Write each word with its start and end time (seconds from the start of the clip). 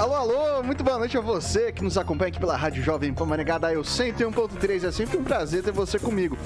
Alô, 0.00 0.14
alô, 0.14 0.62
muito 0.62 0.82
boa 0.82 0.96
noite 0.96 1.18
a 1.18 1.20
você 1.20 1.70
que 1.70 1.84
nos 1.84 1.98
acompanha 1.98 2.30
aqui 2.30 2.40
pela 2.40 2.56
Rádio 2.56 2.82
Jovem 2.82 3.12
Pan 3.12 3.26
Maringá 3.26 3.58
da 3.58 3.70
Eu 3.70 3.82
101.3. 3.82 4.88
É 4.88 4.90
sempre 4.90 5.18
um 5.18 5.22
prazer 5.22 5.62
ter 5.62 5.72
você 5.72 5.98
comigo. 5.98 6.38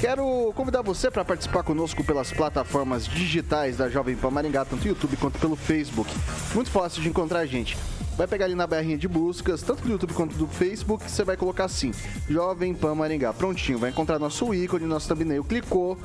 Quero 0.00 0.52
convidar 0.54 0.82
você 0.82 1.10
para 1.10 1.24
participar 1.24 1.64
conosco 1.64 2.04
pelas 2.04 2.30
plataformas 2.30 3.04
digitais 3.04 3.76
da 3.76 3.88
Jovem 3.88 4.14
Pan 4.14 4.30
Maringá, 4.30 4.64
tanto 4.64 4.86
YouTube 4.86 5.16
quanto 5.16 5.36
pelo 5.40 5.56
Facebook. 5.56 6.14
Muito 6.54 6.70
fácil 6.70 7.02
de 7.02 7.08
encontrar 7.08 7.40
a 7.40 7.46
gente. 7.46 7.76
Vai 8.16 8.28
pegar 8.28 8.44
ali 8.44 8.54
na 8.54 8.68
barrinha 8.68 8.96
de 8.96 9.08
buscas, 9.08 9.62
tanto 9.62 9.82
do 9.82 9.90
YouTube 9.90 10.14
quanto 10.14 10.36
do 10.36 10.46
Facebook, 10.46 11.10
você 11.10 11.24
vai 11.24 11.36
colocar 11.36 11.64
assim, 11.64 11.90
Jovem 12.30 12.72
Pan 12.72 12.94
Maringá. 12.94 13.32
Prontinho, 13.32 13.80
vai 13.80 13.90
encontrar 13.90 14.20
nosso 14.20 14.54
ícone, 14.54 14.86
nosso 14.86 15.08
thumbnail. 15.08 15.42
Clicou, 15.42 15.98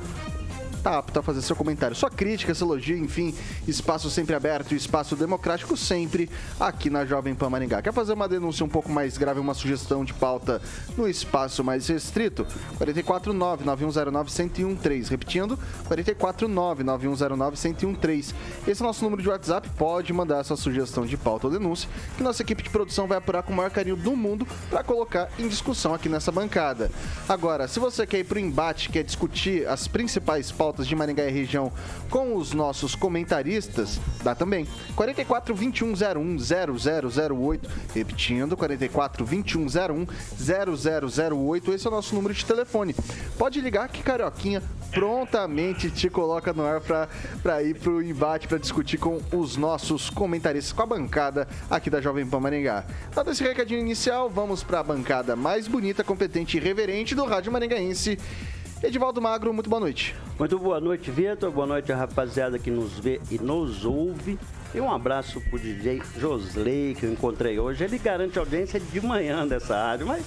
tá 0.78 0.98
apto 0.98 1.18
a 1.18 1.22
fazer 1.22 1.42
seu 1.42 1.56
comentário. 1.56 1.96
Sua 1.96 2.10
crítica, 2.10 2.54
seu 2.54 2.66
elogio, 2.66 2.96
enfim, 2.96 3.34
espaço 3.66 4.08
sempre 4.10 4.34
aberto, 4.34 4.74
espaço 4.74 5.14
democrático 5.16 5.76
sempre 5.76 6.30
aqui 6.58 6.88
na 6.88 7.04
Jovem 7.04 7.34
Pan 7.34 7.50
Maringá. 7.50 7.82
Quer 7.82 7.92
fazer 7.92 8.12
uma 8.12 8.28
denúncia 8.28 8.64
um 8.64 8.68
pouco 8.68 8.88
mais 8.90 9.18
grave, 9.18 9.40
uma 9.40 9.54
sugestão 9.54 10.04
de 10.04 10.14
pauta 10.14 10.62
no 10.96 11.08
espaço 11.08 11.64
mais 11.64 11.88
restrito? 11.88 12.46
449-9109-1013. 12.78 15.08
Repetindo, 15.08 15.58
449-9109-1013. 15.88 18.34
Esse 18.66 18.82
é 18.82 18.84
o 18.84 18.86
nosso 18.86 19.04
número 19.04 19.22
de 19.22 19.28
WhatsApp. 19.28 19.68
Pode 19.70 20.12
mandar 20.12 20.44
sua 20.44 20.56
sugestão 20.56 21.04
de 21.04 21.16
pauta 21.16 21.48
ou 21.48 21.52
denúncia, 21.52 21.88
que 22.16 22.22
nossa 22.22 22.42
equipe 22.42 22.62
de 22.62 22.70
produção 22.70 23.06
vai 23.06 23.18
apurar 23.18 23.42
com 23.42 23.52
o 23.52 23.56
maior 23.56 23.70
carinho 23.70 23.96
do 23.96 24.16
mundo 24.16 24.46
para 24.70 24.84
colocar 24.84 25.28
em 25.38 25.48
discussão 25.48 25.92
aqui 25.92 26.08
nessa 26.08 26.30
bancada. 26.30 26.90
Agora, 27.28 27.66
se 27.66 27.80
você 27.80 28.06
quer 28.06 28.20
ir 28.20 28.24
para 28.24 28.36
o 28.36 28.40
embate, 28.40 28.90
quer 28.90 29.02
discutir 29.02 29.66
as 29.66 29.88
principais 29.88 30.52
pautas 30.52 30.67
pautas 30.68 30.86
de 30.86 30.94
Maringá 30.94 31.24
e 31.24 31.30
região 31.30 31.72
com 32.10 32.36
os 32.36 32.52
nossos 32.52 32.94
comentaristas, 32.94 33.98
dá 34.22 34.34
também. 34.34 34.66
44 34.94 35.54
2101 35.54 36.36
0008, 36.38 37.70
repetindo, 37.94 38.54
44 38.54 39.24
2101 39.24 40.06
0008, 41.30 41.72
esse 41.72 41.86
é 41.86 41.88
o 41.88 41.92
nosso 41.92 42.14
número 42.14 42.34
de 42.34 42.44
telefone. 42.44 42.94
Pode 43.38 43.62
ligar 43.62 43.88
que 43.88 44.02
Carioquinha 44.02 44.62
prontamente 44.90 45.90
te 45.90 46.10
coloca 46.10 46.52
no 46.52 46.66
ar 46.66 46.82
para 47.42 47.62
ir 47.62 47.78
pro 47.78 48.02
embate, 48.02 48.46
para 48.46 48.58
discutir 48.58 48.98
com 48.98 49.20
os 49.32 49.56
nossos 49.56 50.10
comentaristas, 50.10 50.72
com 50.72 50.82
a 50.82 50.86
bancada 50.86 51.48
aqui 51.70 51.88
da 51.88 52.00
Jovem 52.00 52.26
Pan 52.26 52.40
Maringá. 52.40 52.84
Dado 53.14 53.30
esse 53.30 53.42
recadinho 53.42 53.80
inicial, 53.80 54.28
vamos 54.28 54.62
para 54.62 54.80
a 54.80 54.82
bancada 54.82 55.34
mais 55.34 55.66
bonita, 55.66 56.04
competente 56.04 56.58
e 56.58 56.60
reverente 56.60 57.14
do 57.14 57.24
Rádio 57.24 57.50
Maringaense. 57.50 58.18
Edivaldo 58.80 59.20
Magro, 59.20 59.52
muito 59.52 59.68
boa 59.68 59.80
noite. 59.80 60.14
Muito 60.38 60.56
boa 60.56 60.80
noite, 60.80 61.10
Vitor. 61.10 61.50
Boa 61.50 61.66
noite 61.66 61.90
rapaziada 61.90 62.60
que 62.60 62.70
nos 62.70 62.96
vê 62.96 63.20
e 63.28 63.36
nos 63.36 63.84
ouve. 63.84 64.38
E 64.72 64.80
um 64.80 64.88
abraço 64.88 65.40
pro 65.50 65.58
DJ 65.58 66.00
Josley, 66.16 66.94
que 66.94 67.04
eu 67.04 67.12
encontrei 67.12 67.58
hoje. 67.58 67.82
Ele 67.82 67.98
garante 67.98 68.38
audiência 68.38 68.78
de 68.78 69.00
manhã 69.00 69.44
dessa 69.48 69.74
rádio, 69.74 70.06
mas 70.06 70.24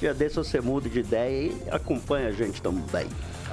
dia 0.00 0.12
desse 0.12 0.34
você 0.34 0.60
muda 0.60 0.88
de 0.88 0.98
ideia 0.98 1.52
e 1.52 1.70
acompanha 1.70 2.28
a 2.28 2.32
gente 2.32 2.60
também. 2.60 3.06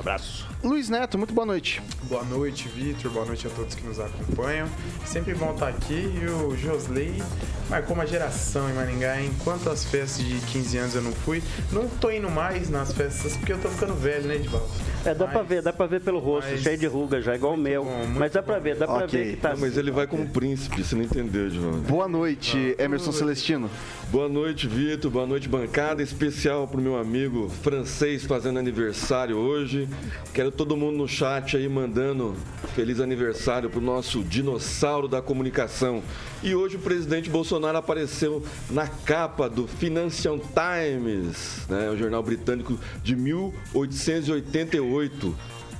Abraço. 0.05 0.45
Luiz 0.63 0.88
Neto, 0.88 1.17
muito 1.17 1.33
boa 1.33 1.47
noite. 1.47 1.81
Boa 2.03 2.23
noite, 2.23 2.67
Vitor. 2.67 3.11
Boa 3.11 3.25
noite 3.25 3.47
a 3.47 3.49
todos 3.49 3.73
que 3.73 3.83
nos 3.85 3.99
acompanham. 3.99 4.67
Sempre 5.03 5.33
bom 5.33 5.51
estar 5.51 5.69
aqui. 5.69 6.13
E 6.21 6.27
o 6.27 6.55
Josley 6.55 7.23
marcou 7.71 7.95
uma 7.95 8.05
geração 8.05 8.69
em 8.69 8.73
Maringá. 8.73 9.19
Enquanto 9.19 9.67
as 9.67 9.83
festas 9.83 10.23
de 10.23 10.39
15 10.51 10.77
anos 10.77 10.95
eu 10.95 11.01
não 11.01 11.11
fui, 11.11 11.41
não 11.71 11.88
tô 11.88 12.11
indo 12.11 12.29
mais 12.29 12.69
nas 12.69 12.93
festas 12.93 13.35
porque 13.35 13.53
eu 13.53 13.59
tô 13.59 13.67
ficando 13.69 13.95
velho, 13.95 14.27
né, 14.27 14.35
Edvaldo? 14.35 14.69
É, 15.05 15.13
dá 15.13 15.25
mas, 15.25 15.33
pra 15.33 15.43
ver, 15.43 15.61
dá 15.61 15.71
pra 15.71 15.85
ver 15.85 16.01
pelo 16.01 16.17
rosto, 16.17 16.49
mas, 16.49 16.61
cheio 16.61 16.77
de 16.79 16.87
ruga 16.87 17.22
já, 17.22 17.35
igual 17.35 17.53
o 17.53 17.57
meu. 17.57 17.85
Bom, 17.85 18.07
mas 18.16 18.31
dá 18.31 18.41
pra 18.41 18.57
ver, 18.57 18.75
dá 18.75 18.85
okay. 18.85 18.97
pra 18.97 19.05
ver 19.05 19.29
que 19.31 19.37
tá. 19.37 19.49
Não, 19.51 19.59
mas 19.59 19.77
ele 19.77 19.91
vai 19.91 20.07
como 20.07 20.27
príncipe, 20.29 20.83
você 20.83 20.95
não 20.95 21.03
entendeu, 21.03 21.45
Edvaldo. 21.45 21.77
Boa 21.81 22.07
noite, 22.07 22.75
Emerson 22.79 23.11
Celestino. 23.11 23.69
Boa 24.11 24.27
noite, 24.27 24.67
Vitor. 24.67 25.11
Boa 25.11 25.27
noite, 25.27 25.47
bancada. 25.47 26.01
Especial 26.01 26.67
pro 26.67 26.81
meu 26.81 26.97
amigo 26.97 27.49
francês 27.61 28.23
fazendo 28.23 28.57
aniversário 28.57 29.37
hoje. 29.37 29.87
Quero 30.33 30.51
todo 30.51 30.75
mundo 30.75 30.97
no 30.97 31.07
chat 31.07 31.56
aí 31.56 31.69
mandando 31.69 32.35
feliz 32.75 33.00
aniversário 33.00 33.69
pro 33.69 33.79
nosso 33.79 34.22
dinossauro 34.23 35.07
da 35.07 35.22
comunicação. 35.22 36.03
E 36.44 36.53
hoje 36.53 36.75
o 36.75 36.79
presidente 36.79 37.29
Bolsonaro 37.29 37.78
apareceu 37.78 38.44
na 38.69 38.85
capa 38.88 39.50
do 39.50 39.66
Financial 39.67 40.38
Times, 40.38 41.66
né, 41.69 41.89
o 41.89 41.97
jornal 41.97 42.22
britânico 42.22 42.78
de 43.01 43.16
1888. 43.16 45.34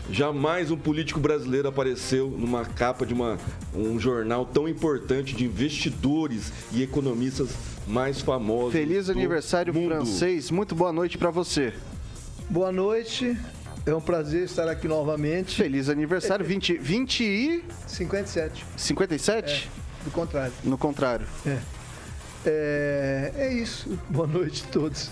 Jamais 0.10 0.70
um 0.70 0.78
político 0.78 1.20
brasileiro 1.20 1.68
apareceu 1.68 2.30
numa 2.30 2.64
capa 2.64 3.06
de 3.06 3.14
uma, 3.14 3.38
um 3.74 4.00
jornal 4.00 4.46
tão 4.46 4.70
importante 4.70 5.36
de 5.36 5.46
investidores 5.46 6.54
e 6.72 6.84
economistas 6.84 7.50
mais 7.88 8.22
famosos. 8.22 8.72
Feliz 8.72 9.10
aniversário 9.10 9.74
mundo. 9.74 9.90
francês. 9.90 10.52
Muito 10.52 10.76
boa 10.76 10.94
noite 10.94 11.18
para 11.18 11.32
você. 11.32 11.74
Boa 12.50 12.72
noite. 12.72 13.36
É 13.86 13.94
um 13.94 14.02
prazer 14.02 14.44
estar 14.44 14.68
aqui 14.68 14.88
novamente. 14.88 15.56
Feliz 15.56 15.90
aniversário. 15.90 16.44
20, 16.44 16.78
20 16.78 17.24
e. 17.24 17.64
57. 17.86 18.66
57? 18.76 19.70
É, 19.70 20.04
do 20.04 20.10
contrário. 20.10 20.54
No 20.64 20.76
contrário. 20.76 21.28
É. 21.46 21.60
É, 22.48 23.34
é 23.38 23.54
isso. 23.54 24.00
Boa 24.10 24.26
noite 24.26 24.66
a 24.68 24.72
todos. 24.72 25.12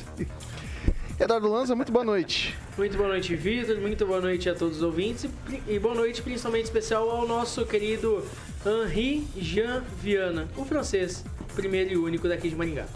Eduardo 1.20 1.48
Lanza, 1.48 1.76
muito 1.76 1.92
boa 1.92 2.04
noite. 2.04 2.58
Muito 2.76 2.98
boa 2.98 3.10
noite, 3.10 3.36
Vitor. 3.36 3.78
Muito 3.78 4.08
boa 4.08 4.20
noite 4.20 4.50
a 4.50 4.56
todos 4.56 4.78
os 4.78 4.84
ouvintes. 4.84 5.28
E 5.68 5.78
boa 5.78 5.94
noite, 5.94 6.24
principalmente 6.24 6.66
especial, 6.66 7.08
ao 7.12 7.28
nosso 7.28 7.68
querido 7.68 8.26
Henri 8.66 9.28
Jean 9.38 9.84
Viana, 10.02 10.48
o 10.58 10.66
francês, 10.66 11.24
primeiro 11.54 11.92
e 11.92 11.98
único 11.98 12.28
daqui 12.28 12.50
de 12.50 12.56
Maringá. 12.56 12.88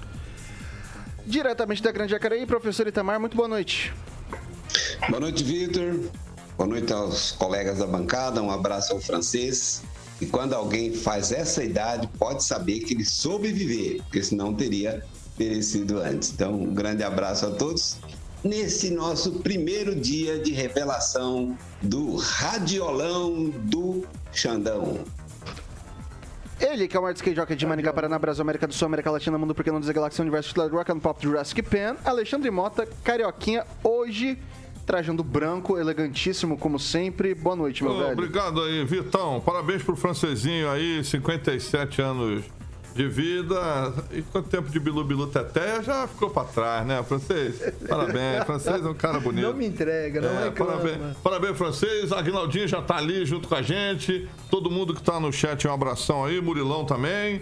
Diretamente 1.23 1.83
da 1.83 1.91
Grande 1.91 2.11
Jacareí, 2.11 2.47
professor 2.47 2.87
Itamar, 2.87 3.19
muito 3.19 3.37
boa 3.37 3.47
noite. 3.47 3.93
Boa 5.05 5.21
noite, 5.21 5.43
Vitor. 5.43 6.01
Boa 6.57 6.67
noite 6.67 6.91
aos 6.91 7.31
colegas 7.31 7.77
da 7.77 7.87
bancada. 7.87 8.41
Um 8.41 8.51
abraço 8.51 8.91
ao 8.91 8.99
francês. 8.99 9.83
E 10.19 10.25
quando 10.25 10.53
alguém 10.53 10.91
faz 10.91 11.31
essa 11.31 11.63
idade, 11.63 12.09
pode 12.17 12.43
saber 12.43 12.79
que 12.79 12.93
ele 12.93 13.05
soube 13.05 13.51
viver, 13.51 14.01
porque 14.03 14.21
senão 14.21 14.53
teria 14.53 15.03
perecido 15.37 15.99
antes. 15.99 16.31
Então, 16.31 16.55
um 16.55 16.73
grande 16.73 17.03
abraço 17.03 17.45
a 17.45 17.51
todos. 17.51 17.97
Nesse 18.43 18.89
nosso 18.89 19.33
primeiro 19.33 19.95
dia 19.95 20.39
de 20.39 20.51
revelação 20.51 21.57
do 21.81 22.17
Radiolão 22.17 23.49
do 23.49 24.05
Xandão. 24.33 24.99
Ele, 26.59 26.87
que 26.87 26.97
é 26.97 26.99
o 26.99 27.05
artista 27.05 27.33
jockey 27.33 27.55
de 27.55 27.67
Maringá, 27.67 27.93
Paraná, 27.93 28.17
Brasil, 28.17 28.41
América 28.41 28.67
do 28.67 28.73
Sul, 28.73 28.87
América 28.87 29.11
Latina, 29.11 29.37
Mundo 29.37 29.53
Porque 29.53 29.71
Não 29.71 29.79
Dizer 29.79 29.93
Galáxia, 29.93 30.23
Universo, 30.23 30.53
Rock 30.69 30.91
and 30.91 30.99
Pop, 30.99 31.21
Jurassic 31.21 31.61
Pan, 31.61 31.95
Alexandre 32.03 32.49
Mota, 32.49 32.87
Carioquinha, 33.03 33.63
hoje 33.83 34.39
trajando 34.87 35.21
branco, 35.21 35.77
elegantíssimo 35.77 36.57
como 36.57 36.79
sempre. 36.79 37.35
Boa 37.35 37.57
noite, 37.57 37.83
meu 37.83 37.91
oh, 37.91 37.99
velho. 37.99 38.13
Obrigado 38.13 38.63
aí, 38.63 38.85
Vitão. 38.85 39.41
Parabéns 39.41 39.83
pro 39.83 39.97
francesinho 39.97 40.71
aí, 40.71 41.03
57 41.03 42.01
anos 42.01 42.45
de 42.95 43.07
vida. 43.07 43.93
E 44.11 44.21
quanto 44.21 44.47
tempo 44.47 44.69
de 44.69 44.79
Bilu 44.79 45.03
Bilu 45.03 45.27
Teté 45.27 45.83
já 45.83 46.07
ficou 46.07 46.29
pra 46.29 46.45
trás, 46.45 46.87
né, 46.87 47.03
francês? 47.03 47.61
Parabéns, 47.87 48.45
francês 48.45 48.85
é 48.85 48.89
um 48.89 48.93
cara 48.93 49.19
bonito. 49.19 49.45
Não 49.45 49.53
me 49.53 49.67
entrega, 49.67 50.21
não 50.21 50.45
é, 50.45 50.51
parabéns, 50.51 51.17
parabéns, 51.21 51.57
francês. 51.57 52.11
Aguinaldinho 52.13 52.67
já 52.67 52.81
tá 52.81 52.95
ali 52.95 53.25
junto 53.25 53.49
com 53.49 53.55
a 53.55 53.61
gente. 53.61 54.27
Todo 54.49 54.71
mundo 54.71 54.95
que 54.95 55.03
tá 55.03 55.19
no 55.19 55.33
chat, 55.33 55.67
um 55.67 55.73
abração 55.73 56.23
aí. 56.23 56.39
Murilão 56.39 56.85
também. 56.85 57.41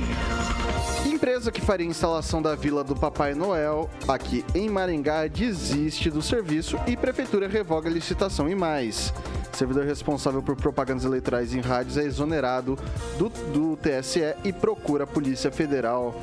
Empresa 1.07 1.51
que 1.51 1.61
faria 1.61 1.87
instalação 1.87 2.43
da 2.43 2.55
Vila 2.55 2.85
do 2.85 2.95
Papai 2.95 3.35
Noel 3.35 3.89
aqui 4.07 4.45
em 4.55 4.69
Maringá 4.69 5.27
desiste 5.27 6.11
do 6.11 6.21
serviço 6.21 6.79
e 6.87 6.97
prefeitura 6.97 7.49
revoga 7.49 7.89
a 7.89 7.93
licitação 7.93 8.49
e 8.49 8.55
mais. 8.55 9.13
Servidor 9.53 9.85
responsável 9.85 10.43
por 10.43 10.55
propagandas 10.57 11.05
eleitorais 11.05 11.55
em 11.55 11.61
rádios 11.61 11.97
é 11.97 12.05
exonerado 12.05 12.79
do, 13.19 13.29
do 13.29 13.77
TSE 13.77 14.35
e 14.45 14.53
procura 14.53 15.05
a 15.05 15.07
Polícia 15.07 15.51
Federal. 15.51 16.15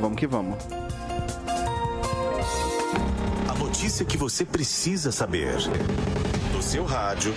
Vamos 0.00 0.18
que 0.18 0.26
vamos. 0.26 0.56
A 3.48 3.54
notícia 3.58 4.04
que 4.04 4.16
você 4.16 4.44
precisa 4.44 5.10
saber. 5.10 5.56
No 6.52 6.62
seu 6.62 6.84
rádio 6.84 7.34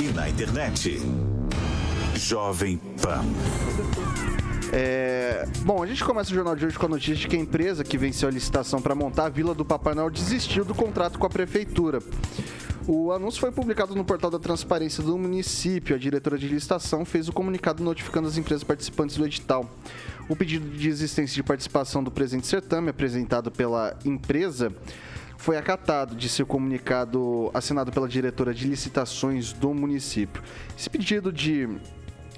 e 0.00 0.04
na 0.12 0.28
internet. 0.28 1.00
Jovem 2.30 2.76
Pan. 3.02 3.24
É, 4.72 5.48
Bom, 5.64 5.82
a 5.82 5.86
gente 5.86 6.04
começa 6.04 6.30
o 6.30 6.34
jornal 6.34 6.54
de 6.54 6.64
hoje 6.64 6.78
com 6.78 6.86
a 6.86 6.88
notícia 6.88 7.16
de 7.16 7.26
que 7.26 7.34
a 7.34 7.38
empresa 7.40 7.82
que 7.82 7.98
venceu 7.98 8.28
a 8.28 8.30
licitação 8.30 8.80
para 8.80 8.94
montar 8.94 9.24
a 9.24 9.28
Vila 9.28 9.52
do 9.52 9.64
Papai 9.64 9.96
Noel 9.96 10.10
desistiu 10.10 10.64
do 10.64 10.72
contrato 10.72 11.18
com 11.18 11.26
a 11.26 11.28
prefeitura. 11.28 11.98
O 12.86 13.10
anúncio 13.10 13.40
foi 13.40 13.50
publicado 13.50 13.96
no 13.96 14.04
portal 14.04 14.30
da 14.30 14.38
transparência 14.38 15.02
do 15.02 15.18
município. 15.18 15.96
A 15.96 15.98
diretora 15.98 16.38
de 16.38 16.46
licitação 16.46 17.04
fez 17.04 17.26
o 17.28 17.32
comunicado 17.32 17.82
notificando 17.82 18.28
as 18.28 18.38
empresas 18.38 18.62
participantes 18.62 19.16
do 19.16 19.26
edital. 19.26 19.68
O 20.28 20.36
pedido 20.36 20.70
de 20.70 20.88
existência 20.88 21.34
de 21.34 21.42
participação 21.42 22.00
do 22.00 22.12
presente 22.12 22.46
certame, 22.46 22.90
apresentado 22.90 23.50
pela 23.50 23.98
empresa, 24.04 24.72
foi 25.40 25.56
acatado, 25.56 26.14
disse 26.14 26.42
o 26.42 26.46
comunicado 26.46 27.50
assinado 27.54 27.90
pela 27.90 28.06
diretora 28.06 28.52
de 28.52 28.68
licitações 28.68 29.54
do 29.54 29.72
município. 29.72 30.42
Esse 30.78 30.90
pedido 30.90 31.32
de 31.32 31.66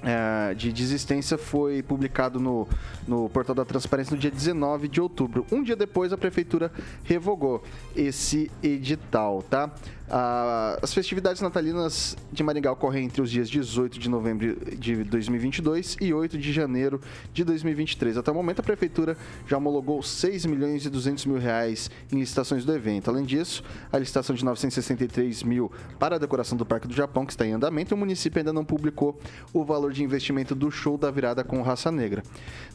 é, 0.03 0.53
de 0.53 0.71
desistência 0.71 1.37
foi 1.37 1.81
publicado 1.81 2.39
no, 2.39 2.67
no 3.07 3.29
portal 3.29 3.55
da 3.55 3.65
transparência 3.65 4.13
no 4.13 4.19
dia 4.19 4.31
19 4.31 4.87
de 4.87 5.01
outubro. 5.01 5.45
Um 5.51 5.63
dia 5.63 5.75
depois, 5.75 6.11
a 6.11 6.17
prefeitura 6.17 6.71
revogou 7.03 7.63
esse 7.95 8.51
edital, 8.61 9.43
tá? 9.49 9.71
Ah, 10.09 10.77
as 10.81 10.93
festividades 10.93 11.41
natalinas 11.41 12.15
de 12.31 12.43
Maringá 12.43 12.71
ocorrem 12.71 13.05
entre 13.05 13.21
os 13.21 13.31
dias 13.31 13.49
18 13.49 13.97
de 13.97 14.09
novembro 14.09 14.55
de 14.75 15.03
2022 15.03 15.97
e 15.99 16.13
8 16.13 16.37
de 16.37 16.51
janeiro 16.51 17.01
de 17.33 17.43
2023. 17.43 18.17
Até 18.17 18.29
o 18.29 18.35
momento, 18.35 18.59
a 18.59 18.63
prefeitura 18.63 19.17
já 19.47 19.57
homologou 19.57 20.03
6 20.03 20.45
milhões 20.45 20.85
e 20.85 20.89
200 20.89 21.25
mil 21.25 21.37
reais 21.37 21.89
em 22.11 22.19
licitações 22.19 22.65
do 22.65 22.73
evento. 22.73 23.09
Além 23.09 23.23
disso, 23.23 23.63
a 23.91 23.97
licitação 23.97 24.35
de 24.35 24.43
963 24.43 25.41
mil 25.43 25.71
para 25.97 26.17
a 26.17 26.19
decoração 26.19 26.57
do 26.57 26.65
Parque 26.65 26.87
do 26.87 26.93
Japão, 26.93 27.25
que 27.25 27.31
está 27.31 27.45
em 27.45 27.53
andamento, 27.53 27.95
o 27.95 27.97
município 27.97 28.39
ainda 28.39 28.53
não 28.53 28.65
publicou 28.65 29.19
o 29.53 29.63
valor 29.63 29.93
de 29.93 30.03
investimento 30.03 30.53
do 30.53 30.69
show 30.69 30.97
da 30.97 31.09
virada 31.09 31.43
com 31.43 31.61
raça 31.61 31.91
negra. 31.91 32.23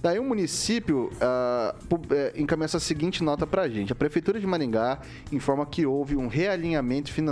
Daí 0.02 0.18
o 0.18 0.24
município 0.24 1.10
ah, 1.20 1.74
eh, 2.10 2.32
encaminha 2.36 2.64
essa 2.64 2.80
seguinte 2.80 3.22
nota 3.22 3.46
para 3.46 3.62
a 3.62 3.68
gente. 3.68 3.92
A 3.92 3.96
Prefeitura 3.96 4.40
de 4.40 4.46
Maringá 4.46 5.00
informa 5.30 5.64
que 5.66 5.84
houve 5.84 6.16
um 6.16 6.26
realinhamento 6.26 7.12
financeiro 7.12 7.27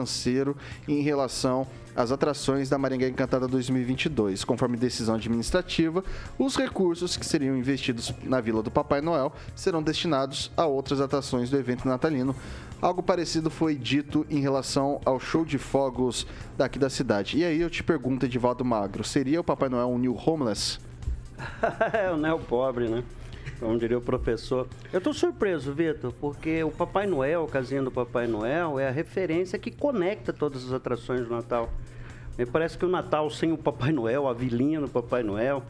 em 0.87 1.01
relação 1.01 1.67
às 1.95 2.13
atrações 2.13 2.69
da 2.69 2.77
Maringá 2.77 3.09
Encantada 3.09 3.49
2022. 3.49 4.45
Conforme 4.45 4.77
decisão 4.77 5.15
administrativa, 5.15 6.05
os 6.39 6.57
recursos 6.57 7.17
que 7.17 7.25
seriam 7.25 7.57
investidos 7.57 8.13
na 8.23 8.41
Vila 8.41 8.63
do 8.63 8.71
Papai 8.71 9.01
Noel 9.01 9.33
serão 9.55 9.83
destinados 9.83 10.51
a 10.57 10.67
outras 10.67 11.01
atrações 11.01 11.49
do 11.49 11.57
evento 11.57 11.89
natalino. 11.89 12.37
Algo 12.83 13.03
parecido 13.03 13.49
foi 13.49 13.75
dito 13.75 14.27
em 14.29 14.41
relação 14.41 15.01
ao 15.05 15.19
show 15.19 15.45
de 15.45 15.57
fogos 15.57 16.27
daqui 16.59 16.79
da 16.79 16.91
cidade. 16.91 17.39
E 17.39 17.45
aí 17.45 17.61
eu 17.61 17.71
te 17.71 17.83
pergunto, 17.83 18.27
Edivaldo 18.27 18.65
Magro, 18.65 19.03
seria 19.03 19.41
o 19.41 19.45
Papai 19.45 19.71
Noel 19.71 19.89
um 19.89 19.99
new 19.99 20.15
homeless? 20.15 20.79
é 21.93 22.11
o 22.11 22.17
neo 22.17 22.39
pobre, 22.39 22.89
né? 22.89 23.03
Como 23.59 23.79
diria 23.79 23.97
o 23.97 24.03
professor. 24.03 24.69
Eu 24.93 24.99
estou 24.99 25.15
surpreso, 25.15 25.73
Vitor, 25.73 26.13
porque 26.21 26.63
o 26.63 26.71
Papai 26.71 27.07
Noel, 27.07 27.45
a 27.45 27.49
casinha 27.49 27.83
do 27.83 27.91
Papai 27.91 28.27
Noel, 28.27 28.79
é 28.79 28.89
a 28.89 28.91
referência 28.91 29.59
que 29.59 29.71
conecta 29.71 30.33
todas 30.33 30.65
as 30.67 30.73
atrações 30.73 31.23
do 31.23 31.31
Natal. 31.31 31.73
Me 32.37 32.45
parece 32.45 32.77
que 32.77 32.85
o 32.85 32.89
Natal 32.89 33.31
sem 33.31 33.53
o 33.53 33.57
Papai 33.57 33.93
Noel, 33.93 34.29
a 34.29 34.35
vilinha 34.35 34.79
do 34.79 34.89
Papai 34.89 35.23
Noel, 35.23 35.63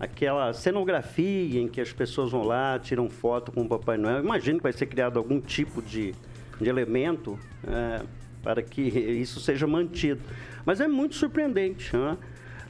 aquela 0.00 0.52
cenografia 0.54 1.60
em 1.60 1.68
que 1.68 1.80
as 1.80 1.92
pessoas 1.92 2.30
vão 2.30 2.44
lá, 2.44 2.78
tiram 2.78 3.10
foto 3.10 3.52
com 3.52 3.62
o 3.62 3.68
Papai 3.68 3.98
Noel, 3.98 4.20
imagino 4.20 4.58
que 4.58 4.62
vai 4.62 4.72
ser 4.72 4.86
criado 4.86 5.18
algum 5.18 5.38
tipo 5.38 5.82
de, 5.82 6.14
de 6.58 6.68
elemento 6.68 7.38
é, 7.66 8.02
para 8.42 8.62
que 8.62 8.80
isso 8.80 9.38
seja 9.38 9.66
mantido. 9.66 10.22
Mas 10.64 10.80
é 10.80 10.88
muito 10.88 11.14
surpreendente, 11.14 11.94
né? 11.94 12.16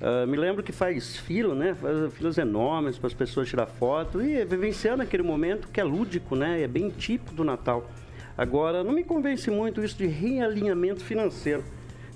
Ah, 0.06 0.26
me 0.26 0.36
lembro 0.36 0.62
que 0.62 0.70
faz 0.70 1.16
fila, 1.16 1.54
né? 1.54 1.74
Faz 1.80 2.12
filas 2.12 2.36
enormes 2.36 2.98
para 2.98 3.06
as 3.06 3.14
pessoas 3.14 3.48
tirar 3.48 3.64
foto 3.64 4.20
e 4.20 4.44
vivenciando 4.44 5.02
aquele 5.02 5.22
momento 5.22 5.66
que 5.68 5.80
é 5.80 5.84
lúdico, 5.84 6.36
né? 6.36 6.60
É 6.60 6.68
bem 6.68 6.90
típico 6.90 7.34
do 7.34 7.42
Natal. 7.42 7.90
Agora, 8.36 8.84
não 8.84 8.92
me 8.92 9.02
convence 9.02 9.50
muito 9.50 9.82
isso 9.82 9.96
de 9.96 10.06
realinhamento 10.06 11.02
financeiro. 11.02 11.64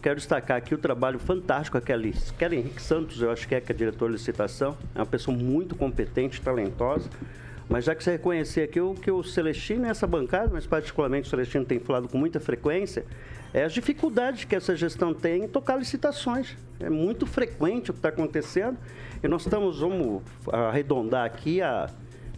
Quero 0.03 0.17
destacar 0.17 0.59
aqui 0.59 0.75
o 0.75 0.79
trabalho 0.79 1.19
fantástico 1.19 1.81
da 1.81 1.85
Kelly, 1.85 2.13
Kelly 2.39 2.59
Henrique 2.59 2.83
Santos, 2.83 3.23
eu 3.23 3.31
acho 3.31 3.49
que 3.49 3.55
é, 3.55 3.61
que 3.61 3.73
é 3.73 3.75
a 3.75 3.79
diretora 3.79 4.13
de 4.13 4.19
licitação. 4.19 4.77
É 4.95 4.99
uma 4.99 5.07
pessoa 5.07 5.35
muito 5.35 5.75
competente, 5.75 6.43
talentosa. 6.43 7.09
Mas 7.69 7.85
já 7.85 7.95
que 7.95 8.03
você 8.03 8.13
reconhecer 8.13 8.63
aqui 8.63 8.81
o 8.81 8.95
que 8.95 9.11
o 9.11 9.23
Celestino 9.23 9.87
e 9.87 9.91
essa 9.91 10.07
bancada, 10.07 10.51
mas 10.53 10.67
particularmente 10.67 11.27
o 11.27 11.31
Celestino 11.31 11.65
tem 11.65 11.79
falado 11.79 12.09
com 12.09 12.17
muita 12.17 12.41
frequência, 12.41 13.05
é 13.53 13.65
as 13.65 13.73
dificuldades 13.73 14.45
que 14.45 14.55
essa 14.55 14.75
gestão 14.75 15.13
tem 15.13 15.45
em 15.45 15.49
tocar 15.49 15.77
licitações. 15.77 16.57
É 16.81 16.89
muito 16.89 17.27
frequente 17.27 17.91
o 17.91 17.93
que 17.93 17.99
está 17.99 18.09
acontecendo. 18.09 18.79
E 19.23 19.29
nós 19.29 19.43
estamos, 19.43 19.81
vamos 19.81 20.23
arredondar 20.53 21.25
aqui, 21.25 21.61
a 21.61 21.91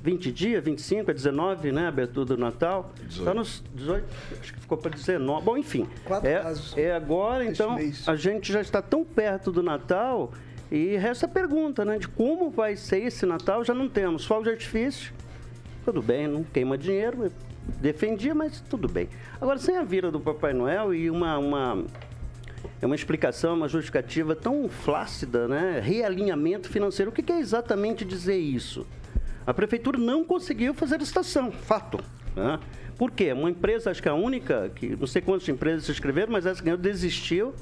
20 0.03 0.33
dias, 0.33 0.65
25, 0.65 1.11
a 1.11 1.15
19, 1.15 1.73
né? 1.73 1.89
Abertura 1.89 2.27
do 2.27 2.37
Natal. 2.37 2.93
Está 3.09 3.35
nos 3.35 3.63
18, 3.75 4.05
acho 4.41 4.55
que 4.55 4.61
ficou 4.61 4.79
para 4.79 4.91
19. 4.91 5.45
Bom, 5.45 5.57
enfim. 5.57 5.87
Quatro 6.05 6.29
é, 6.29 6.41
casos 6.41 6.77
é 6.77 6.93
agora, 6.93 7.45
então, 7.45 7.75
mês. 7.75 8.09
a 8.09 8.17
gente 8.17 8.53
já 8.53 8.61
está 8.61 8.81
tão 8.81 9.05
perto 9.05 9.53
do 9.53 9.63
Natal 9.63 10.33
e 10.71 10.97
resta 10.97 11.27
a 11.27 11.29
pergunta, 11.29 11.85
né? 11.85 11.99
De 11.99 12.09
como 12.09 12.51
vai 12.51 12.77
ser 12.77 13.03
esse 13.05 13.27
Natal, 13.27 13.65
já 13.65 13.75
não 13.75 13.89
temos. 13.89 14.25
Fogo 14.25 14.45
de 14.45 14.51
artifício, 14.51 15.13
tudo 15.85 16.01
bem, 16.01 16.29
não 16.29 16.45
queima 16.45 16.79
dinheiro, 16.79 17.33
defendia, 17.81 18.35
mas 18.35 18.61
tudo 18.61 18.89
bem. 18.89 19.09
Agora, 19.41 19.59
sem 19.59 19.77
a 19.77 19.83
vira 19.83 20.11
do 20.11 20.21
Papai 20.21 20.53
Noel 20.53 20.95
e 20.95 21.11
uma, 21.11 21.39
uma, 21.39 21.85
é 22.81 22.87
uma 22.87 22.95
explicação, 22.95 23.55
uma 23.55 23.69
justificativa 23.69 24.37
tão 24.37 24.69
flácida, 24.69 25.49
né? 25.49 25.81
Realinhamento 25.83 26.69
financeiro. 26.69 27.11
O 27.11 27.15
que 27.15 27.23
quer 27.23 27.41
exatamente 27.41 28.05
dizer 28.05 28.39
isso? 28.39 28.87
A 29.47 29.53
prefeitura 29.53 29.99
não 29.99 30.23
conseguiu 30.23 30.73
fazer 30.75 30.99
licitação, 30.99 31.51
fato. 31.51 31.99
Né? 32.37 32.59
Por 32.97 33.11
quê? 33.11 33.33
Uma 33.33 33.51
empresa, 33.51 33.91
acho 33.91 34.03
que 34.03 34.09
a 34.09 34.15
única, 34.15 34.71
que 34.75 34.95
não 34.95 35.07
sei 35.07 35.23
quantas 35.23 35.49
empresas 35.49 35.85
se 35.85 35.91
inscreveram, 35.91 36.33
mas 36.33 36.47
essa 36.47 36.63
ganhou, 36.63 36.79
desistiu. 36.79 37.55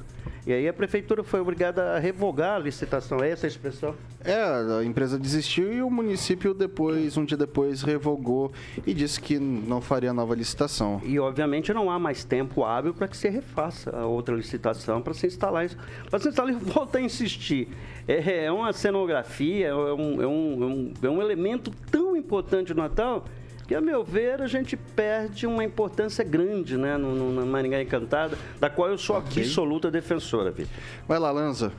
E 0.48 0.52
aí 0.54 0.66
a 0.66 0.72
prefeitura 0.72 1.22
foi 1.22 1.40
obrigada 1.40 1.94
a 1.94 1.98
revogar 1.98 2.54
a 2.54 2.58
licitação. 2.58 3.22
É 3.22 3.28
essa 3.28 3.46
a 3.46 3.48
expressão? 3.48 3.94
É, 4.24 4.32
a 4.32 4.82
empresa 4.82 5.18
desistiu 5.18 5.70
e 5.70 5.82
o 5.82 5.90
município 5.90 6.54
depois, 6.54 7.18
um 7.18 7.24
dia 7.26 7.36
depois, 7.36 7.82
revogou 7.82 8.50
e 8.86 8.94
disse 8.94 9.20
que 9.20 9.38
não 9.38 9.82
faria 9.82 10.10
nova 10.10 10.34
licitação. 10.34 11.02
E 11.04 11.18
obviamente 11.18 11.70
não 11.74 11.90
há 11.90 11.98
mais 11.98 12.24
tempo 12.24 12.64
hábil 12.64 12.94
para 12.94 13.06
que 13.06 13.14
se 13.14 13.28
refaça 13.28 13.94
a 13.94 14.06
outra 14.06 14.34
licitação 14.34 15.02
para 15.02 15.12
se 15.12 15.26
instalar 15.26 15.66
isso. 15.66 15.76
Para 16.08 16.18
se 16.18 16.30
instalar, 16.30 16.54
volta 16.56 16.96
a 16.96 17.02
insistir. 17.02 17.68
É, 18.06 18.46
é 18.46 18.50
uma 18.50 18.72
cenografia, 18.72 19.66
é 19.66 19.74
um, 19.74 20.22
é, 20.22 20.26
um, 20.26 20.62
é, 20.62 20.66
um, 20.66 20.94
é 21.02 21.10
um 21.10 21.20
elemento 21.20 21.70
tão 21.90 22.16
importante 22.16 22.72
do 22.72 22.80
Natal 22.80 23.26
que, 23.68 23.74
a 23.74 23.82
meu 23.82 24.02
ver, 24.02 24.40
a 24.40 24.46
gente 24.46 24.78
perde 24.78 25.46
uma 25.46 25.62
importância 25.62 26.24
grande 26.24 26.78
né, 26.78 26.96
no, 26.96 27.14
no, 27.14 27.32
na 27.34 27.44
Maringá 27.44 27.82
Encantada, 27.82 28.38
da 28.58 28.70
qual 28.70 28.88
eu 28.88 28.96
sou 28.96 29.18
okay. 29.18 29.42
absoluta 29.42 29.90
defensora, 29.90 30.50
Vitor. 30.50 30.72
Vai 31.06 31.18
lá, 31.18 31.30
Lanza. 31.30 31.70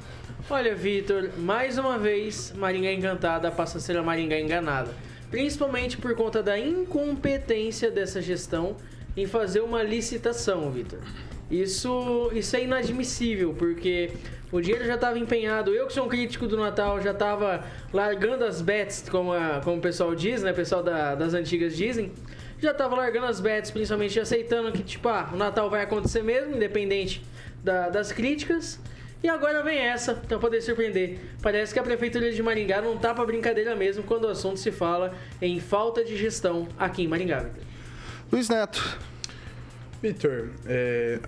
Olha, 0.48 0.76
Vitor, 0.76 1.32
mais 1.40 1.80
uma 1.80 1.98
vez, 1.98 2.54
Maringá 2.56 2.94
Encantada 2.94 3.50
passa 3.50 3.80
a 3.80 3.82
ser 3.82 3.98
a 3.98 4.04
Maringá 4.04 4.40
Enganada. 4.40 4.94
Principalmente 5.32 5.98
por 5.98 6.14
conta 6.16 6.44
da 6.44 6.60
incompetência 6.60 7.90
dessa 7.90 8.22
gestão 8.22 8.76
em 9.18 9.26
fazer 9.26 9.62
uma 9.62 9.82
licitação, 9.82 10.70
Vitor. 10.70 11.00
Isso, 11.50 12.30
isso 12.34 12.56
é 12.56 12.64
inadmissível, 12.64 13.56
porque 13.58 14.12
o 14.52 14.62
dinheiro 14.62 14.86
já 14.86 14.96
estava 14.96 15.18
empenhado. 15.18 15.74
Eu, 15.74 15.88
que 15.88 15.94
sou 15.94 16.06
um 16.06 16.10
crítico 16.10 16.48
do 16.48 16.58
Natal, 16.58 17.02
já 17.02 17.12
estava 17.12 17.64
largando 17.94 18.46
as 18.46 18.62
bets, 18.62 19.06
como, 19.10 19.34
a, 19.34 19.62
como 19.64 19.78
o 19.78 19.82
pessoal 19.82 20.14
diz, 20.14 20.44
né? 20.44 20.52
O 20.52 20.56
pessoal 20.56 20.84
da, 20.84 21.16
das 21.16 21.34
antigas 21.34 21.76
dizem. 21.76 22.12
Já 22.60 22.72
estava 22.72 22.96
largando 22.96 23.26
as 23.28 23.40
bets, 23.40 23.72
principalmente 23.72 24.20
aceitando 24.20 24.72
que, 24.72 24.84
tipo, 24.84 25.08
ah, 25.08 25.30
o 25.34 25.38
Natal 25.38 25.70
vai 25.70 25.82
acontecer 25.82 26.22
mesmo, 26.22 26.56
independente 26.56 27.24
da, 27.64 27.90
das 27.90 28.12
críticas. 28.12 28.80
E 29.22 29.28
agora 29.28 29.62
vem 29.64 29.78
essa, 29.78 30.14
para 30.14 30.40
poder 30.40 30.62
surpreender. 30.62 31.20
Parece 31.42 31.74
que 31.74 31.80
a 31.80 31.84
Prefeitura 31.84 32.32
de 32.32 32.42
Maringá 32.42 32.82
não 32.82 32.98
tá 32.98 33.14
para 33.14 33.26
brincadeira 33.26 33.76
mesmo 33.76 34.04
quando 34.04 34.26
o 34.26 34.30
assunto 34.30 34.58
se 34.58 34.72
fala 34.72 35.14
em 35.42 35.60
falta 35.60 36.04
de 36.04 36.16
gestão 36.16 36.68
aqui 36.78 37.04
em 37.04 37.08
Maringá. 37.08 37.46
Luiz 38.32 38.48
Neto, 38.48 38.98
Vitor, 40.02 40.48
é, 40.66 41.20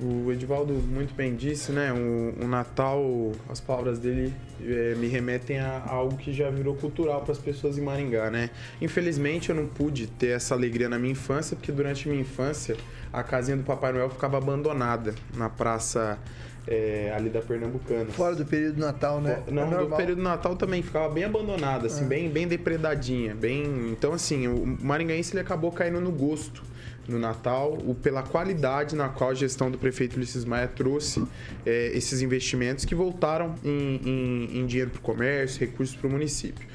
o 0.00 0.32
Edivaldo 0.32 0.72
muito 0.72 1.14
bem 1.14 1.36
disse, 1.36 1.70
né? 1.70 1.92
O, 1.92 2.44
o 2.44 2.48
Natal, 2.48 3.30
as 3.48 3.60
palavras 3.60 4.00
dele 4.00 4.34
é, 4.60 4.96
me 4.96 5.06
remetem 5.06 5.60
a, 5.60 5.78
a, 5.86 5.92
algo 5.92 6.16
que 6.16 6.32
já 6.32 6.50
virou 6.50 6.74
cultural 6.74 7.22
para 7.22 7.30
as 7.30 7.38
pessoas 7.38 7.78
em 7.78 7.82
Maringá, 7.82 8.28
né? 8.28 8.50
Infelizmente 8.82 9.50
eu 9.50 9.54
não 9.54 9.68
pude 9.68 10.08
ter 10.08 10.30
essa 10.30 10.52
alegria 10.52 10.88
na 10.88 10.98
minha 10.98 11.12
infância, 11.12 11.56
porque 11.56 11.70
durante 11.70 12.08
a 12.08 12.10
minha 12.10 12.22
infância 12.22 12.76
a 13.12 13.22
casinha 13.22 13.56
do 13.56 13.62
Papai 13.62 13.92
Noel 13.92 14.10
ficava 14.10 14.36
abandonada 14.36 15.14
na 15.36 15.48
praça 15.48 16.18
é, 16.66 17.12
ali 17.14 17.30
da 17.30 17.40
Pernambucana. 17.40 18.06
Fora 18.06 18.34
do 18.34 18.44
período 18.44 18.74
do 18.74 18.80
Natal, 18.80 19.20
né? 19.20 19.44
Não, 19.48 19.62
é 19.62 19.84
do 19.84 19.94
período 19.94 20.18
do 20.18 20.24
Natal 20.24 20.56
também 20.56 20.82
ficava 20.82 21.08
bem 21.08 21.22
abandonada, 21.22 21.86
assim, 21.86 22.04
é. 22.04 22.08
bem, 22.08 22.28
bem 22.28 22.48
depredadinha, 22.48 23.32
bem. 23.32 23.92
Então 23.92 24.12
assim, 24.12 24.48
o 24.48 24.76
maringaense 24.82 25.32
ele 25.32 25.40
acabou 25.40 25.70
caindo 25.70 26.00
no 26.00 26.10
gosto 26.10 26.74
no 27.08 27.18
Natal, 27.18 27.78
o, 27.86 27.94
pela 27.94 28.22
qualidade 28.22 28.96
na 28.96 29.08
qual 29.08 29.30
a 29.30 29.34
gestão 29.34 29.70
do 29.70 29.78
prefeito 29.78 30.16
Ulisses 30.16 30.44
Maia 30.44 30.68
trouxe 30.68 31.24
é, 31.64 31.90
esses 31.94 32.20
investimentos 32.20 32.84
que 32.84 32.94
voltaram 32.94 33.54
em, 33.64 34.00
em, 34.04 34.58
em 34.58 34.66
dinheiro 34.66 34.90
para 34.90 34.98
o 34.98 35.02
comércio, 35.02 35.60
recursos 35.60 35.96
para 35.96 36.06
o 36.06 36.10
município. 36.10 36.66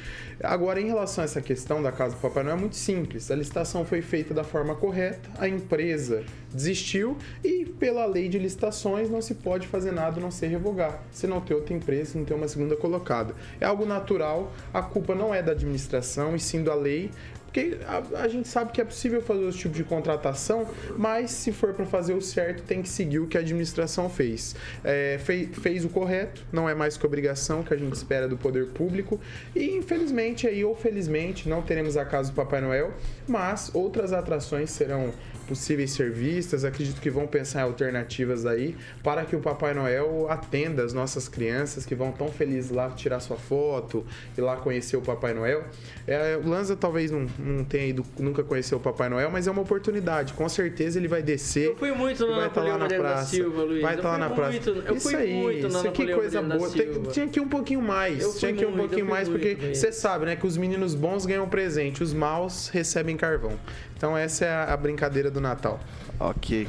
Agora, 0.44 0.82
em 0.82 0.88
relação 0.88 1.22
a 1.22 1.26
essa 1.26 1.42
questão 1.42 1.84
da 1.84 1.92
Casa 1.92 2.16
do 2.16 2.22
Papai 2.22 2.44
Noel, 2.44 2.58
é 2.58 2.60
muito 2.60 2.76
simples. 2.76 3.30
A 3.30 3.36
licitação 3.36 3.86
foi 3.86 4.02
feita 4.02 4.34
da 4.34 4.44
forma 4.44 4.74
correta, 4.74 5.30
a 5.38 5.48
empresa 5.48 6.24
desistiu 6.52 7.16
e, 7.44 7.66
pela 7.66 8.06
lei 8.06 8.28
de 8.28 8.40
licitações, 8.40 9.10
não 9.10 9.22
se 9.22 9.36
pode 9.36 9.68
fazer 9.68 9.92
nada 9.92 10.20
não 10.20 10.32
ser 10.32 10.48
revogar. 10.48 11.04
Se 11.12 11.28
não 11.28 11.40
ter 11.40 11.54
outra 11.54 11.76
empresa, 11.76 12.18
não 12.18 12.26
ter 12.26 12.34
uma 12.34 12.48
segunda 12.48 12.76
colocada. 12.76 13.36
É 13.60 13.66
algo 13.66 13.86
natural, 13.86 14.52
a 14.74 14.82
culpa 14.82 15.14
não 15.14 15.34
é 15.34 15.44
da 15.44 15.52
administração 15.52 16.36
e 16.36 16.40
sim 16.40 16.64
da 16.64 16.74
lei. 16.74 17.12
Porque 17.52 17.78
a, 17.86 18.24
a, 18.24 18.28
gente 18.30 18.48
sabe 18.48 18.72
que 18.72 18.80
é 18.80 18.86
possível 18.86 19.22
fazer 19.22 19.46
esse 19.50 19.58
tipo 19.58 19.76
de 19.76 19.84
contratação, 19.84 20.66
mas 20.98 21.32
se 21.32 21.52
for 21.52 21.74
para 21.74 21.86
fazer 21.86 22.14
o 22.14 22.22
certo, 22.22 22.64
tem 22.64 22.82
que 22.82 22.88
seguir 22.88 23.20
o 23.20 23.28
que 23.28 23.38
a 23.38 23.42
administração 23.42 24.10
fez. 24.10 24.56
É, 24.84 25.20
fez. 25.22 25.50
Fez 25.52 25.84
o 25.84 25.90
correto, 25.90 26.44
não 26.52 26.70
é 26.70 26.74
mais 26.74 26.96
que 26.96 27.06
obrigação 27.06 27.62
que 27.62 27.74
a 27.74 27.78
gente 27.78 27.94
espera 27.94 28.28
do 28.28 28.38
poder 28.38 28.68
público. 28.68 29.20
E 29.54 29.76
infelizmente, 29.76 30.48
aí, 30.48 30.64
ou 30.64 30.76
felizmente, 30.76 31.50
não 31.50 31.62
teremos 31.62 31.98
a 31.98 32.06
casa 32.06 32.32
do 32.32 32.36
Papai 32.36 32.62
Noel, 32.62 32.94
mas 33.28 33.70
outras 33.74 34.14
atrações 34.14 34.72
serão 34.72 35.14
possíveis 35.52 35.92
ser 35.92 36.10
vistas. 36.10 36.64
Acredito 36.64 37.02
que 37.02 37.10
vão 37.10 37.28
pensar 37.28 37.60
em 37.60 37.64
alternativas 37.64 38.46
aí 38.46 38.74
para 39.04 39.26
que 39.26 39.36
o 39.36 39.42
Papai 39.42 39.74
Noel 39.74 40.28
atenda 40.30 40.82
as 40.82 40.94
nossas 40.94 41.28
crianças 41.28 41.86
que 41.86 41.94
vão 41.94 42.14
tão 42.14 42.30
felizes 42.30 42.72
lá 42.72 42.90
tirar 42.92 43.20
sua 43.20 43.36
foto 43.36 44.06
e 44.38 44.40
lá 44.40 44.56
conhecer 44.56 44.96
o 44.96 45.02
Papai 45.02 45.34
Noel. 45.34 45.66
É, 46.08 46.38
o 46.38 46.48
Lanza 46.48 46.76
talvez 46.78 47.12
não, 47.12 47.28
não 47.38 47.66
tenha 47.66 47.88
ido, 47.88 48.06
nunca 48.18 48.44
conheceu 48.44 48.78
o 48.78 48.82
Papai 48.82 49.10
Noel, 49.10 49.30
mas 49.30 49.46
é 49.46 49.52
uma 49.52 49.62
oportunidade. 49.62 50.34
Com 50.34 50.48
certeza 50.48 50.98
ele 50.98 51.10
vai 51.10 51.22
descer. 51.22 51.68
Eu 51.68 51.76
fui 51.76 51.92
muito 51.92 52.26
na 52.26 52.36
vai 52.36 52.48
estar 52.48 52.62
tá 52.62 52.68
lá 52.68 52.78
na 52.78 52.88
praça. 52.88 53.26
Silva, 53.26 53.64
Luiz. 53.64 53.82
Vai 53.82 53.96
estar 53.96 54.04
tá 54.04 54.12
lá 54.12 54.18
na 54.18 54.30
praça. 54.30 54.52
Muito, 54.52 54.70
eu 54.70 54.96
isso 54.96 55.10
fui 55.10 55.16
aí, 55.20 55.34
muito 55.34 55.68
na 55.68 55.80
isso 55.80 55.92
que 55.92 56.14
coisa 56.14 56.42
boa. 56.42 56.70
Tem, 56.70 57.04
tinha 57.12 57.28
que 57.28 57.40
ir 57.40 57.42
um 57.42 57.50
pouquinho 57.50 57.82
mais. 57.82 58.40
Tinha 58.40 58.54
que 58.54 58.64
ir 58.64 58.68
um 58.68 58.78
pouquinho 58.78 59.06
mais, 59.06 59.28
porque 59.28 59.56
você 59.74 59.92
sabe, 59.92 60.26
né, 60.26 60.38
que 60.38 60.48
os 60.48 60.56
meninos 60.56 60.96
bons 60.96 61.26
ganham 61.26 61.50
presente, 61.50 62.02
os 62.02 62.14
maus 62.14 62.70
recebem 62.70 63.18
carvão. 63.18 63.60
Então 64.02 64.18
essa 64.18 64.46
é 64.46 64.74
a 64.74 64.76
brincadeira 64.76 65.30
do 65.30 65.40
Natal. 65.40 65.80
Ok. 66.20 66.68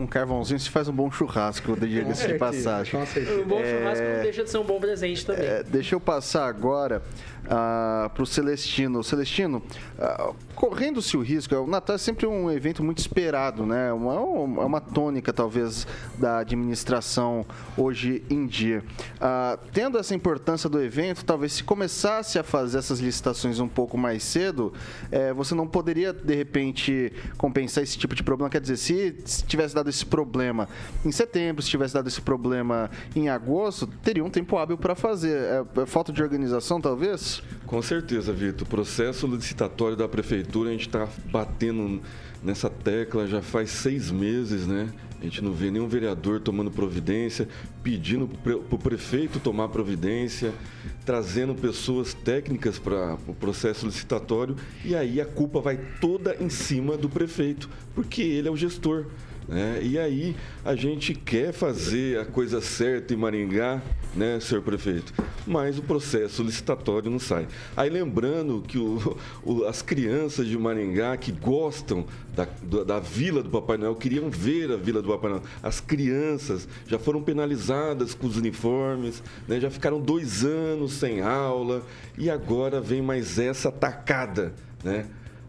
Um 0.00 0.06
carvãozinho 0.06 0.58
se 0.58 0.70
faz 0.70 0.88
um 0.88 0.94
bom 0.94 1.10
churrasco, 1.10 1.78
diga-se 1.78 2.26
de 2.26 2.34
passagem. 2.38 2.98
Um 2.98 3.46
bom 3.46 3.62
churrasco 3.62 4.02
não 4.02 4.22
deixa 4.22 4.44
de 4.44 4.50
ser 4.50 4.56
um 4.56 4.64
bom 4.64 4.80
presente 4.80 5.26
também. 5.26 5.44
É, 5.44 5.62
deixa 5.62 5.94
eu 5.94 6.00
passar 6.00 6.46
agora 6.46 7.02
ah, 7.46 8.10
para 8.14 8.22
o 8.22 8.26
Celestino. 8.26 9.04
Celestino, 9.04 9.62
ah, 9.98 10.32
correndo-se 10.54 11.18
o 11.18 11.20
risco, 11.20 11.54
o 11.54 11.66
Natal 11.66 11.96
é 11.96 11.98
sempre 11.98 12.26
um 12.26 12.50
evento 12.50 12.82
muito 12.82 12.98
esperado, 12.98 13.66
né? 13.66 13.92
Uma, 13.92 14.14
é 14.62 14.64
uma 14.64 14.80
tônica, 14.80 15.34
talvez, 15.34 15.86
da 16.18 16.38
administração 16.38 17.44
hoje 17.76 18.22
em 18.30 18.46
dia. 18.46 18.82
Ah, 19.20 19.58
tendo 19.70 19.98
essa 19.98 20.14
importância 20.14 20.70
do 20.70 20.80
evento, 20.80 21.26
talvez 21.26 21.52
se 21.52 21.62
começasse 21.62 22.38
a 22.38 22.42
fazer 22.42 22.78
essas 22.78 23.00
licitações 23.00 23.60
um 23.60 23.68
pouco 23.68 23.98
mais 23.98 24.22
cedo, 24.22 24.72
eh, 25.12 25.34
você 25.34 25.54
não 25.54 25.66
poderia, 25.66 26.10
de 26.10 26.34
repente, 26.34 27.12
compensar 27.36 27.84
esse 27.84 27.98
tipo 27.98 28.14
de 28.14 28.22
problema. 28.22 28.48
Quer 28.48 28.62
dizer, 28.62 28.78
se, 28.78 29.14
se 29.26 29.44
tivesse 29.44 29.74
dado 29.74 29.89
esse 29.90 30.06
problema 30.06 30.68
em 31.04 31.12
setembro, 31.12 31.62
se 31.62 31.68
tivesse 31.68 31.94
dado 31.94 32.08
esse 32.08 32.20
problema 32.20 32.90
em 33.14 33.28
agosto, 33.28 33.86
teria 34.02 34.24
um 34.24 34.30
tempo 34.30 34.56
hábil 34.56 34.78
para 34.78 34.94
fazer. 34.94 35.36
É, 35.36 35.82
é 35.82 35.86
falta 35.86 36.12
de 36.12 36.22
organização, 36.22 36.80
talvez? 36.80 37.42
Com 37.66 37.82
certeza, 37.82 38.32
Vitor. 38.32 38.66
O 38.66 38.70
processo 38.70 39.26
licitatório 39.26 39.96
da 39.96 40.08
prefeitura, 40.08 40.70
a 40.70 40.72
gente 40.72 40.86
está 40.86 41.06
batendo 41.26 42.00
nessa 42.42 42.70
tecla 42.70 43.26
já 43.26 43.42
faz 43.42 43.70
seis 43.70 44.10
meses, 44.10 44.66
né? 44.66 44.88
A 45.20 45.24
gente 45.24 45.44
não 45.44 45.52
vê 45.52 45.70
nenhum 45.70 45.86
vereador 45.86 46.40
tomando 46.40 46.70
providência, 46.70 47.46
pedindo 47.82 48.26
para 48.26 48.56
o 48.56 48.78
prefeito 48.78 49.38
tomar 49.38 49.68
providência, 49.68 50.54
trazendo 51.04 51.54
pessoas 51.54 52.14
técnicas 52.14 52.78
para 52.78 53.18
o 53.28 53.34
processo 53.34 53.84
licitatório, 53.84 54.56
e 54.82 54.94
aí 54.94 55.20
a 55.20 55.26
culpa 55.26 55.60
vai 55.60 55.78
toda 56.00 56.34
em 56.42 56.48
cima 56.48 56.96
do 56.96 57.06
prefeito, 57.06 57.68
porque 57.94 58.22
ele 58.22 58.48
é 58.48 58.50
o 58.50 58.56
gestor. 58.56 59.06
Né? 59.50 59.80
E 59.82 59.98
aí 59.98 60.36
a 60.64 60.76
gente 60.76 61.12
quer 61.12 61.52
fazer 61.52 62.20
a 62.20 62.24
coisa 62.24 62.60
certa 62.60 63.12
em 63.12 63.16
Maringá, 63.16 63.82
né, 64.14 64.38
senhor 64.38 64.62
prefeito? 64.62 65.12
Mas 65.44 65.76
o 65.76 65.82
processo 65.82 66.44
licitatório 66.44 67.10
não 67.10 67.18
sai. 67.18 67.48
Aí 67.76 67.90
lembrando 67.90 68.62
que 68.62 68.78
o, 68.78 69.18
o, 69.42 69.64
as 69.64 69.82
crianças 69.82 70.46
de 70.46 70.56
Maringá 70.56 71.16
que 71.16 71.32
gostam 71.32 72.06
da, 72.32 72.46
da, 72.62 72.84
da, 72.84 73.00
Vila 73.00 73.42
do 73.42 73.50
Papai 73.50 73.76
Noel, 73.76 73.96
queriam 73.96 74.30
ver 74.30 74.70
a 74.70 74.76
Vila 74.76 75.02
do 75.02 75.08
Papai 75.08 75.30
Noel. 75.30 75.42
As 75.60 75.80
crianças 75.80 76.68
já 76.86 76.98
foram 77.00 77.20
penalizadas 77.20 78.14
com 78.14 78.28
os 78.28 78.36
uniformes, 78.36 79.20
né, 79.48 79.58
já 79.58 79.68
ficaram 79.68 80.00
dois 80.00 80.44
anos 80.44 80.92
sem 80.92 81.22
aula 81.22 81.82
e 82.16 82.30
agora 82.30 82.80
vem 82.80 83.02
mais 83.02 83.36
essa 83.36 83.72
tacada, 83.72 84.54
né? 84.84 85.06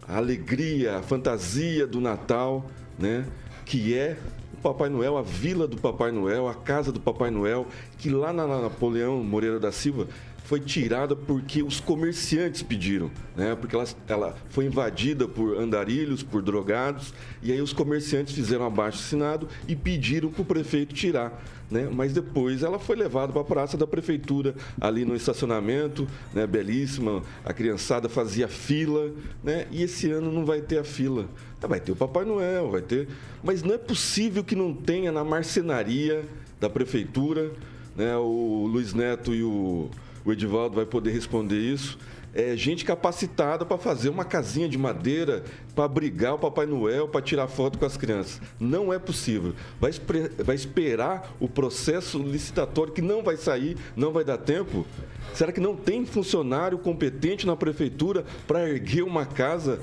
A 0.08 0.18
alegria, 0.18 0.98
a 0.98 1.04
fantasia 1.04 1.86
do 1.86 2.02
Natal, 2.02 2.66
né? 2.98 3.26
Que 3.72 3.98
é 3.98 4.18
o 4.54 4.58
Papai 4.58 4.90
Noel, 4.90 5.18
a 5.18 5.22
vila 5.22 5.66
do 5.66 5.78
Papai 5.78 6.12
Noel, 6.12 6.46
a 6.46 6.54
casa 6.54 6.92
do 6.92 7.00
Papai 7.00 7.32
Noel, 7.32 7.66
que 7.98 8.10
lá 8.10 8.34
na 8.34 8.46
Napoleão 8.46 9.24
Moreira 9.24 9.62
da 9.62 9.72
Silva 9.72 10.10
foi 10.52 10.60
tirada 10.60 11.16
porque 11.16 11.64
os 11.64 11.80
comerciantes 11.80 12.62
pediram, 12.62 13.10
né? 13.38 13.56
Porque 13.56 13.74
ela, 13.74 13.86
ela 14.06 14.36
foi 14.50 14.66
invadida 14.66 15.26
por 15.26 15.58
andarilhos, 15.58 16.24
por 16.24 16.42
drogados, 16.42 17.14
e 17.42 17.54
aí 17.54 17.62
os 17.62 17.72
comerciantes 17.72 18.36
fizeram 18.36 18.66
abaixo 18.66 19.00
assinado 19.00 19.48
e 19.66 19.78
pediram 19.78 20.30
para 20.30 20.42
o 20.42 20.46
prefeito 20.46 20.94
tirar. 20.94 21.42
Né? 21.70 21.90
Mas 21.90 22.12
depois 22.12 22.64
ela 22.64 22.78
foi 22.78 22.98
levada 22.98 23.32
para 23.32 23.42
a 23.42 23.46
praça 23.46 23.78
da 23.78 23.88
prefeitura, 23.88 24.54
ali 24.82 25.06
no 25.06 25.16
estacionamento, 25.16 26.06
né? 26.34 26.46
belíssima. 26.46 27.24
A 27.46 27.54
criançada 27.54 28.10
fazia 28.10 28.50
fila, 28.50 29.10
né? 29.42 29.68
E 29.72 29.82
esse 29.84 30.12
ano 30.12 30.34
não 30.34 30.46
vai 30.46 30.60
ter 30.60 30.80
a 30.80 30.84
fila. 30.84 31.30
Vai 31.62 31.80
ter 31.80 31.94
o 31.94 31.96
Papai 31.96 32.26
Noel, 32.26 32.70
vai 32.70 32.82
ter. 32.82 33.08
Mas 33.42 33.64
não 33.64 33.74
é 33.74 33.78
possível 33.78 34.44
que 34.44 34.54
não 34.54 34.74
tenha 34.74 35.14
na 35.14 35.24
marcenaria 35.24 36.26
da 36.60 36.70
prefeitura, 36.70 37.54
né? 37.96 38.18
O 38.18 38.68
Luiz 38.70 38.94
Neto 38.94 39.34
e 39.34 39.44
o 39.44 39.90
o 40.26 40.32
Edivaldo 40.32 40.76
vai 40.76 40.86
poder 40.86 41.12
responder 41.12 41.60
isso. 41.60 41.98
É, 42.34 42.56
gente 42.56 42.86
capacitada 42.86 43.66
para 43.66 43.78
fazer 43.78 44.08
uma 44.08 44.24
casinha 44.24 44.70
de 44.70 44.78
madeira 44.78 45.44
para 45.76 45.84
abrigar 45.84 46.36
o 46.36 46.40
Papai 46.40 46.66
Noel, 46.66 47.10
para 47.10 47.22
tirar 47.22 47.48
foto 47.48 47.78
com 47.78 47.86
as 47.86 47.98
crianças. 47.98 48.42
Não 48.58 48.94
é 48.94 48.98
possível. 48.98 49.54
Vai, 49.82 49.92
vai 50.40 50.56
esperar 50.56 51.36
o 51.42 51.50
processo 51.50 52.18
licitatório 52.20 52.94
que 52.94 53.02
não 53.02 53.22
vai 53.22 53.36
sair, 53.36 53.76
não 53.98 54.14
vai 54.14 54.24
dar 54.24 54.38
tempo? 54.38 54.86
Será 55.34 55.52
que 55.52 55.60
não 55.60 55.76
tem 55.76 56.06
funcionário 56.06 56.78
competente 56.78 57.46
na 57.46 57.56
prefeitura 57.58 58.24
para 58.48 58.70
erguer 58.70 59.04
uma 59.04 59.26
casa 59.26 59.82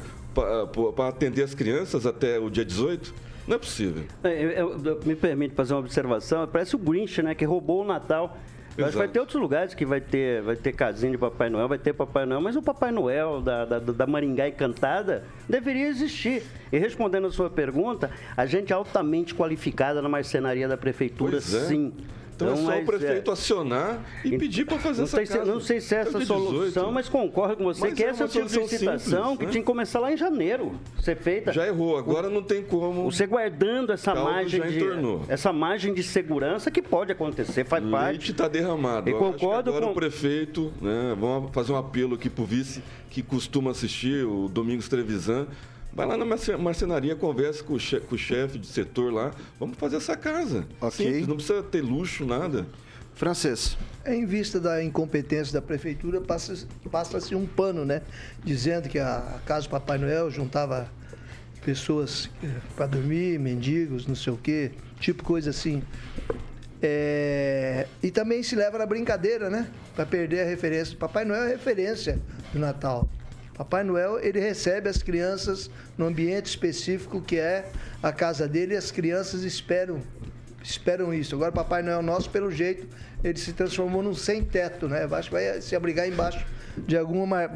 para 0.94 1.08
atender 1.08 1.42
as 1.42 1.54
crianças 1.54 2.06
até 2.06 2.38
o 2.38 2.48
dia 2.48 2.64
18? 2.64 3.14
Não 3.46 3.56
é 3.56 3.58
possível. 3.58 4.04
É, 4.22 4.42
eu, 4.42 4.78
eu, 4.84 5.00
me 5.04 5.16
permite 5.16 5.54
fazer 5.54 5.74
uma 5.74 5.80
observação. 5.80 6.46
Parece 6.46 6.76
o 6.76 6.78
Grinch, 6.78 7.22
né? 7.22 7.34
Que 7.34 7.46
roubou 7.46 7.82
o 7.82 7.86
Natal 7.86 8.38
eu 8.78 8.84
acho 8.84 8.92
que 8.92 8.98
vai 8.98 9.08
ter 9.08 9.20
outros 9.20 9.40
lugares 9.40 9.74
que 9.74 9.84
vai 9.84 10.00
ter, 10.00 10.40
vai 10.42 10.56
ter 10.56 10.72
casinha 10.72 11.12
de 11.12 11.18
Papai 11.18 11.50
Noel, 11.50 11.68
vai 11.68 11.78
ter 11.78 11.92
Papai 11.92 12.24
Noel, 12.24 12.40
mas 12.40 12.54
o 12.54 12.62
Papai 12.62 12.92
Noel 12.92 13.40
da, 13.40 13.64
da, 13.64 13.78
da 13.80 14.06
Maringá 14.06 14.48
Encantada 14.48 15.24
deveria 15.48 15.88
existir. 15.88 16.44
E 16.72 16.78
respondendo 16.78 17.26
a 17.26 17.30
sua 17.30 17.50
pergunta, 17.50 18.10
a 18.36 18.46
gente 18.46 18.72
é 18.72 18.76
altamente 18.76 19.34
qualificada 19.34 20.00
na 20.00 20.08
marcenaria 20.08 20.68
da 20.68 20.76
prefeitura, 20.76 21.38
é. 21.38 21.40
sim. 21.40 21.92
Então, 22.38 22.54
então, 22.54 22.70
é 22.70 22.76
só 22.76 22.82
o 22.82 22.86
prefeito 22.86 23.30
é... 23.30 23.34
acionar 23.34 24.00
e 24.24 24.38
pedir 24.38 24.64
para 24.64 24.78
fazer 24.78 25.02
essa 25.02 25.26
casa. 25.26 25.44
Não 25.44 25.60
sei 25.60 25.80
se 25.80 25.94
é 25.94 25.98
essa 25.98 26.18
a 26.18 26.24
solução, 26.24 26.92
mas 26.92 27.08
concordo 27.08 27.56
com 27.56 27.64
você 27.64 27.80
mas 27.80 27.94
que 27.94 28.04
é 28.04 28.06
essa 28.06 28.24
é 28.24 28.26
licitação 28.26 28.68
simples, 28.68 29.38
que 29.38 29.44
né? 29.46 29.50
tinha 29.50 29.62
que 29.62 29.66
começar 29.66 29.98
lá 29.98 30.12
em 30.12 30.16
janeiro, 30.16 30.78
ser 31.02 31.16
feita. 31.16 31.52
Já 31.52 31.66
errou, 31.66 31.98
agora 31.98 32.30
não 32.30 32.42
tem 32.42 32.62
como. 32.62 33.10
Você 33.10 33.26
guardando 33.26 33.92
essa 33.92 34.14
margem 34.14 34.60
de 34.62 34.78
essa 35.28 35.52
margem 35.52 35.92
de 35.92 36.02
segurança 36.02 36.70
que 36.70 36.80
pode 36.80 37.10
acontecer, 37.10 37.64
faz 37.64 37.82
Leite 37.82 37.92
parte. 37.92 38.10
Leite 38.10 38.30
está 38.30 38.46
derramado. 38.46 39.10
E 39.10 39.12
concordo 39.12 39.70
agora 39.70 39.86
com 39.86 39.92
o 39.92 39.94
prefeito, 39.94 40.72
né, 40.80 41.16
vamos 41.18 41.50
fazer 41.52 41.72
um 41.72 41.76
apelo 41.76 42.14
aqui 42.14 42.30
para 42.30 42.42
o 42.42 42.46
vice 42.46 42.82
que 43.10 43.22
costuma 43.22 43.72
assistir 43.72 44.24
o 44.24 44.48
Domingos 44.48 44.88
Trevisan 44.88 45.46
Vai 45.92 46.06
lá 46.06 46.16
na 46.16 46.24
marcenaria, 46.24 47.16
conversa 47.16 47.62
com 47.64 47.74
o, 47.74 47.80
chefe, 47.80 48.06
com 48.06 48.14
o 48.14 48.18
chefe 48.18 48.58
de 48.58 48.66
setor 48.66 49.12
lá. 49.12 49.32
Vamos 49.58 49.76
fazer 49.76 49.96
essa 49.96 50.16
casa. 50.16 50.66
Ok. 50.80 51.06
Simples, 51.06 51.26
não 51.26 51.36
precisa 51.36 51.62
ter 51.62 51.80
luxo, 51.80 52.24
nada. 52.24 52.66
Francês. 53.14 53.76
Em 54.06 54.24
vista 54.24 54.60
da 54.60 54.82
incompetência 54.82 55.52
da 55.52 55.60
prefeitura, 55.60 56.20
passa-se 56.20 56.66
passa 56.88 57.18
um 57.36 57.46
pano, 57.46 57.84
né? 57.84 58.02
Dizendo 58.44 58.88
que 58.88 58.98
a 58.98 59.40
casa 59.44 59.66
do 59.66 59.70
Papai 59.70 59.98
Noel 59.98 60.30
juntava 60.30 60.88
pessoas 61.64 62.30
eh, 62.44 62.48
para 62.76 62.86
dormir, 62.86 63.38
mendigos, 63.40 64.06
não 64.06 64.14
sei 64.14 64.32
o 64.32 64.36
quê, 64.36 64.70
tipo 65.00 65.24
coisa 65.24 65.50
assim. 65.50 65.82
É... 66.80 67.88
E 68.00 68.10
também 68.12 68.40
se 68.42 68.54
leva 68.54 68.78
na 68.78 68.86
brincadeira, 68.86 69.50
né? 69.50 69.68
Para 69.96 70.06
perder 70.06 70.42
a 70.42 70.44
referência. 70.44 70.96
Papai 70.96 71.24
Noel 71.24 71.42
é 71.42 71.48
referência 71.48 72.20
do 72.52 72.58
Natal. 72.60 73.08
Papai 73.58 73.82
Noel, 73.82 74.20
ele 74.20 74.38
recebe 74.38 74.88
as 74.88 75.02
crianças 75.02 75.68
no 75.96 76.06
ambiente 76.06 76.46
específico 76.46 77.20
que 77.20 77.36
é 77.36 77.68
a 78.00 78.12
casa 78.12 78.46
dele 78.46 78.74
e 78.74 78.76
as 78.76 78.92
crianças 78.92 79.42
esperam 79.42 80.00
esperam 80.62 81.12
isso. 81.12 81.34
Agora, 81.34 81.50
Papai 81.50 81.82
Noel 81.82 82.00
nosso, 82.00 82.30
pelo 82.30 82.52
jeito, 82.52 82.86
ele 83.22 83.36
se 83.36 83.52
transformou 83.52 84.00
num 84.00 84.14
sem-teto, 84.14 84.86
né? 84.86 85.08
Acho 85.10 85.28
que 85.28 85.34
vai 85.34 85.60
se 85.60 85.74
abrigar 85.74 86.06
embaixo 86.06 86.46
de 86.76 86.96
alguma, 86.96 87.48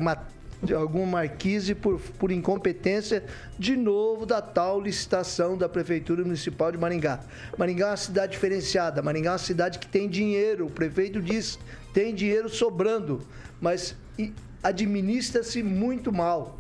de 0.60 0.74
alguma 0.74 1.06
marquise 1.06 1.74
por, 1.74 2.00
por 2.18 2.32
incompetência, 2.32 3.22
de 3.56 3.76
novo, 3.76 4.26
da 4.26 4.42
tal 4.42 4.80
licitação 4.80 5.56
da 5.56 5.68
Prefeitura 5.68 6.24
Municipal 6.24 6.72
de 6.72 6.78
Maringá. 6.78 7.20
Maringá 7.56 7.86
é 7.86 7.90
uma 7.90 7.96
cidade 7.96 8.32
diferenciada, 8.32 9.02
Maringá 9.02 9.30
é 9.30 9.32
uma 9.32 9.38
cidade 9.38 9.78
que 9.78 9.86
tem 9.86 10.08
dinheiro, 10.08 10.66
o 10.66 10.70
prefeito 10.70 11.20
diz, 11.20 11.58
tem 11.92 12.12
dinheiro 12.14 12.48
sobrando, 12.48 13.20
mas 13.60 13.94
administra-se 14.62 15.62
muito 15.62 16.12
mal. 16.12 16.59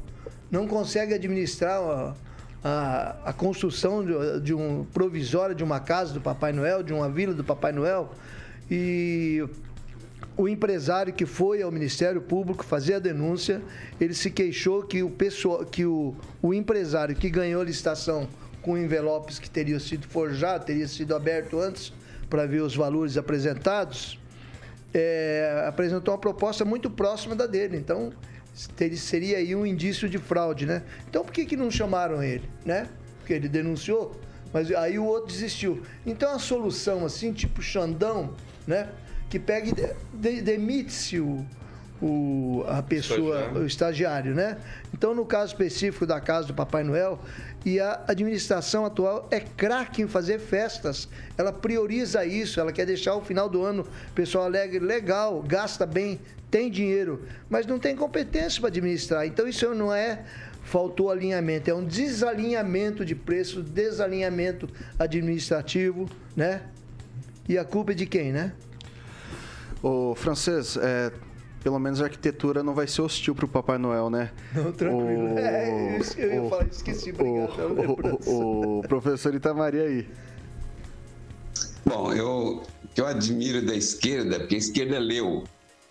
Não 0.50 0.66
consegue 0.66 1.14
administrar 1.14 1.80
a, 1.80 2.14
a, 2.62 3.30
a 3.30 3.32
construção 3.32 4.04
de, 4.04 4.40
de, 4.40 4.54
um 4.54 4.84
provisório 4.92 5.54
de 5.54 5.64
uma 5.64 5.80
casa 5.80 6.12
do 6.12 6.20
Papai 6.20 6.52
Noel, 6.52 6.82
de 6.82 6.92
uma 6.92 7.08
vila 7.08 7.32
do 7.32 7.44
Papai 7.44 7.72
Noel. 7.72 8.10
E 8.70 9.44
o 10.36 10.48
empresário 10.48 11.12
que 11.12 11.26
foi 11.26 11.62
ao 11.62 11.70
Ministério 11.70 12.20
Público 12.20 12.64
fazer 12.64 12.94
a 12.94 12.98
denúncia, 12.98 13.62
ele 14.00 14.14
se 14.14 14.30
queixou 14.30 14.82
que 14.82 15.02
o 15.02 15.12
que 15.70 15.84
o, 15.84 16.14
o 16.40 16.54
empresário 16.54 17.14
que 17.14 17.28
ganhou 17.28 17.60
a 17.60 17.64
licitação 17.64 18.28
com 18.62 18.78
envelopes 18.78 19.38
que 19.38 19.50
teriam 19.50 19.80
sido 19.80 20.06
forjados, 20.06 20.66
teria 20.66 20.86
sido 20.86 21.14
aberto 21.14 21.58
antes 21.58 21.92
para 22.30 22.46
ver 22.46 22.62
os 22.62 22.74
valores 22.74 23.16
apresentados, 23.16 24.18
é, 24.94 25.64
apresentou 25.66 26.12
uma 26.12 26.20
proposta 26.20 26.64
muito 26.64 26.90
próxima 26.90 27.34
da 27.34 27.46
dele. 27.46 27.76
Então, 27.76 28.12
seria 28.96 29.38
aí 29.38 29.54
um 29.54 29.64
indício 29.64 30.08
de 30.08 30.18
fraude, 30.18 30.66
né? 30.66 30.82
Então, 31.08 31.24
por 31.24 31.32
que, 31.32 31.44
que 31.44 31.56
não 31.56 31.70
chamaram 31.70 32.22
ele, 32.22 32.48
né? 32.64 32.88
Porque 33.18 33.32
ele 33.32 33.48
denunciou, 33.48 34.20
mas 34.52 34.70
aí 34.72 34.98
o 34.98 35.04
outro 35.04 35.28
desistiu. 35.28 35.82
Então, 36.04 36.34
a 36.34 36.38
solução, 36.38 37.04
assim, 37.04 37.32
tipo 37.32 37.62
Xandão, 37.62 38.34
né? 38.66 38.88
Que 39.30 39.38
pega 39.38 39.68
e 39.68 39.72
de, 40.16 40.42
demite-se 40.42 41.18
o, 41.18 41.46
o, 42.02 42.64
a 42.68 42.82
pessoa, 42.82 43.36
estagiário. 43.36 43.60
o 43.60 43.66
estagiário, 43.66 44.34
né? 44.34 44.58
Então, 44.92 45.14
no 45.14 45.24
caso 45.24 45.52
específico 45.52 46.04
da 46.04 46.20
casa 46.20 46.48
do 46.48 46.54
Papai 46.54 46.84
Noel, 46.84 47.18
e 47.64 47.78
a 47.78 48.04
administração 48.08 48.84
atual 48.84 49.28
é 49.30 49.40
craque 49.40 50.02
em 50.02 50.08
fazer 50.08 50.38
festas. 50.38 51.08
Ela 51.38 51.52
prioriza 51.52 52.24
isso, 52.24 52.60
ela 52.60 52.72
quer 52.72 52.86
deixar 52.86 53.14
o 53.14 53.22
final 53.22 53.48
do 53.48 53.62
ano 53.62 53.86
pessoal 54.14 54.44
alegre, 54.44 54.78
legal, 54.78 55.42
gasta 55.42 55.86
bem, 55.86 56.20
tem 56.50 56.70
dinheiro, 56.70 57.24
mas 57.48 57.66
não 57.66 57.78
tem 57.78 57.94
competência 57.96 58.60
para 58.60 58.68
administrar. 58.68 59.26
Então 59.26 59.46
isso 59.46 59.72
não 59.74 59.92
é 59.92 60.24
faltou 60.64 61.10
alinhamento, 61.10 61.70
é 61.70 61.74
um 61.74 61.84
desalinhamento 61.84 63.04
de 63.04 63.14
preço, 63.14 63.62
desalinhamento 63.62 64.68
administrativo, 64.98 66.08
né? 66.36 66.62
E 67.48 67.58
a 67.58 67.64
culpa 67.64 67.92
é 67.92 67.94
de 67.94 68.06
quem, 68.06 68.32
né? 68.32 68.52
O 69.82 70.14
francês, 70.14 70.76
é, 70.76 71.10
pelo 71.62 71.78
menos 71.78 72.00
a 72.00 72.04
arquitetura 72.04 72.62
não 72.62 72.74
vai 72.74 72.86
ser 72.86 73.02
hostil 73.02 73.34
para 73.34 73.44
o 73.44 73.48
Papai 73.48 73.78
Noel, 73.78 74.10
né? 74.10 74.30
Não, 74.54 74.72
tranquilo. 74.72 75.34
O, 75.34 75.38
é, 75.38 76.00
eu 76.16 76.42
ia 76.44 76.50
falar, 76.50 76.66
esqueci, 76.66 77.10
obrigado. 77.10 77.52
O, 78.26 78.30
o, 78.30 78.78
o 78.80 78.82
professor 78.82 79.34
Itamaria 79.34 79.82
aí. 79.82 80.08
Bom, 81.84 82.12
eu, 82.12 82.62
eu 82.96 83.06
admiro 83.06 83.64
da 83.64 83.74
esquerda, 83.74 84.40
porque 84.40 84.56
a 84.56 84.58
esquerda 84.58 84.98
leu 84.98 85.44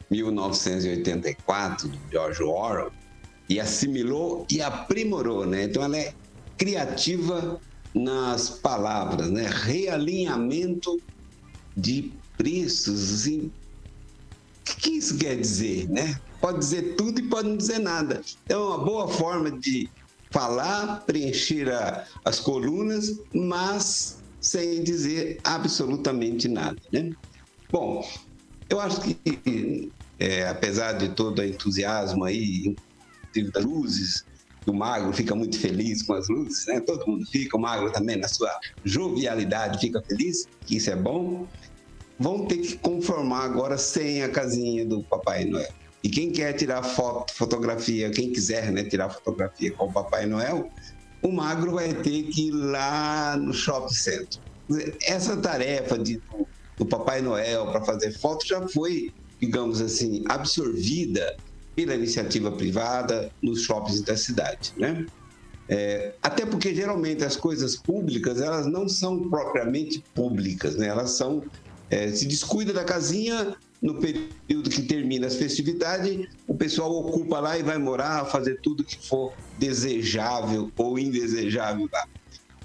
1984, 0.10 1.90
de 1.90 2.00
George 2.12 2.44
Orwell, 2.44 2.92
e 3.48 3.60
assimilou 3.60 4.46
e 4.50 4.62
aprimorou, 4.62 5.46
né? 5.46 5.64
Então 5.64 5.84
ela 5.84 5.98
é 5.98 6.14
criativa 6.58 7.60
nas 7.94 8.50
palavras, 8.50 9.30
né? 9.30 9.50
Realinhamento 9.50 11.02
de 11.76 12.12
preços, 12.38 13.26
o 13.26 13.52
que 14.78 14.92
isso 14.92 15.18
quer 15.18 15.36
dizer, 15.40 15.88
né? 15.90 16.16
Pode 16.40 16.60
dizer 16.60 16.96
tudo 16.96 17.20
e 17.20 17.30
pode 17.30 17.50
não 17.50 17.58
dizer 17.58 17.80
nada. 17.80 18.22
É 18.50 18.58
uma 18.58 18.78
boa 18.78 19.08
forma 19.08 19.52
de 19.52 19.90
falar, 20.32 21.02
preencher 21.06 21.70
a, 21.70 22.06
as 22.26 22.40
colunas, 22.40 23.12
mas 23.34 24.22
sem 24.40 24.84
dizer 24.84 25.40
absolutamente 25.44 26.48
nada, 26.48 26.80
né? 26.92 27.12
Bom, 27.72 28.04
eu 28.70 28.80
acho 28.80 29.02
que, 29.02 29.92
é, 30.18 30.48
apesar 30.48 30.94
de 30.94 31.10
todo 31.10 31.40
o 31.40 31.44
entusiasmo 31.46 32.24
aí, 32.24 32.76
das 33.54 33.64
luzes, 33.64 34.24
o 34.66 34.74
magro 34.74 35.14
fica 35.14 35.36
muito 35.36 35.60
feliz 35.60 36.04
com 36.04 36.14
as 36.14 36.28
luzes, 36.28 36.66
né? 36.68 36.80
Todo 36.82 37.06
mundo 37.08 37.26
fica, 37.32 37.58
o 37.58 37.62
magro 37.62 37.92
também 37.92 38.18
na 38.18 38.28
sua 38.28 38.52
jovialidade 38.84 39.80
fica 39.80 40.02
feliz, 40.08 40.46
que 40.66 40.78
isso 40.78 40.90
é 40.90 40.96
bom 40.96 41.48
vão 42.22 42.46
ter 42.46 42.58
que 42.58 42.78
conformar 42.78 43.44
agora 43.44 43.78
sem 43.78 44.24
a 44.24 44.30
casinha 44.30 44.86
do 44.86 45.04
Papai 45.04 45.46
Noel. 45.46 45.72
E 46.04 46.10
quem 46.10 46.32
quer 46.32 46.54
tirar 46.54 46.82
foto, 46.82 47.34
fotografia, 47.34 48.10
quem 48.10 48.32
quiser 48.32 48.72
né, 48.72 48.84
tirar 48.84 49.10
fotografia 49.10 49.72
com 49.72 49.86
o 49.86 49.92
Papai 49.92 50.26
Noel, 50.26 50.70
o 51.22 51.32
magro 51.32 51.74
vai 51.74 51.94
ter 51.94 52.24
que 52.24 52.48
ir 52.48 52.52
lá 52.52 53.36
no 53.38 53.54
shopping 53.54 53.94
center. 53.94 54.40
Essa 55.04 55.36
tarefa 55.38 55.98
de, 55.98 56.22
do 56.78 56.86
Papai 56.86 57.22
Noel 57.22 57.68
para 57.68 57.82
fazer 57.84 58.12
foto 58.18 58.48
já 58.48 58.68
foi 58.68 59.12
digamos 59.42 59.82
assim, 59.82 60.24
absorvida 60.30 61.36
pela 61.76 61.96
iniciativa 61.96 62.52
privada 62.52 63.32
nos 63.42 63.64
shoppings 63.64 64.02
da 64.02 64.16
cidade, 64.16 64.72
né? 64.78 65.06
É, 65.68 66.14
até 66.22 66.46
porque 66.46 66.76
geralmente 66.76 67.24
as 67.24 67.36
coisas 67.36 67.76
públicas 67.76 68.42
elas 68.42 68.68
não 68.68 68.88
são 68.88 69.30
propriamente 69.30 70.04
públicas, 70.14 70.76
né? 70.76 70.88
Elas 70.88 71.12
são 71.12 71.44
é, 71.92 72.10
se 72.10 72.26
descuida 72.26 72.72
da 72.72 72.86
casinha 72.86 73.54
no 73.82 74.00
período 74.00 74.70
que 74.70 74.84
termina 74.84 75.28
as 75.28 75.36
festividades, 75.36 76.28
o 76.48 76.56
pessoal 76.56 76.92
ocupa 76.96 77.40
lá 77.40 77.58
e 77.58 77.64
vai 77.64 77.78
morar, 77.78 78.26
fazer 78.26 78.62
tudo 78.62 78.84
que 78.84 79.08
for 79.08 79.34
desejável 79.60 80.72
ou 80.78 80.98
indesejável 80.98 81.90
lá. 81.92 82.06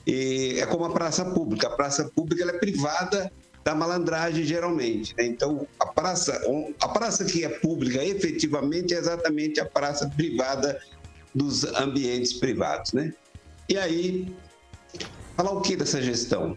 E 0.07 0.61
é 0.61 0.67
como 0.67 0.85
a 0.85 0.91
praça 0.91 1.25
pública. 1.25 1.67
A 1.67 1.71
praça 1.71 2.05
pública 2.05 2.45
é 2.45 2.53
privada 2.53 3.33
da 3.65 3.75
malandragem 3.75 4.45
geralmente. 4.45 5.13
Né? 5.17 5.25
Então, 5.27 5.67
a 5.81 5.87
praça, 5.87 6.41
a 6.81 6.89
praça 6.89 7.25
que 7.25 7.45
é 7.45 7.49
pública 7.49 8.05
efetivamente 8.05 8.95
é 8.95 8.99
exatamente 8.99 9.59
a 9.59 9.65
praça 9.65 10.09
privada 10.09 10.81
dos 11.35 11.65
ambientes 11.65 12.35
privados. 12.35 12.93
Né? 12.93 13.13
E 13.69 13.77
aí, 13.77 14.33
falar 15.37 15.51
o 15.51 15.63
que 15.63 15.75
dessa 15.75 16.01
gestão? 16.01 16.57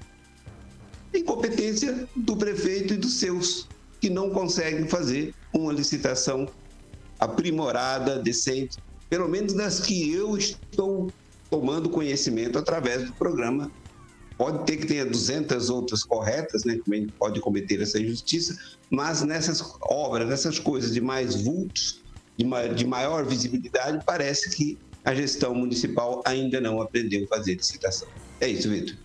Incompetência 1.13 2.07
do 2.15 2.35
prefeito 2.37 2.93
e 2.93 2.97
dos 2.97 3.19
seus, 3.19 3.67
que 3.99 4.09
não 4.09 4.29
conseguem 4.29 4.87
fazer 4.87 5.33
uma 5.53 5.73
licitação 5.73 6.47
aprimorada, 7.19 8.19
decente, 8.19 8.77
pelo 9.09 9.27
menos 9.27 9.53
das 9.53 9.79
que 9.79 10.11
eu 10.13 10.37
estou 10.37 11.11
tomando 11.49 11.89
conhecimento 11.89 12.57
através 12.57 13.05
do 13.05 13.13
programa 13.15 13.71
Pode 14.39 14.65
ter 14.65 14.77
que 14.77 14.87
tenha 14.87 15.05
200 15.05 15.69
outras 15.69 16.01
corretas, 16.01 16.63
né? 16.63 16.79
Também 16.85 17.09
pode 17.19 17.41
cometer 17.41 17.81
essa 17.81 17.99
injustiça, 17.99 18.55
mas 18.89 19.21
nessas 19.21 19.61
obras, 19.81 20.29
nessas 20.29 20.57
coisas 20.57 20.93
de 20.93 21.01
mais 21.01 21.43
vultos, 21.43 22.01
de, 22.37 22.45
de 22.73 22.87
maior 22.87 23.25
visibilidade, 23.25 24.01
parece 24.05 24.55
que 24.55 24.79
a 25.03 25.13
gestão 25.13 25.53
municipal 25.53 26.23
ainda 26.25 26.61
não 26.61 26.81
aprendeu 26.81 27.25
a 27.25 27.35
fazer 27.35 27.55
licitação. 27.55 28.07
É 28.39 28.47
isso, 28.47 28.69
Vitor. 28.69 28.95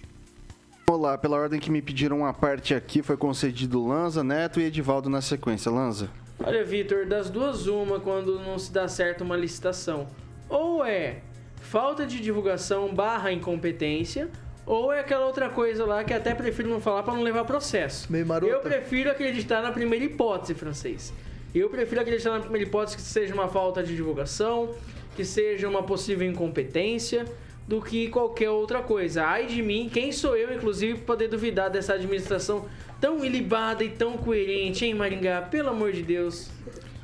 Olá, 0.90 1.16
pela 1.16 1.38
ordem 1.38 1.59
que 1.59 1.70
me 1.70 1.81
pediram 1.81 2.18
uma 2.18 2.35
parte 2.35 2.75
aqui, 2.75 3.03
foi 3.03 3.16
concedido 3.16 3.87
Lanza, 3.87 4.23
Neto 4.23 4.61
e 4.61 4.64
Edivaldo 4.64 5.09
na 5.09 5.23
sequência. 5.23 5.70
Lanza. 5.70 6.11
Olha, 6.38 6.62
Vitor, 6.62 7.07
das 7.07 7.31
duas, 7.31 7.66
uma 7.66 7.99
quando 7.99 8.38
não 8.38 8.59
se 8.59 8.70
dá 8.70 8.87
certo 8.87 9.25
uma 9.25 9.35
licitação. 9.35 10.07
Ou 10.49 10.85
é 10.85 11.23
falta 11.62 12.05
de 12.05 12.20
divulgação 12.20 12.94
barra 12.94 13.33
incompetência, 13.33 14.29
ou 14.66 14.92
é 14.92 15.01
aquela 15.01 15.25
outra 15.25 15.49
coisa 15.49 15.87
lá 15.87 16.05
que 16.05 16.12
até 16.12 16.35
prefiro 16.35 16.68
não 16.68 16.81
falar 16.81 17.03
para 17.03 17.14
não 17.14 17.23
levar 17.23 17.44
processo. 17.44 18.12
Meio 18.12 18.27
maroto. 18.27 18.53
Eu 18.53 18.61
prefiro 18.61 19.11
acreditar 19.11 19.62
na 19.62 19.73
primeira 19.73 20.05
hipótese, 20.05 20.53
francês. 20.53 21.14
Eu 21.55 21.70
prefiro 21.70 22.03
acreditar 22.03 22.33
na 22.33 22.40
primeira 22.40 22.66
hipótese 22.66 22.97
que 22.97 23.03
seja 23.03 23.33
uma 23.33 23.49
falta 23.49 23.83
de 23.83 23.97
divulgação, 23.97 24.75
que 25.16 25.25
seja 25.25 25.66
uma 25.66 25.83
possível 25.83 26.29
incompetência, 26.29 27.25
do 27.66 27.81
que 27.81 28.09
qualquer 28.09 28.50
outra 28.50 28.83
coisa. 28.83 29.24
Ai 29.24 29.46
de 29.46 29.62
mim, 29.62 29.90
quem 29.92 30.12
sou 30.12 30.37
eu, 30.37 30.55
inclusive, 30.55 30.94
para 30.94 31.07
poder 31.07 31.29
duvidar 31.29 31.70
dessa 31.70 31.94
administração 31.94 32.66
tão 33.00 33.24
ilibada 33.24 33.83
e 33.83 33.90
tão 33.90 34.16
coerente, 34.16 34.85
hein, 34.85 34.94
Maringá? 34.94 35.42
Pelo 35.42 35.70
amor 35.70 35.92
de 35.92 36.03
Deus. 36.03 36.50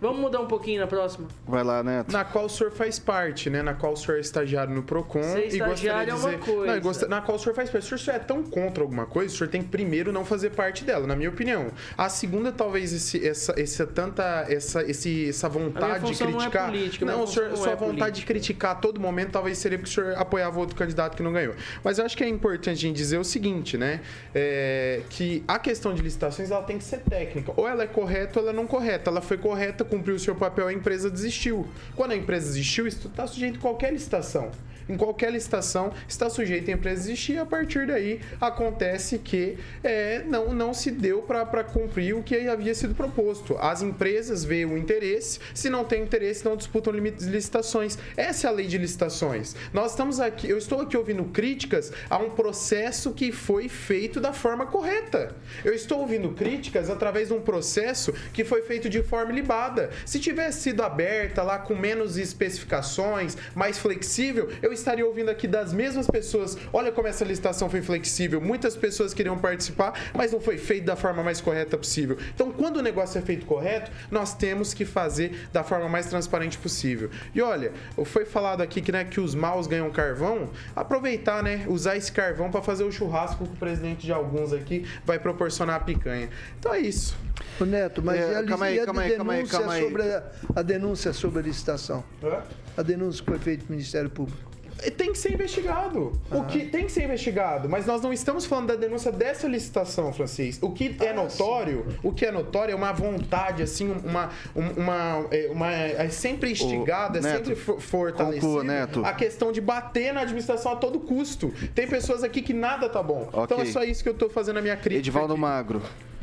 Vamos 0.01 0.19
mudar 0.19 0.41
um 0.41 0.47
pouquinho 0.47 0.81
na 0.81 0.87
próxima? 0.87 1.29
Vai 1.47 1.63
lá, 1.63 1.83
Neto. 1.83 2.11
Na 2.11 2.25
qual 2.25 2.47
o 2.47 2.49
senhor 2.49 2.73
faz 2.73 2.99
parte, 2.99 3.51
né? 3.51 3.63
Na 3.63 3.75
qual 3.75 3.93
o 3.93 3.97
senhor 3.97 4.17
é 4.17 4.21
estagiário 4.21 4.75
no 4.75 4.83
PROCON. 4.83 5.23
Ser 5.23 5.55
e 5.55 5.59
gostaria 5.59 6.13
é 6.13 6.15
uma 6.15 6.31
dizer... 6.31 6.39
coisa. 6.39 6.75
Não, 6.75 6.81
gost... 6.81 7.03
Na 7.07 7.21
qual 7.21 7.37
o 7.37 7.39
senhor 7.39 7.55
faz 7.55 7.69
parte. 7.69 7.87
Se 7.87 7.95
o 7.95 7.99
senhor 7.99 8.17
é 8.17 8.19
tão 8.19 8.43
contra 8.43 8.83
alguma 8.83 9.05
coisa, 9.05 9.35
o 9.35 9.37
senhor 9.37 9.51
tem 9.51 9.63
que 9.63 9.69
primeiro 9.69 10.11
não 10.11 10.25
fazer 10.25 10.51
parte 10.51 10.85
dela, 10.85 11.07
na 11.07 11.15
minha 11.15 11.29
opinião. 11.29 11.69
A 11.99 12.09
segunda, 12.09 12.51
talvez, 12.51 12.93
esse, 12.93 13.27
essa, 13.27 13.55
essa 13.61 13.87
tanta. 13.87 14.47
Essa, 14.49 14.83
esse, 14.83 15.29
essa 15.29 15.49
vontade 15.49 16.05
de 16.05 16.09
função 16.09 16.31
não 16.31 16.39
é 16.39 16.43
criticar. 16.43 16.67
política, 16.67 17.05
não, 17.05 17.23
o 17.25 17.27
senhor, 17.27 17.51
não 17.51 17.57
sua 17.57 17.73
é 17.73 17.77
vontade 17.77 17.87
política. 17.87 18.13
de 18.13 18.25
criticar 18.25 18.71
a 18.73 18.75
todo 18.77 18.99
momento, 18.99 19.33
talvez 19.33 19.59
seria 19.59 19.79
porque 19.79 19.91
o 19.91 19.95
senhor 19.95 20.15
apoiava 20.17 20.59
outro 20.59 20.77
candidato 20.77 21.17
que 21.17 21.23
não 21.23 21.33
ganhou. 21.33 21.55
Mas 21.85 21.99
eu 21.99 22.07
acho 22.07 22.17
que 22.17 22.25
é 22.25 22.29
importante 22.29 22.71
a 22.71 22.89
gente 22.89 22.97
dizer 22.97 23.19
o 23.19 23.25
seguinte, 23.25 23.77
né? 23.77 24.01
É, 24.35 25.03
que 25.11 25.45
a 25.47 25.59
questão 25.59 25.93
de 25.93 26.01
licitações 26.01 26.51
ela 26.51 26.63
tem 26.63 26.79
que 26.79 26.85
ser 26.85 27.01
técnica. 27.01 27.53
Ou 27.57 27.69
ela 27.69 27.83
é 27.83 27.87
correta 27.87 28.41
ou 28.41 28.47
ela 28.47 28.55
não 28.55 28.65
é 28.65 28.67
correta. 28.67 29.11
Ela 29.11 29.21
foi 29.21 29.37
correta, 29.37 29.85
cumpriu 29.91 30.15
o 30.15 30.19
seu 30.19 30.35
papel, 30.35 30.69
a 30.69 30.73
empresa 30.73 31.11
desistiu. 31.11 31.67
Quando 31.95 32.13
a 32.13 32.17
empresa 32.17 32.47
desistiu, 32.47 32.87
isso 32.87 33.09
está 33.09 33.27
sujeito 33.27 33.59
a 33.59 33.61
qualquer 33.61 33.93
licitação. 33.93 34.51
Em 34.91 34.97
qualquer 34.97 35.31
licitação 35.31 35.93
está 36.09 36.29
sujeito 36.29 36.69
a 36.69 36.75
empresa 36.75 37.03
desistir 37.03 37.35
e 37.35 37.39
a 37.39 37.47
partir 37.47 37.87
daí 37.87 38.21
acontece 38.41 39.19
que 39.19 39.57
é, 39.85 40.25
não, 40.27 40.53
não 40.53 40.75
se 40.75 40.91
deu 40.91 41.23
para 41.23 41.63
cumprir 41.63 42.17
o 42.17 42.25
que 42.25 42.49
havia 42.49 42.75
sido 42.75 42.93
proposto. 42.93 43.57
As 43.61 43.83
empresas 43.83 44.45
veem 44.45 44.65
o 44.65 44.77
interesse, 44.77 45.39
se 45.55 45.71
não 45.71 45.85
tem 45.85 46.03
interesse, 46.03 46.45
não 46.45 46.57
disputam 46.57 46.93
limites 46.93 47.25
de 47.25 47.31
licitações. 47.31 47.97
Essa 48.17 48.49
é 48.49 48.51
a 48.51 48.53
lei 48.53 48.67
de 48.67 48.79
licitações. 48.79 49.55
Nós 49.73 49.93
estamos 49.93 50.19
aqui, 50.19 50.51
eu 50.51 50.59
estou 50.59 50.81
aqui 50.81 50.97
ouvindo 50.97 51.25
críticas 51.27 51.93
a 52.09 52.19
um 52.19 52.31
processo 52.31 53.13
que 53.13 53.31
foi 53.31 53.69
feito 53.69 54.19
da 54.21 54.33
forma 54.33 54.67
correta. 54.67 55.37
Eu 55.65 55.73
estou 55.73 56.01
ouvindo 56.01 56.31
críticas 56.31 56.91
através 56.91 57.29
de 57.29 57.35
um 57.35 57.41
processo 57.41 58.13
que 58.33 58.45
foi 58.45 58.63
feito 58.63 58.89
de 58.89 59.05
forma 59.05 59.31
libada. 59.31 59.91
Se 60.05 60.19
tivesse 60.19 60.63
sido 60.63 60.83
aberta 60.83 61.45
lá 61.45 61.61
com 61.61 61.77
menos 61.77 62.19
especificações, 62.19 63.37
mais 63.55 63.79
flexível, 63.79 64.51
eu 64.61 64.73
estaria 64.81 65.07
ouvindo 65.07 65.31
aqui 65.31 65.47
das 65.47 65.73
mesmas 65.73 66.07
pessoas. 66.07 66.57
Olha 66.73 66.91
como 66.93 67.09
essa 67.09 67.25
licitação 67.25 67.69
foi 67.71 67.83
flexível. 67.83 68.41
Muitas 68.41 68.77
pessoas 68.77 69.15
queriam 69.15 69.39
participar, 69.39 69.93
mas 70.15 70.33
não 70.33 70.41
foi 70.41 70.59
feito 70.59 70.85
da 70.85 70.97
forma 70.97 71.23
mais 71.23 71.41
correta 71.41 71.77
possível. 71.79 72.17
Então, 72.35 72.51
quando 72.53 72.79
o 72.79 72.83
negócio 72.83 73.19
é 73.19 73.23
feito 73.23 73.47
correto, 73.47 73.91
nós 74.11 74.35
temos 74.35 74.75
que 74.75 74.85
fazer 74.85 75.49
da 75.53 75.63
forma 75.63 75.89
mais 75.89 76.07
transparente 76.07 76.59
possível. 76.59 77.11
E 77.35 77.41
olha, 77.41 77.73
foi 78.05 78.25
falado 78.25 78.61
aqui 78.63 78.81
que, 78.81 78.91
né, 78.93 79.05
que 79.05 79.21
os 79.21 79.35
maus 79.35 79.67
ganham 79.67 79.91
carvão. 79.91 80.51
Aproveitar, 80.75 81.43
né, 81.43 81.65
usar 81.69 81.97
esse 81.97 82.11
carvão 82.11 82.51
para 82.51 82.63
fazer 82.63 82.85
o 82.85 82.93
churrasco 82.93 83.45
que 83.47 83.53
o 83.53 83.57
presidente 83.57 84.07
de 84.07 84.13
alguns 84.13 84.53
aqui 84.53 84.87
vai 85.05 85.19
proporcionar 85.19 85.77
a 85.77 85.81
picanha. 85.81 86.29
Então 86.59 86.75
é 86.75 86.81
isso. 86.81 87.17
Ô 87.61 87.65
Neto, 87.65 88.03
mas 88.03 88.21
É, 88.21 88.33
e 88.33 88.35
a, 88.37 88.45
calma 88.45 88.67
aí, 88.67 88.77
e 88.77 88.81
a 88.81 88.85
calma 88.85 89.03
aí, 89.03 89.17
calma 89.17 89.33
aí, 89.33 89.39
denúncia 89.39 89.59
calma 89.59 89.73
aí. 89.75 89.83
sobre 89.85 90.03
a, 90.03 90.23
a 90.57 90.63
denúncia 90.63 91.13
sobre 91.13 91.39
a 91.39 91.43
licitação? 91.43 92.05
Hã? 92.23 92.43
A 92.77 92.83
denúncia 92.83 93.23
que 93.25 93.31
foi 93.31 93.39
feita 93.39 93.65
do 93.65 93.71
Ministério 93.71 94.11
Público. 94.11 94.50
Tem 94.97 95.13
que 95.13 95.19
ser 95.19 95.33
investigado. 95.33 96.13
O 96.31 96.45
que 96.45 96.67
tem 96.67 96.85
que 96.87 96.93
ser 96.93 97.05
investigado, 97.05 97.69
mas 97.69 97.87
nós 97.87 98.01
não 98.03 98.13
estamos 98.13 98.47
falando 98.47 98.69
da 98.69 98.77
denúncia 98.77 99.13
dessa 99.13 99.47
licitação, 99.47 100.13
Francis. 100.13 100.59
O 100.63 100.71
que 100.73 100.97
é 101.01 101.13
notório, 101.13 101.87
o 102.03 102.13
que 102.13 102.25
é 102.25 102.33
notório 102.33 102.73
é 102.73 102.75
uma 102.75 102.93
vontade 102.93 103.63
assim, 103.63 103.91
uma 104.05 104.31
uma 104.55 105.27
é, 105.31 105.49
uma 105.51 105.73
é 105.73 106.09
sempre 106.09 106.53
instigada, 106.53 107.19
é 107.19 107.23
sempre 107.23 107.55
fo- 107.55 107.79
fortalecida 107.81 108.41
conclua, 108.47 108.65
Neto. 108.65 109.05
a 109.05 109.13
questão 109.13 109.53
de 109.53 109.61
bater 109.61 110.13
na 110.15 110.21
administração 110.23 110.73
a 110.73 110.77
todo 110.77 111.01
custo. 111.01 111.53
Tem 111.75 111.87
pessoas 111.87 112.23
aqui 112.23 112.41
que 112.43 112.53
nada 112.55 112.89
tá 112.89 113.03
bom. 113.03 113.29
Ok. 113.33 113.43
Então 113.45 113.61
é 113.61 113.65
só 113.67 113.83
isso 113.85 114.03
que 114.03 114.09
eu 114.09 114.15
tô 114.15 114.29
fazendo 114.31 114.59
a 114.59 114.63
minha 114.63 114.77
crítica. 114.77 114.99
Edivaldo 115.01 115.33
aqui. 115.35 115.41
Magro. 115.43 115.83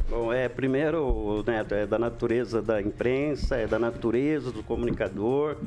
Bom, 0.09 0.31
é, 0.31 0.47
primeiro, 0.47 1.43
Neto, 1.45 1.73
é 1.75 1.85
da 1.85 1.99
natureza 1.99 2.61
da 2.61 2.81
imprensa, 2.81 3.57
é 3.57 3.67
da 3.67 3.77
natureza 3.77 4.51
do 4.51 4.63
comunicador, 4.63 5.57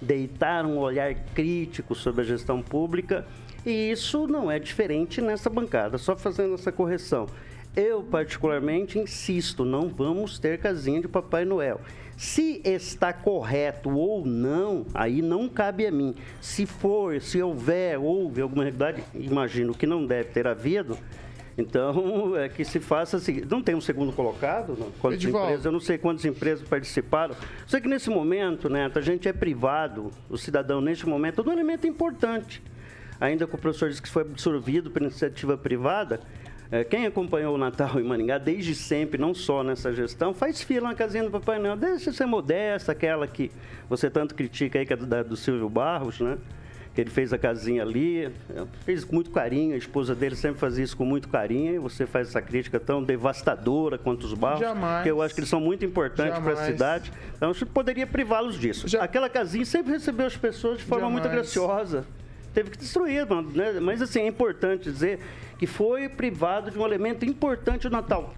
deitar 0.00 0.64
um 0.64 0.78
olhar 0.78 1.14
crítico 1.34 1.94
sobre 1.94 2.22
a 2.22 2.24
gestão 2.24 2.62
pública, 2.62 3.26
e 3.64 3.90
isso 3.90 4.26
não 4.26 4.50
é 4.50 4.58
diferente 4.58 5.20
nessa 5.20 5.50
bancada, 5.50 5.98
só 5.98 6.16
fazendo 6.16 6.54
essa 6.54 6.72
correção. 6.72 7.26
Eu, 7.76 8.02
particularmente, 8.02 8.98
insisto, 8.98 9.64
não 9.64 9.88
vamos 9.88 10.38
ter 10.38 10.58
casinha 10.58 11.00
de 11.00 11.08
Papai 11.08 11.44
Noel. 11.44 11.80
Se 12.16 12.60
está 12.64 13.12
correto 13.12 13.90
ou 13.90 14.26
não, 14.26 14.84
aí 14.92 15.22
não 15.22 15.48
cabe 15.48 15.86
a 15.86 15.90
mim. 15.92 16.14
Se 16.40 16.66
for, 16.66 17.20
se 17.20 17.40
houver, 17.40 17.96
houve 17.98 18.40
alguma 18.40 18.64
realidade, 18.64 19.04
imagino 19.14 19.72
que 19.72 19.86
não 19.86 20.04
deve 20.04 20.30
ter 20.30 20.48
havido, 20.48 20.98
então, 21.58 22.36
é 22.36 22.48
que 22.48 22.64
se 22.64 22.78
faça 22.78 23.16
assim. 23.16 23.42
Não 23.50 23.60
tem 23.60 23.74
um 23.74 23.80
segundo 23.80 24.12
colocado? 24.12 24.76
Não? 24.78 24.90
Quantas 24.92 25.18
Edivaldo. 25.18 25.46
empresas? 25.48 25.64
Eu 25.66 25.72
não 25.72 25.80
sei 25.80 25.98
quantas 25.98 26.24
empresas 26.24 26.66
participaram. 26.66 27.34
Sei 27.66 27.80
que 27.80 27.88
nesse 27.88 28.08
momento, 28.08 28.68
Neto, 28.68 28.98
a 28.98 29.02
gente 29.02 29.28
é 29.28 29.32
privado, 29.32 30.10
o 30.30 30.38
cidadão, 30.38 30.80
neste 30.80 31.06
momento, 31.08 31.42
é 31.42 31.48
um 31.48 31.52
elemento 31.52 31.86
importante. 31.86 32.62
Ainda 33.20 33.46
que 33.46 33.54
o 33.54 33.58
professor 33.58 33.88
disse 33.88 34.00
que 34.00 34.08
foi 34.08 34.22
absorvido 34.22 34.90
por 34.90 35.02
iniciativa 35.02 35.58
privada, 35.58 36.20
é, 36.70 36.84
quem 36.84 37.06
acompanhou 37.06 37.54
o 37.54 37.58
Natal 37.58 37.98
em 37.98 38.04
Maringá 38.04 38.38
desde 38.38 38.74
sempre, 38.74 39.18
não 39.20 39.34
só 39.34 39.64
nessa 39.64 39.92
gestão, 39.92 40.32
faz 40.32 40.62
fila 40.62 40.88
na 40.90 40.94
casinha 40.94 41.24
do 41.24 41.30
Papai 41.30 41.58
Noel. 41.58 41.76
Deixa 41.76 42.12
ser 42.12 42.26
modesta, 42.26 42.92
aquela 42.92 43.26
que 43.26 43.50
você 43.88 44.08
tanto 44.08 44.34
critica 44.34 44.78
aí, 44.78 44.86
que 44.86 44.92
é 44.92 44.96
do, 44.96 45.06
da- 45.06 45.22
do 45.24 45.34
Silvio 45.34 45.68
Barros, 45.68 46.20
né? 46.20 46.38
Ele 47.00 47.10
fez 47.10 47.32
a 47.32 47.38
casinha 47.38 47.82
ali, 47.82 48.24
eh, 48.24 48.30
fez 48.84 49.04
com 49.04 49.14
muito 49.14 49.30
carinho, 49.30 49.74
a 49.74 49.78
esposa 49.78 50.14
dele 50.14 50.34
sempre 50.36 50.58
fazia 50.58 50.84
isso 50.84 50.96
com 50.96 51.04
muito 51.04 51.28
carinho, 51.28 51.74
e 51.74 51.78
você 51.78 52.06
faz 52.06 52.28
essa 52.28 52.40
crítica 52.42 52.78
tão 52.80 53.02
devastadora 53.02 53.96
quanto 53.98 54.24
os 54.24 54.34
barros, 54.34 54.60
Jamais. 54.60 55.02
que 55.02 55.10
eu 55.10 55.22
acho 55.22 55.34
que 55.34 55.40
eles 55.40 55.50
são 55.50 55.60
muito 55.60 55.84
importantes 55.84 56.38
para 56.38 56.52
a 56.52 56.56
cidade, 56.66 57.12
então 57.36 57.52
você 57.54 57.64
poderia 57.64 58.06
privá-los 58.06 58.58
disso. 58.58 58.88
Já- 58.88 59.02
Aquela 59.02 59.28
casinha 59.28 59.64
sempre 59.64 59.92
recebeu 59.92 60.26
as 60.26 60.36
pessoas 60.36 60.78
de 60.78 60.84
forma 60.84 61.08
muito 61.08 61.24
Jamais. 61.24 61.42
graciosa. 61.42 62.04
Teve 62.54 62.70
que 62.70 62.78
destruir, 62.78 63.26
né? 63.54 63.78
mas 63.80 64.02
assim, 64.02 64.20
é 64.20 64.26
importante 64.26 64.90
dizer 64.90 65.20
que 65.58 65.66
foi 65.66 66.08
privado 66.08 66.70
de 66.70 66.78
um 66.78 66.84
elemento 66.84 67.24
importante 67.24 67.82
do 67.88 67.90
Natal. 67.90 68.34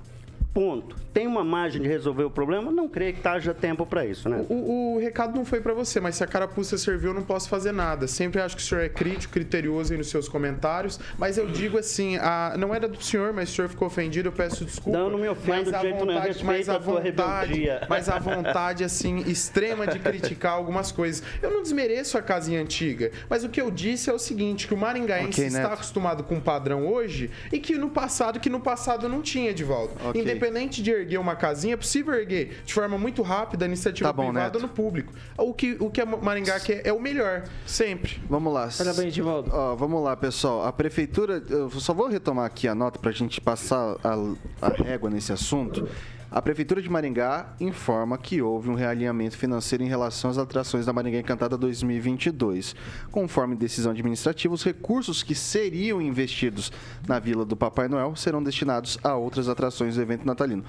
Ponto. 0.52 0.96
Tem 1.12 1.26
uma 1.26 1.44
margem 1.44 1.80
de 1.80 1.88
resolver 1.88 2.24
o 2.24 2.30
problema? 2.30 2.72
Não 2.72 2.88
creio 2.88 3.14
que 3.14 3.26
haja 3.26 3.54
tempo 3.54 3.86
para 3.86 4.04
isso, 4.04 4.28
né? 4.28 4.44
O, 4.48 4.94
o 4.94 4.98
recado 4.98 5.36
não 5.36 5.44
foi 5.44 5.60
para 5.60 5.72
você, 5.72 6.00
mas 6.00 6.16
se 6.16 6.24
a 6.24 6.26
carapuça 6.26 6.76
serviu, 6.76 7.10
eu 7.10 7.14
não 7.14 7.22
posso 7.22 7.48
fazer 7.48 7.72
nada. 7.72 8.06
Sempre 8.08 8.40
acho 8.40 8.56
que 8.56 8.62
o 8.62 8.64
senhor 8.64 8.82
é 8.82 8.88
crítico, 8.88 9.32
criterioso 9.32 9.92
aí 9.92 9.98
nos 9.98 10.08
seus 10.08 10.28
comentários, 10.28 10.98
mas 11.18 11.38
eu 11.38 11.46
digo 11.46 11.78
assim, 11.78 12.16
a, 12.16 12.54
não 12.58 12.74
era 12.74 12.88
do 12.88 13.02
senhor, 13.02 13.32
mas 13.32 13.50
o 13.50 13.52
senhor 13.54 13.68
ficou 13.68 13.86
ofendido, 13.86 14.28
eu 14.28 14.32
peço 14.32 14.64
desculpa. 14.64 14.98
Não, 14.98 15.10
não 15.10 15.18
me 15.18 15.28
ofendo 15.28 15.70
mas 15.70 15.74
a 15.74 15.82
vontade, 15.82 16.44
mas 16.44 16.68
a 16.68 16.74
a 16.74 16.78
vontade, 16.78 17.64
mas 17.88 18.08
a 18.08 18.18
vontade 18.18 18.84
assim 18.84 19.18
extrema 19.26 19.86
de 19.86 19.98
criticar 19.98 20.52
algumas 20.52 20.90
coisas. 20.90 21.22
Eu 21.42 21.50
não 21.50 21.62
desmereço 21.62 22.16
a 22.18 22.22
casinha 22.22 22.60
antiga, 22.60 23.10
mas 23.28 23.44
o 23.44 23.48
que 23.48 23.60
eu 23.60 23.70
disse 23.70 24.10
é 24.10 24.12
o 24.12 24.18
seguinte, 24.18 24.66
que 24.66 24.74
o 24.74 24.76
maringaense 24.76 25.40
Ok, 25.40 25.46
está 25.46 25.60
Neto. 25.60 25.72
acostumado 25.74 26.24
com 26.24 26.36
um 26.36 26.40
padrão 26.40 26.86
hoje 26.86 27.30
e 27.52 27.58
que 27.58 27.76
no 27.76 27.90
passado 27.90 28.40
que 28.40 28.48
no 28.50 28.60
passado 28.60 29.08
não 29.08 29.22
tinha 29.22 29.52
de 29.52 29.64
volta. 29.64 29.94
Ok. 30.08 30.39
Independente 30.40 30.82
de 30.82 30.90
erguer 30.90 31.18
uma 31.18 31.36
casinha, 31.36 31.74
é 31.74 31.76
possível 31.76 32.14
erguer 32.14 32.62
de 32.64 32.72
forma 32.72 32.96
muito 32.96 33.20
rápida, 33.20 33.66
iniciativa 33.66 34.08
Tá 34.08 34.12
bom, 34.12 34.24
privada 34.30 34.58
Neto. 34.58 34.62
no 34.62 34.68
público. 34.68 35.12
O 35.36 35.52
que, 35.52 35.76
o 35.78 35.90
que 35.90 36.00
a 36.00 36.06
Maringá 36.06 36.58
quer 36.58 36.86
é 36.86 36.92
o 36.92 36.98
melhor, 36.98 37.44
sempre. 37.66 38.18
Vamos 38.28 38.52
lá. 38.52 38.70
Parabéns, 38.76 39.12
Divaldo. 39.12 39.50
Ó, 39.52 39.76
vamos 39.76 40.02
lá, 40.02 40.16
pessoal. 40.16 40.64
A 40.64 40.72
prefeitura, 40.72 41.42
eu 41.50 41.68
só 41.72 41.92
vou 41.92 42.08
retomar 42.08 42.46
aqui 42.46 42.66
a 42.66 42.74
nota 42.74 42.98
para 42.98 43.10
a 43.10 43.12
gente 43.12 43.38
passar 43.38 43.96
a, 44.02 44.66
a 44.66 44.68
régua 44.70 45.10
nesse 45.10 45.30
assunto. 45.30 45.86
A 46.32 46.40
prefeitura 46.40 46.80
de 46.80 46.88
Maringá 46.88 47.56
informa 47.58 48.16
que 48.16 48.40
houve 48.40 48.70
um 48.70 48.74
realinhamento 48.74 49.36
financeiro 49.36 49.82
em 49.82 49.88
relação 49.88 50.30
às 50.30 50.38
atrações 50.38 50.86
da 50.86 50.92
Maringá 50.92 51.18
Encantada 51.18 51.58
2022. 51.58 52.76
Conforme 53.10 53.56
decisão 53.56 53.90
administrativa, 53.90 54.54
os 54.54 54.62
recursos 54.62 55.24
que 55.24 55.34
seriam 55.34 56.00
investidos 56.00 56.70
na 57.08 57.18
Vila 57.18 57.44
do 57.44 57.56
Papai 57.56 57.88
Noel 57.88 58.14
serão 58.14 58.40
destinados 58.40 58.96
a 59.02 59.16
outras 59.16 59.48
atrações 59.48 59.96
do 59.96 60.02
evento 60.02 60.24
natalino. 60.24 60.64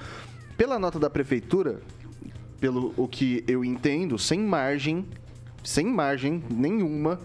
Pela 0.58 0.80
nota 0.80 0.98
da 0.98 1.12
prefeitura, 1.12 1.80
pelo 2.60 2.92
o 2.98 3.08
que 3.08 3.44
eu 3.48 3.64
entendo, 3.64 4.18
sem 4.18 4.40
margem, 4.40 5.06
sem 5.64 5.86
margem 5.86 6.44
nenhuma 6.50 7.20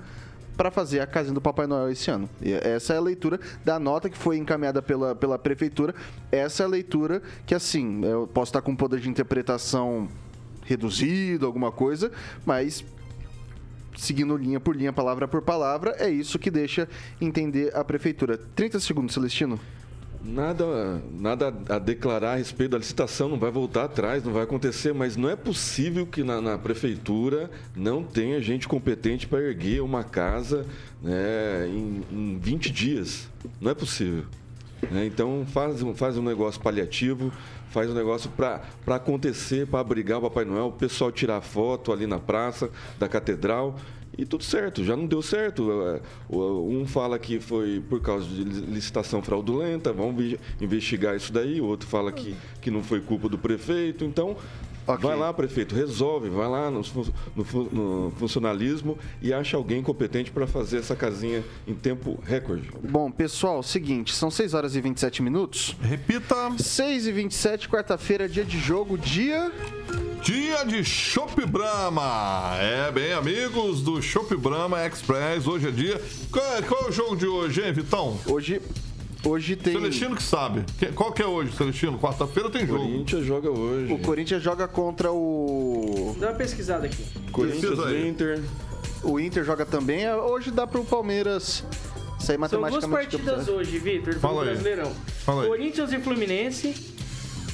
para 0.57 0.71
fazer 0.71 1.01
a 1.01 1.07
casinha 1.07 1.35
do 1.35 1.40
Papai 1.40 1.66
Noel 1.66 1.90
esse 1.90 2.11
ano. 2.11 2.29
E 2.40 2.53
essa 2.53 2.95
é 2.95 2.97
a 2.97 3.01
leitura 3.01 3.38
da 3.64 3.79
nota 3.79 4.09
que 4.09 4.16
foi 4.16 4.37
encaminhada 4.37 4.81
pela, 4.81 5.14
pela 5.14 5.38
prefeitura. 5.38 5.95
Essa 6.33 6.62
é 6.62 6.66
a 6.66 6.69
leitura 6.69 7.23
que, 7.45 7.55
assim, 7.55 8.05
eu 8.05 8.27
posso 8.27 8.51
estar 8.51 8.62
com 8.62 8.73
um 8.73 8.77
poder 8.77 9.01
de 9.01 9.09
interpretação 9.09 10.09
reduzido, 10.64 11.47
alguma 11.47 11.71
coisa, 11.71 12.11
mas 12.45 12.85
seguindo 13.97 14.37
linha 14.37 14.61
por 14.61 14.77
linha, 14.77 14.92
palavra 14.92 15.27
por 15.27 15.40
palavra, 15.42 15.97
é 15.99 16.09
isso 16.09 16.38
que 16.38 16.51
deixa 16.51 16.88
entender 17.21 17.75
a 17.75 17.83
prefeitura. 17.83 18.38
30 18.55 18.81
segundos, 18.81 19.14
Celestino. 19.14 19.59
Nada, 20.27 21.01
nada 21.12 21.55
a 21.69 21.79
declarar 21.79 22.33
a 22.33 22.37
respeito 22.37 22.73
da 22.73 22.79
licitação, 22.79 23.29
não 23.29 23.39
vai 23.39 23.51
voltar 23.51 23.85
atrás, 23.85 24.25
não 24.25 24.33
vai 24.33 24.43
acontecer, 24.43 24.93
mas 24.93 25.17
não 25.17 25.31
é 25.31 25.37
possível 25.37 26.05
que 26.05 26.25
na, 26.25 26.41
na 26.41 26.59
prefeitura 26.59 27.49
não 27.77 28.03
tenha 28.03 28.41
gente 28.41 28.67
competente 28.67 29.29
para 29.29 29.41
erguer 29.41 29.83
uma 29.83 30.03
casa 30.03 30.67
né, 31.01 31.69
em, 31.69 32.03
em 32.11 32.39
20 32.39 32.73
dias. 32.73 33.29
Não 33.61 33.71
é 33.71 33.75
possível. 33.75 34.25
né? 34.91 35.07
Então 35.07 35.47
faz, 35.47 35.81
faz 35.95 36.19
um 36.19 36.23
negócio 36.23 36.61
paliativo, 36.61 37.33
faz 37.71 37.89
um 37.89 37.95
negócio 37.95 38.29
para 38.31 38.61
acontecer, 38.89 39.69
para 39.69 39.79
abrigar 39.79 40.19
o 40.19 40.23
Papai 40.23 40.45
Noel, 40.45 40.67
o 40.67 40.73
pessoal 40.73 41.12
tirar 41.12 41.41
foto 41.41 41.93
ali 41.93 42.07
na 42.07 42.19
praça 42.19 42.69
da 42.99 43.09
catedral. 43.09 43.77
E 44.19 44.25
tudo 44.25 44.45
certo, 44.45 44.83
já 44.83 44.97
não 44.97 45.07
deu 45.07 45.21
certo. 45.21 45.69
É, 45.83 46.01
Um 46.31 46.87
fala 46.87 47.19
que 47.19 47.39
foi 47.39 47.83
por 47.89 48.01
causa 48.01 48.27
de 48.27 48.43
licitação 48.43 49.23
fraudulenta, 49.23 49.93
vamos 49.93 50.37
investigar 50.61 51.15
isso 51.17 51.33
daí. 51.33 51.61
O 51.61 51.67
outro 51.67 51.89
fala 51.89 52.11
que, 52.11 52.35
que 52.61 52.71
não 52.71 52.83
foi 52.83 53.01
culpa 53.01 53.29
do 53.29 53.37
prefeito. 53.37 54.05
Então, 54.05 54.37
Ok. 54.87 55.09
vai 55.09 55.18
lá, 55.18 55.33
prefeito, 55.33 55.75
resolve, 55.75 56.29
vai 56.29 56.49
lá 56.49 56.70
no, 56.70 56.83
no 57.35 57.46
no 57.72 58.12
funcionalismo 58.16 58.99
e 59.20 59.33
acha 59.33 59.57
alguém 59.57 59.83
competente 59.83 60.31
para 60.31 60.46
fazer 60.46 60.79
essa 60.79 60.94
casinha 60.94 61.44
em 61.66 61.75
tempo 61.75 62.18
recorde. 62.25 62.70
Bom, 62.83 63.11
pessoal, 63.11 63.62
seguinte, 63.62 64.14
são 64.14 64.31
6 64.31 64.55
horas 64.55 64.77
e 64.77 64.81
27 64.81 65.22
minutos. 65.22 65.77
Repita. 65.81 66.37
6 66.59 67.07
e 67.07 67.12
27, 67.12 67.68
quarta-feira, 67.68 68.29
dia 68.29 68.44
de 68.44 68.59
jogo, 68.59 68.96
dia... 68.96 69.51
Dia 70.22 70.64
de 70.64 70.83
Chopp 70.83 71.46
Brahma. 71.46 72.57
É, 72.59 72.90
bem, 72.90 73.12
amigos 73.12 73.81
do 73.81 74.03
Chopp 74.03 74.35
Brahma 74.35 74.85
Express. 74.85 75.46
Hoje 75.46 75.68
é 75.68 75.70
dia. 75.70 76.03
Qual 76.33 76.44
é, 76.57 76.62
qual 76.62 76.87
é 76.87 76.88
o 76.88 76.92
jogo 76.92 77.14
de 77.14 77.27
hoje, 77.29 77.62
hein, 77.62 77.72
Vitão? 77.72 78.18
Hoje, 78.27 78.61
hoje 79.27 79.57
tem... 79.57 79.73
Celestino 79.75 80.17
que 80.17 80.23
sabe. 80.23 80.65
Qual 80.95 81.12
que 81.12 81.23
é 81.23 81.27
hoje, 81.27 81.57
Celestino? 81.57 81.99
Quarta-feira 81.99 82.51
tem 82.51 82.65
O 82.65 82.67
jogo. 82.67 82.85
Corinthians 82.85 83.25
joga 83.25 83.51
hoje. 83.51 83.93
O 83.93 83.99
Corinthians 83.99 84.43
joga 84.43 84.69
contra 84.69 85.12
o... 85.12 86.17
Dá 86.19 86.29
uma 86.29 86.35
pesquisada 86.37 86.87
aqui. 86.87 87.05
Corinthians. 87.33 87.79
Inter. 88.07 88.41
O 89.03 89.21
Inter 89.21 89.45
joga 89.45 89.67
também. 89.67 90.09
Hoje 90.12 90.51
dá 90.51 90.67
pro 90.67 90.85
Palmeiras 90.85 91.65
sair 92.19 92.37
São 92.37 92.37
duas 92.37 92.73
matematicamente 92.73 93.19
partidas 93.19 93.49
hoje, 93.49 93.79
Vitor, 93.79 94.15
do 94.15 94.21
Fala 94.21 94.43
aí. 94.43 94.49
Brasileirão. 94.49 94.93
Fala 95.25 95.43
aí. 95.43 95.49
Corinthians 95.49 95.93
e 95.93 95.99
Fluminense. 95.99 96.97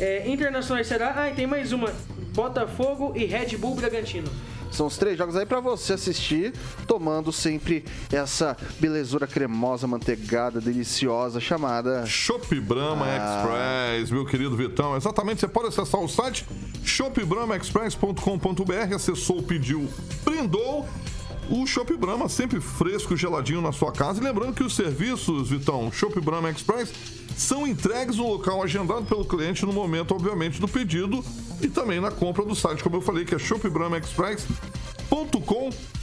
É, 0.01 0.29
Internacional 0.29 0.81
e 0.81 0.85
Ceará. 0.85 1.15
Ah, 1.17 1.31
e 1.31 1.35
tem 1.35 1.47
mais 1.47 1.73
uma. 1.73 1.93
Botafogo 2.35 3.13
e 3.15 3.25
Red 3.25 3.57
Bull 3.59 3.75
Bragantino. 3.75 4.29
São 4.73 4.87
os 4.87 4.97
três 4.97 5.19
jogos 5.19 5.37
aí 5.37 5.45
pra 5.47 5.61
você 5.61 5.93
assistir, 5.93 6.53
tomando 6.87 7.33
sempre 7.33 7.85
essa 8.11 8.57
belezura 8.81 9.27
cremosa, 9.27 9.87
manteigada, 9.87 10.61
deliciosa, 10.61 11.41
chamada... 11.41 12.05
Chopp 12.07 12.59
Brahma 12.61 13.07
Ah. 13.07 13.95
Express, 13.97 14.11
meu 14.11 14.25
querido 14.25 14.57
Vitão. 14.57 14.97
Exatamente, 14.97 15.41
você 15.41 15.49
pode 15.49 15.69
acessar 15.69 16.01
o 16.01 16.09
site 16.09 16.47
shopbramaexpress.com.br, 16.85 18.95
acessou, 18.95 19.43
pediu, 19.43 19.89
brindou. 20.25 20.89
O 21.51 21.67
Chopp 21.67 21.95
Brahma 21.97 22.29
sempre 22.29 22.61
fresco, 22.61 23.17
geladinho 23.17 23.61
na 23.61 23.73
sua 23.73 23.93
casa. 23.93 24.21
E 24.21 24.25
lembrando 24.25 24.55
que 24.55 24.63
os 24.63 24.75
serviços, 24.75 25.51
Vitão, 25.51 25.91
Chopp 25.93 26.19
Brahma 26.21 26.51
Express, 26.51 26.93
são 27.37 27.67
entregues 27.67 28.17
no 28.17 28.29
local 28.29 28.63
agendado 28.63 29.05
pelo 29.05 29.25
cliente 29.25 29.67
no 29.67 29.73
momento, 29.73 30.15
obviamente, 30.15 30.61
do 30.61 30.69
pedido 30.69 31.25
e 31.61 31.69
também 31.69 32.01
na 32.01 32.11
compra 32.11 32.45
do 32.45 32.55
site, 32.55 32.83
como 32.83 32.97
eu 32.97 33.01
falei, 33.01 33.25
que 33.25 33.35
é 33.35 33.39
shopbramaexpress.com.br. 33.39 36.02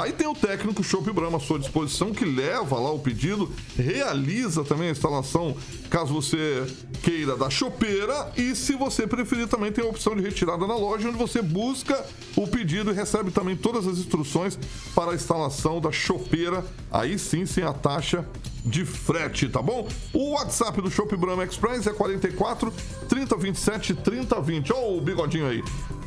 Aí 0.00 0.12
tem 0.12 0.26
o 0.26 0.34
técnico 0.34 0.82
Chopp 0.84 1.10
Brahma 1.12 1.38
à 1.38 1.40
sua 1.40 1.58
disposição 1.58 2.12
que 2.12 2.24
leva 2.24 2.78
lá 2.78 2.90
o 2.90 2.98
pedido, 2.98 3.50
realiza 3.76 4.64
também 4.64 4.88
a 4.88 4.92
instalação, 4.92 5.56
caso 5.90 6.12
você 6.12 6.66
queira, 7.02 7.36
da 7.36 7.50
chopeira. 7.50 8.32
E 8.36 8.54
se 8.54 8.74
você 8.74 9.06
preferir, 9.06 9.48
também 9.48 9.72
tem 9.72 9.84
a 9.84 9.88
opção 9.88 10.14
de 10.14 10.22
retirada 10.22 10.66
na 10.66 10.76
loja, 10.76 11.08
onde 11.08 11.18
você 11.18 11.42
busca 11.42 12.04
o 12.36 12.46
pedido 12.46 12.90
e 12.90 12.94
recebe 12.94 13.30
também 13.30 13.56
todas 13.56 13.86
as 13.86 13.98
instruções 13.98 14.58
para 14.94 15.12
a 15.12 15.14
instalação 15.14 15.80
da 15.80 15.90
chopeira. 15.90 16.64
Aí 16.90 17.18
sim, 17.18 17.46
sem 17.46 17.64
a 17.64 17.72
taxa 17.72 18.26
de 18.64 18.84
frete, 18.84 19.48
tá 19.48 19.60
bom? 19.60 19.86
O 20.12 20.30
WhatsApp 20.32 20.80
do 20.80 20.90
Shop 20.90 21.14
Brahma 21.16 21.44
Express 21.44 21.86
é 21.86 21.92
44 21.92 22.72
30 23.08 23.36
27 23.36 23.94
30 23.94 24.40
20. 24.40 24.72
Ó, 24.72 24.96
o 24.96 25.00
bigodinho 25.00 25.46
aí. 25.46 25.62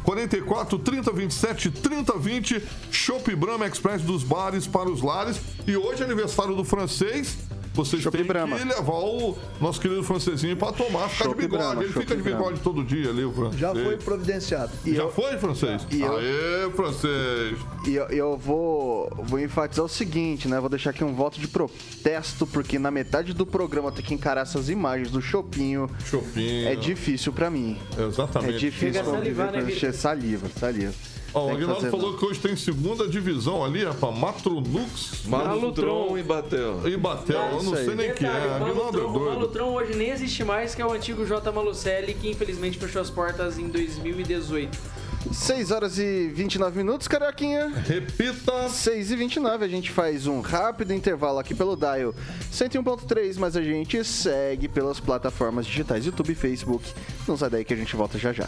44 0.08 0.80
30 0.80 1.12
27 1.12 1.70
30 1.70 2.18
20. 2.18 2.64
Shop 2.90 3.36
Brahma 3.36 3.68
Express 3.68 4.02
dos 4.02 4.24
bares 4.24 4.66
para 4.66 4.90
os 4.90 5.02
lares. 5.02 5.42
E 5.68 5.76
hoje 5.76 6.02
é 6.02 6.06
aniversário 6.06 6.56
do 6.56 6.64
francês. 6.64 7.38
Vocês 7.78 8.02
Chopp 8.02 8.18
têm 8.18 8.26
Brahma. 8.26 8.58
que 8.58 8.64
levar 8.66 8.92
o 8.94 9.38
nosso 9.62 9.80
querido 9.80 10.04
francesinho 10.04 10.58
para 10.58 10.72
tomar, 10.74 11.08
ficar 11.10 11.26
Chopp 11.26 11.36
de 11.36 11.42
bigode. 11.44 11.64
Brahma, 11.64 11.84
Ele 11.84 11.94
Chopp 11.94 12.06
fica 12.06 12.16
de 12.18 12.24
bigode 12.24 12.44
Brahma. 12.44 12.58
todo 12.64 12.84
dia 12.84 13.10
ali, 13.12 13.24
o 13.24 13.32
francês. 13.32 13.60
Já 13.60 13.74
foi 13.76 13.98
providenciado. 13.98 14.72
Já 14.86 15.08
foi, 15.10 15.38
francês? 15.38 15.88
E 15.92 16.02
eu- 16.02 16.18
Aê, 16.18 16.70
francês. 16.76 17.58
E 17.88 17.96
eu, 17.96 18.06
eu 18.08 18.38
vou, 18.38 19.10
vou 19.24 19.40
enfatizar 19.40 19.86
o 19.86 19.90
seguinte, 19.90 20.48
né? 20.48 20.60
Vou 20.60 20.70
deixar 20.70 20.90
aqui 20.90 21.04
um 21.04 21.14
voto 21.14 21.40
de 21.40 21.48
protesto, 21.48 22.48
porque 22.48 22.80
na 22.80 22.90
metade 22.90 23.34
do 23.34 23.46
programa 23.46 23.90
eu 23.90 23.92
ter 23.94 24.02
que 24.02 24.14
encarar 24.14 24.42
essas 24.42 24.70
imagens 24.70 25.12
do 25.12 25.22
Chopinho. 25.22 25.90
Chopinho. 26.04 26.68
É 26.68 26.76
difícil 26.76 27.32
pra 27.32 27.50
mim. 27.50 27.78
Exatamente. 27.98 28.56
É 28.56 28.58
difícil 28.58 28.88
Chega 28.94 29.02
a 29.02 29.04
conviver 29.04 29.36
salivar, 29.36 29.52
né, 29.54 29.92
saliva, 29.94 30.48
saliva. 30.60 30.94
Ó, 31.38 31.44
o 31.46 31.48
que 31.48 31.54
Aguinaldo 31.56 31.76
fazer, 31.82 31.92
falou 31.92 32.12
não. 32.12 32.18
que 32.18 32.26
hoje 32.26 32.40
tem 32.40 32.56
segunda 32.56 33.08
divisão 33.08 33.64
ali, 33.64 33.84
rapaz. 33.84 34.18
Matronux 34.18 35.24
Malutron 35.26 36.18
e 36.18 36.24
Batel. 36.24 36.88
e 36.88 36.98
Batel. 36.98 37.40
Eu 37.40 37.52
não 37.52 37.60
isso 37.60 37.76
aí. 37.76 37.86
sei 37.86 37.96
nem 37.96 38.14
quem 38.14 38.28
é. 38.28 38.32
Detalhe, 38.32 38.48
o 38.48 38.54
Aguinaldo 38.66 39.00
é 39.00 39.02
Malutron, 39.02 39.10
o 39.10 39.14
doido. 39.14 39.34
Malutron 39.36 39.70
hoje 39.74 39.96
nem 39.96 40.10
existe 40.10 40.44
mais, 40.44 40.74
que 40.74 40.82
é 40.82 40.86
o 40.86 40.92
antigo 40.92 41.26
J. 41.26 41.52
Malucelli, 41.52 42.14
que 42.14 42.30
infelizmente 42.30 42.78
fechou 42.78 43.02
as 43.02 43.10
portas 43.10 43.58
em 43.60 43.68
2018. 43.68 44.78
6 45.32 45.72
horas 45.72 45.98
e 46.00 46.30
29 46.30 46.78
minutos, 46.78 47.08
Carioquinha. 47.08 47.68
Repita. 47.86 48.70
6 48.70 49.12
e 49.12 49.16
29 49.16 49.66
a 49.66 49.68
gente 49.68 49.92
faz 49.92 50.26
um 50.26 50.40
rápido 50.40 50.94
intervalo 50.94 51.38
aqui 51.40 51.54
pelo 51.54 51.76
Dial 51.76 52.14
101.3, 52.54 53.36
mas 53.38 53.58
a 53.58 53.62
gente 53.62 54.04
segue 54.06 54.68
pelas 54.70 55.00
plataformas 55.02 55.66
digitais 55.66 56.06
YouTube 56.06 56.32
e 56.32 56.36
Facebook. 56.36 56.94
Não 57.28 57.36
sai 57.36 57.50
daí 57.50 57.66
que 57.66 57.74
a 57.74 57.78
gente 57.78 57.94
volta 57.96 58.18
já 58.18 58.32
já. 58.32 58.48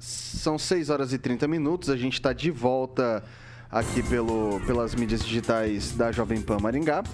São 0.00 0.58
6 0.58 0.88
horas 0.88 1.12
e 1.12 1.18
30 1.18 1.46
minutos. 1.46 1.90
A 1.90 1.96
gente 1.96 2.14
está 2.14 2.32
de 2.32 2.50
volta 2.50 3.22
aqui 3.70 4.02
pelo, 4.02 4.60
pelas 4.66 4.94
mídias 4.94 5.24
digitais 5.24 5.92
da 5.92 6.10
Jovem 6.10 6.40
Pan 6.40 6.58
Maringá. 6.58 7.04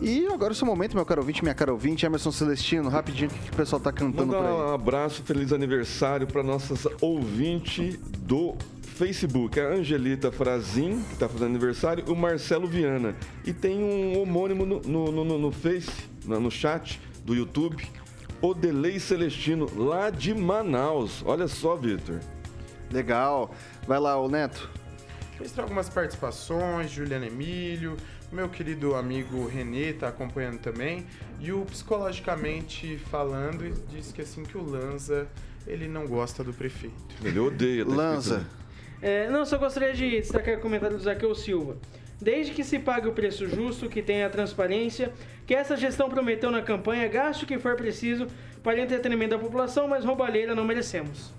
E 0.00 0.26
agora 0.26 0.50
é 0.50 0.52
o 0.52 0.54
seu 0.54 0.66
momento, 0.66 0.96
meu 0.96 1.06
caro 1.06 1.20
ouvinte, 1.20 1.42
minha 1.42 1.54
cara 1.54 1.70
ouvinte, 1.70 2.04
Emerson 2.04 2.32
Celestino, 2.32 2.88
rapidinho, 2.88 3.30
o 3.30 3.32
que 3.32 3.38
que 3.38 3.50
o 3.52 3.56
pessoal 3.56 3.80
tá 3.80 3.92
cantando 3.92 4.32
Mandar 4.32 4.38
por 4.38 4.46
aí? 4.48 4.70
um 4.70 4.74
abraço, 4.74 5.22
feliz 5.22 5.52
aniversário 5.52 6.26
para 6.26 6.42
nossas 6.42 6.88
ouvintes 7.00 7.98
do 8.18 8.56
Facebook. 8.96 9.60
A 9.60 9.68
Angelita 9.68 10.32
Frazin, 10.32 11.02
que 11.02 11.12
está 11.12 11.28
fazendo 11.28 11.50
aniversário, 11.50 12.04
e 12.06 12.10
o 12.10 12.16
Marcelo 12.16 12.66
Viana. 12.66 13.14
E 13.44 13.52
tem 13.52 13.78
um 13.78 14.20
homônimo 14.20 14.66
no, 14.66 14.80
no, 14.80 15.24
no, 15.24 15.38
no 15.38 15.52
Face, 15.52 15.90
no, 16.24 16.40
no 16.40 16.50
chat 16.50 17.00
do 17.24 17.34
YouTube, 17.34 17.86
Odelei 18.42 18.98
Celestino, 18.98 19.70
lá 19.76 20.10
de 20.10 20.34
Manaus. 20.34 21.22
Olha 21.24 21.46
só, 21.46 21.76
Vitor. 21.76 22.18
Legal. 22.90 23.54
Vai 23.86 24.00
lá, 24.00 24.18
ô 24.20 24.28
Neto. 24.28 24.68
Registrar 25.38 25.62
algumas 25.62 25.88
participações, 25.88 26.90
Juliana 26.90 27.26
Emílio, 27.26 27.96
meu 28.32 28.48
querido 28.48 28.96
amigo 28.96 29.46
Renê 29.46 29.92
tá 29.92 30.08
acompanhando 30.08 30.58
também. 30.58 31.06
E 31.38 31.52
o 31.52 31.64
Psicologicamente 31.66 32.98
falando 33.10 33.72
diz 33.88 34.10
que 34.10 34.22
assim 34.22 34.42
que 34.42 34.58
o 34.58 34.64
Lanza, 34.64 35.28
ele 35.64 35.86
não 35.86 36.06
gosta 36.06 36.42
do 36.42 36.52
prefeito. 36.52 36.96
Ele 37.22 37.38
odeia. 37.38 37.86
tá 37.86 37.94
Lanza. 37.94 38.46
É, 39.00 39.28
não, 39.30 39.44
só 39.44 39.56
gostaria 39.56 39.92
de 39.92 40.10
destacar 40.10 40.58
o 40.58 40.60
comentário 40.60 40.96
do 40.96 41.02
Zaqueu 41.02 41.32
Silva. 41.34 41.76
Desde 42.22 42.52
que 42.52 42.62
se 42.62 42.78
pague 42.78 43.08
o 43.08 43.12
preço 43.12 43.48
justo, 43.48 43.88
que 43.88 44.00
tenha 44.00 44.30
transparência, 44.30 45.12
que 45.44 45.52
essa 45.52 45.76
gestão 45.76 46.08
prometeu 46.08 46.52
na 46.52 46.62
campanha, 46.62 47.08
gaste 47.08 47.42
o 47.42 47.46
que 47.48 47.58
for 47.58 47.74
preciso 47.74 48.28
para 48.62 48.80
entretenimento 48.80 49.30
da 49.30 49.38
população, 49.38 49.88
mas 49.88 50.04
roubalheira 50.04 50.54
não 50.54 50.64
merecemos. 50.64 51.34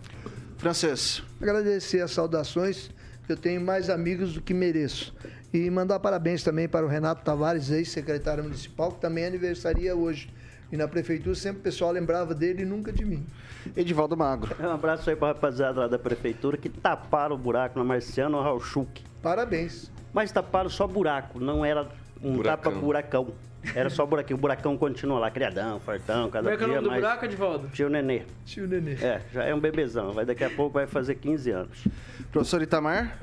Francês. 0.58 1.24
Agradecer 1.42 2.02
as 2.02 2.12
saudações, 2.12 2.92
eu 3.30 3.38
tenho 3.38 3.62
mais 3.62 3.90
amigos 3.90 4.34
do 4.34 4.42
que 4.42 4.54
mereço. 4.54 5.16
E 5.54 5.70
mandar 5.70 6.00
parabéns 6.00 6.44
também 6.44 6.68
para 6.68 6.86
o 6.86 6.90
Renato 6.90 7.24
Tavares, 7.24 7.70
ex-secretário 7.70 8.44
municipal, 8.44 8.92
que 8.92 9.00
também 9.00 9.26
aniversaria 9.26 9.96
hoje. 9.96 10.30
E 10.70 10.76
na 10.76 10.88
prefeitura 10.88 11.36
sempre 11.36 11.60
o 11.60 11.64
pessoal 11.64 11.92
lembrava 11.92 12.36
dele 12.36 12.64
e 12.64 12.66
nunca 12.66 12.92
de 12.92 13.06
mim. 13.06 13.26
Edivaldo 13.78 14.18
Magro. 14.18 14.54
Um 14.60 14.72
abraço 14.72 15.10
aí 15.10 15.16
pra 15.16 15.30
rapaziada 15.30 15.82
lá 15.82 15.88
da 15.88 16.00
prefeitura 16.00 16.58
que 16.58 16.68
taparam 16.68 17.36
o 17.36 17.38
buraco 17.38 17.80
na 17.80 17.86
Marciano 17.86 18.42
Rauchuk. 18.42 19.02
Parabéns. 19.22 19.93
Mas 20.14 20.32
taparam 20.32 20.70
só 20.70 20.86
buraco, 20.88 21.40
não 21.40 21.66
era 21.66 21.88
um 22.22 22.36
Buracão. 22.36 22.72
tapa-buracão. 22.72 23.34
Era 23.74 23.90
só 23.90 24.06
buraquinho. 24.06 24.38
O 24.38 24.42
buracão 24.42 24.78
continua 24.78 25.20
lá, 25.20 25.32
criadão, 25.32 25.80
fartão, 25.80 26.30
cada 26.30 26.44
Como 26.44 26.54
é 26.54 26.58
que 26.58 26.64
é 26.64 26.66
o 26.66 26.70
dia 26.70 26.76
nome 26.82 26.84
do 26.84 26.90
mais. 26.92 27.02
buraco, 27.02 27.26
Edvaldo? 27.26 27.70
Tio 27.70 27.90
Nenê. 27.90 28.24
Tio 28.46 28.68
Nenê. 28.68 28.94
É, 28.96 29.22
já 29.34 29.44
é 29.46 29.56
um 29.56 29.60
bebezão. 29.60 30.12
Vai 30.12 30.26
daqui 30.26 30.44
a 30.44 30.50
pouco 30.50 30.74
vai 30.74 30.86
fazer 30.86 31.16
15 31.16 31.50
anos. 31.52 31.78
Professor 32.32 32.62
Itamar. 32.62 33.18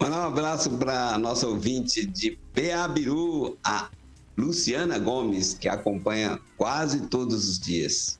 Mandar 0.00 0.18
um 0.24 0.32
abraço 0.32 0.76
para 0.78 1.16
nossa 1.16 1.46
ouvinte 1.46 2.04
de 2.04 2.32
Peabiru, 2.52 3.56
a 3.64 3.88
Luciana 4.36 4.98
Gomes, 4.98 5.54
que 5.54 5.68
acompanha 5.68 6.38
quase 6.56 7.06
todos 7.06 7.48
os 7.48 7.58
dias. 7.58 8.18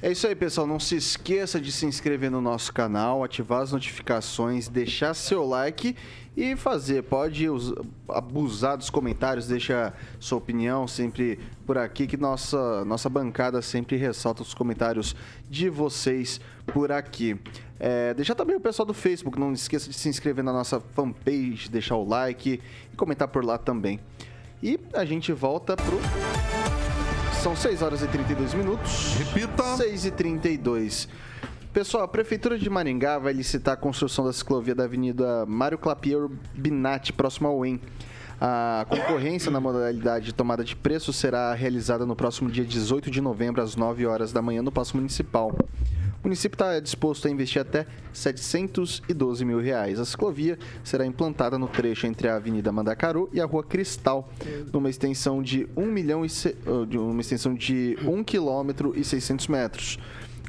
É 0.00 0.12
isso 0.12 0.28
aí, 0.28 0.34
pessoal. 0.36 0.64
Não 0.66 0.78
se 0.78 0.94
esqueça 0.94 1.60
de 1.60 1.72
se 1.72 1.84
inscrever 1.84 2.30
no 2.30 2.40
nosso 2.40 2.72
canal, 2.72 3.24
ativar 3.24 3.62
as 3.62 3.72
notificações, 3.72 4.68
deixar 4.68 5.12
seu 5.12 5.44
like 5.44 5.96
e 6.36 6.54
fazer. 6.54 7.02
Pode 7.02 7.48
us- 7.48 7.74
abusar 8.08 8.76
dos 8.76 8.90
comentários, 8.90 9.48
deixa 9.48 9.92
sua 10.20 10.38
opinião 10.38 10.86
sempre 10.86 11.40
por 11.66 11.76
aqui, 11.76 12.06
que 12.06 12.16
nossa, 12.16 12.84
nossa 12.84 13.08
bancada 13.08 13.60
sempre 13.60 13.96
ressalta 13.96 14.40
os 14.42 14.54
comentários 14.54 15.16
de 15.50 15.68
vocês 15.68 16.40
por 16.64 16.92
aqui. 16.92 17.36
É, 17.80 18.14
deixar 18.14 18.36
também 18.36 18.54
o 18.54 18.60
pessoal 18.60 18.86
do 18.86 18.94
Facebook, 18.94 19.38
não 19.38 19.52
esqueça 19.52 19.88
de 19.90 19.96
se 19.96 20.08
inscrever 20.08 20.44
na 20.44 20.52
nossa 20.52 20.78
fanpage, 20.78 21.68
deixar 21.68 21.96
o 21.96 22.06
like 22.08 22.60
e 22.92 22.96
comentar 22.96 23.26
por 23.26 23.44
lá 23.44 23.58
também. 23.58 23.98
E 24.62 24.78
a 24.92 25.04
gente 25.04 25.32
volta 25.32 25.76
pro 25.76 25.98
são 27.38 27.54
6 27.54 27.82
horas 27.82 28.02
e 28.02 28.08
32 28.08 28.54
minutos. 28.54 29.14
Repita. 29.16 29.76
6 29.76 30.06
e 30.06 30.10
32. 30.10 31.08
Pessoal, 31.72 32.02
a 32.02 32.08
Prefeitura 32.08 32.58
de 32.58 32.68
Maringá 32.68 33.18
vai 33.18 33.32
licitar 33.32 33.74
a 33.74 33.76
construção 33.76 34.24
da 34.24 34.32
ciclovia 34.32 34.74
da 34.74 34.84
Avenida 34.84 35.46
Mário 35.46 35.78
Clapier 35.78 36.28
Binatti, 36.52 37.12
próximo 37.12 37.46
ao 37.46 37.58
UEM. 37.58 37.80
A 38.40 38.84
concorrência 38.88 39.50
na 39.50 39.60
modalidade 39.60 40.26
de 40.26 40.34
tomada 40.34 40.64
de 40.64 40.74
preço 40.74 41.12
será 41.12 41.54
realizada 41.54 42.04
no 42.04 42.16
próximo 42.16 42.50
dia 42.50 42.64
18 42.64 43.10
de 43.10 43.20
novembro, 43.20 43.62
às 43.62 43.76
9 43.76 44.06
horas 44.06 44.32
da 44.32 44.42
manhã, 44.42 44.60
no 44.60 44.72
Paço 44.72 44.96
Municipal. 44.96 45.56
O 46.22 46.26
município 46.28 46.56
está 46.56 46.80
disposto 46.80 47.28
a 47.28 47.30
investir 47.30 47.62
até 47.62 47.86
712 48.12 49.44
mil 49.44 49.60
reais. 49.60 50.00
A 50.00 50.04
ciclovia 50.04 50.58
será 50.82 51.06
implantada 51.06 51.56
no 51.58 51.68
trecho 51.68 52.06
entre 52.06 52.28
a 52.28 52.36
Avenida 52.36 52.72
Mandacaru 52.72 53.28
e 53.32 53.40
a 53.40 53.46
Rua 53.46 53.62
Cristal, 53.62 54.28
numa 54.72 54.90
extensão 54.90 55.42
de 55.42 55.68
1 55.76 55.86
milhão 55.86 56.24
e 56.24 56.28
se- 56.28 56.56
de 56.88 56.98
uma 56.98 57.20
extensão 57.20 57.54
de 57.54 57.96
1 58.04 58.24
quilômetro 58.24 58.92
e 58.96 59.04
600 59.04 59.46
metros. 59.46 59.98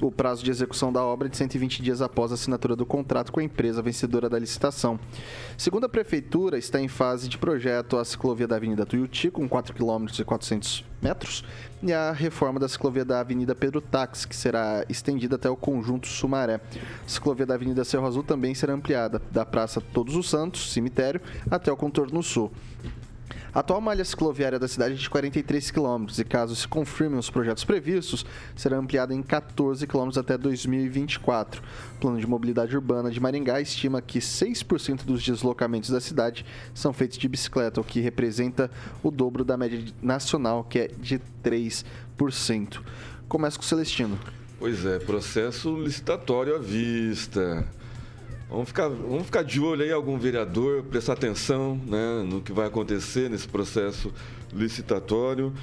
O 0.02 0.10
prazo 0.10 0.44
de 0.46 0.50
execução 0.50 0.94
da 0.94 1.04
obra 1.04 1.28
é 1.28 1.30
de 1.30 1.36
120 1.36 1.82
dias 1.82 2.02
após 2.02 2.32
a 2.32 2.36
assinatura 2.36 2.74
do 2.74 2.86
contrato 2.86 3.34
com 3.34 3.42
a 3.42 3.44
empresa 3.44 3.82
vencedora 3.82 4.30
da 4.30 4.40
licitação. 4.40 4.98
Segundo 5.58 5.86
a 5.86 5.90
Prefeitura, 5.90 6.58
está 6.58 6.80
em 6.80 6.88
fase 6.88 7.28
de 7.28 7.38
projeto 7.38 7.98
a 7.98 8.06
ciclovia 8.06 8.48
da 8.48 8.56
Avenida 8.56 8.86
Tuiuti, 8.86 9.30
com 9.30 9.48
4 9.50 9.74
km 9.74 10.06
e 10.18 10.24
400 10.24 10.86
metros, 11.02 11.44
e 11.84 11.92
a 11.92 12.14
reforma 12.14 12.62
da 12.62 12.70
ciclovia 12.70 13.04
da 13.04 13.20
Avenida 13.20 13.54
Pedro 13.54 13.82
Tax, 13.82 14.24
que 14.24 14.36
será 14.36 14.86
estendida 14.88 15.36
até 15.36 15.50
o 15.50 15.58
conjunto 15.58 16.08
Sumaré. 16.08 16.56
A 16.56 17.10
ciclovia 17.10 17.46
da 17.46 17.56
Avenida 17.56 17.84
Cerro 17.84 18.08
Azul 18.08 18.24
também 18.24 18.56
será 18.56 18.74
ampliada, 18.74 19.22
da 19.32 19.46
Praça 19.46 19.82
Todos 19.82 20.16
os 20.16 20.30
Santos, 20.30 20.72
cemitério, 20.72 21.20
até 21.52 21.70
o 21.70 21.76
contorno 21.76 22.24
sul. 22.24 22.50
A 23.54 23.60
atual 23.60 23.82
malha 23.82 24.06
cicloviária 24.06 24.60
da 24.60 24.68
cidade 24.68 24.94
é 24.94 24.98
de 24.98 25.10
43 25.10 25.72
quilômetros 25.72 26.20
e, 26.20 26.24
caso 26.24 26.56
se 26.56 26.68
confirmem 26.68 27.18
os 27.18 27.30
projetos 27.30 27.64
previstos, 27.64 28.26
será 28.56 28.78
ampliada 28.78 29.14
em 29.14 29.24
14 29.24 29.86
quilômetros 29.88 30.18
até 30.18 30.38
2024. 30.38 31.62
O 31.96 32.00
Plano 32.00 32.20
de 32.20 32.28
Mobilidade 32.28 32.76
Urbana 32.76 33.10
de 33.10 33.20
Maringá 33.20 33.60
estima 33.60 34.02
que 34.02 34.20
6% 34.20 35.04
dos 35.04 35.24
deslocamentos 35.24 35.90
da 35.90 36.00
cidade 36.00 36.46
são 36.74 36.94
feitos 36.94 37.18
de 37.18 37.28
bicicleta, 37.28 37.82
o 37.82 37.84
que 37.84 38.00
representa 38.00 38.70
o 39.04 39.10
dobro 39.10 39.44
da 39.44 39.58
média 39.58 39.84
nacional, 40.02 40.64
que 40.64 40.80
é 40.80 40.88
de 40.88 41.20
3%. 41.44 42.82
Começa 43.28 43.58
com 43.58 43.64
o 43.64 43.68
Celestino. 43.68 44.20
Pois 44.60 44.86
é, 44.86 45.00
processo 45.00 45.76
licitatório 45.78 46.56
à 46.56 46.60
vista. 46.60 47.66
Vamos 48.50 48.70
ficar, 48.70 48.88
vamos 48.88 49.26
ficar 49.26 49.44
de 49.44 49.60
olho 49.60 49.84
aí, 49.84 49.92
algum 49.92 50.18
vereador, 50.18 50.82
prestar 50.82 51.14
atenção 51.14 51.80
né, 51.86 52.24
no 52.28 52.42
que 52.42 52.52
vai 52.52 52.66
acontecer 52.66 53.30
nesse 53.30 53.48
processo 53.48 54.12
licitatório. 54.52 55.54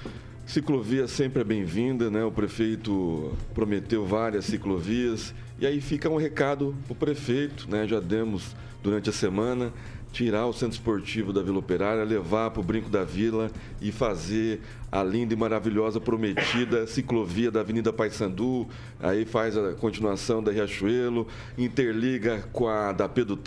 Ciclovia 0.46 1.08
sempre 1.08 1.40
é 1.40 1.44
bem-vinda, 1.44 2.08
né? 2.08 2.22
O 2.22 2.30
prefeito 2.30 3.36
prometeu 3.52 4.06
várias 4.06 4.44
ciclovias. 4.44 5.34
E 5.58 5.66
aí 5.66 5.80
fica 5.80 6.08
um 6.08 6.16
recado 6.16 6.76
para 6.84 6.92
o 6.92 6.94
prefeito, 6.94 7.68
né? 7.68 7.88
Já 7.88 7.98
demos 7.98 8.54
durante 8.84 9.10
a 9.10 9.12
semana, 9.12 9.72
tirar 10.16 10.46
o 10.46 10.52
centro 10.54 10.78
esportivo 10.78 11.30
da 11.30 11.42
Vila 11.42 11.58
Operária, 11.58 12.02
levar 12.02 12.50
para 12.50 12.60
o 12.60 12.64
Brinco 12.64 12.88
da 12.88 13.04
Vila 13.04 13.50
e 13.82 13.92
fazer 13.92 14.62
a 14.90 15.02
linda 15.02 15.34
e 15.34 15.36
maravilhosa 15.36 16.00
prometida 16.00 16.86
ciclovia 16.86 17.50
da 17.50 17.60
Avenida 17.60 17.92
Paissandu, 17.92 18.66
aí 18.98 19.26
faz 19.26 19.58
a 19.58 19.74
continuação 19.74 20.42
da 20.42 20.50
Riachuelo, 20.50 21.26
interliga 21.58 22.48
com 22.50 22.66
a 22.66 22.92
da 22.92 23.06
Pedro 23.06 23.38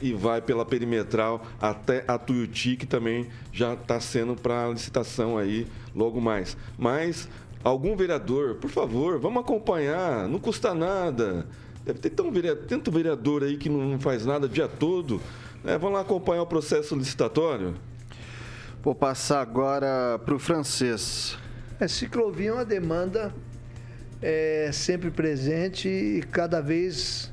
e 0.00 0.12
vai 0.12 0.40
pela 0.40 0.64
perimetral 0.64 1.44
até 1.60 2.04
a 2.06 2.16
Tuiuti, 2.16 2.76
que 2.76 2.86
também 2.86 3.26
já 3.52 3.74
está 3.74 3.98
sendo 3.98 4.36
para 4.36 4.68
licitação 4.68 5.36
aí 5.36 5.66
logo 5.92 6.20
mais. 6.20 6.56
Mas 6.78 7.28
algum 7.64 7.96
vereador, 7.96 8.54
por 8.54 8.70
favor, 8.70 9.18
vamos 9.18 9.42
acompanhar, 9.42 10.28
não 10.28 10.38
custa 10.38 10.72
nada. 10.72 11.48
Deve 11.84 11.98
ter 11.98 12.10
tão 12.10 12.30
vereador, 12.30 12.64
tanto 12.68 12.92
vereador 12.92 13.42
aí 13.42 13.56
que 13.56 13.68
não 13.68 13.98
faz 13.98 14.24
nada 14.24 14.46
o 14.46 14.48
dia 14.48 14.68
todo. 14.68 15.20
Né? 15.64 15.78
vamos 15.78 15.94
lá 15.94 16.00
acompanhar 16.00 16.42
o 16.42 16.46
processo 16.46 16.94
licitatório? 16.94 17.74
Vou 18.82 18.94
passar 18.94 19.40
agora 19.40 20.18
para 20.24 20.34
o 20.34 20.38
francês. 20.38 21.38
É, 21.78 21.86
ciclovia 21.86 22.50
é 22.50 22.52
uma 22.52 22.64
demanda 22.64 23.32
é 24.20 24.70
sempre 24.72 25.10
presente 25.10 25.88
e 25.88 26.22
cada 26.30 26.60
vez 26.60 27.32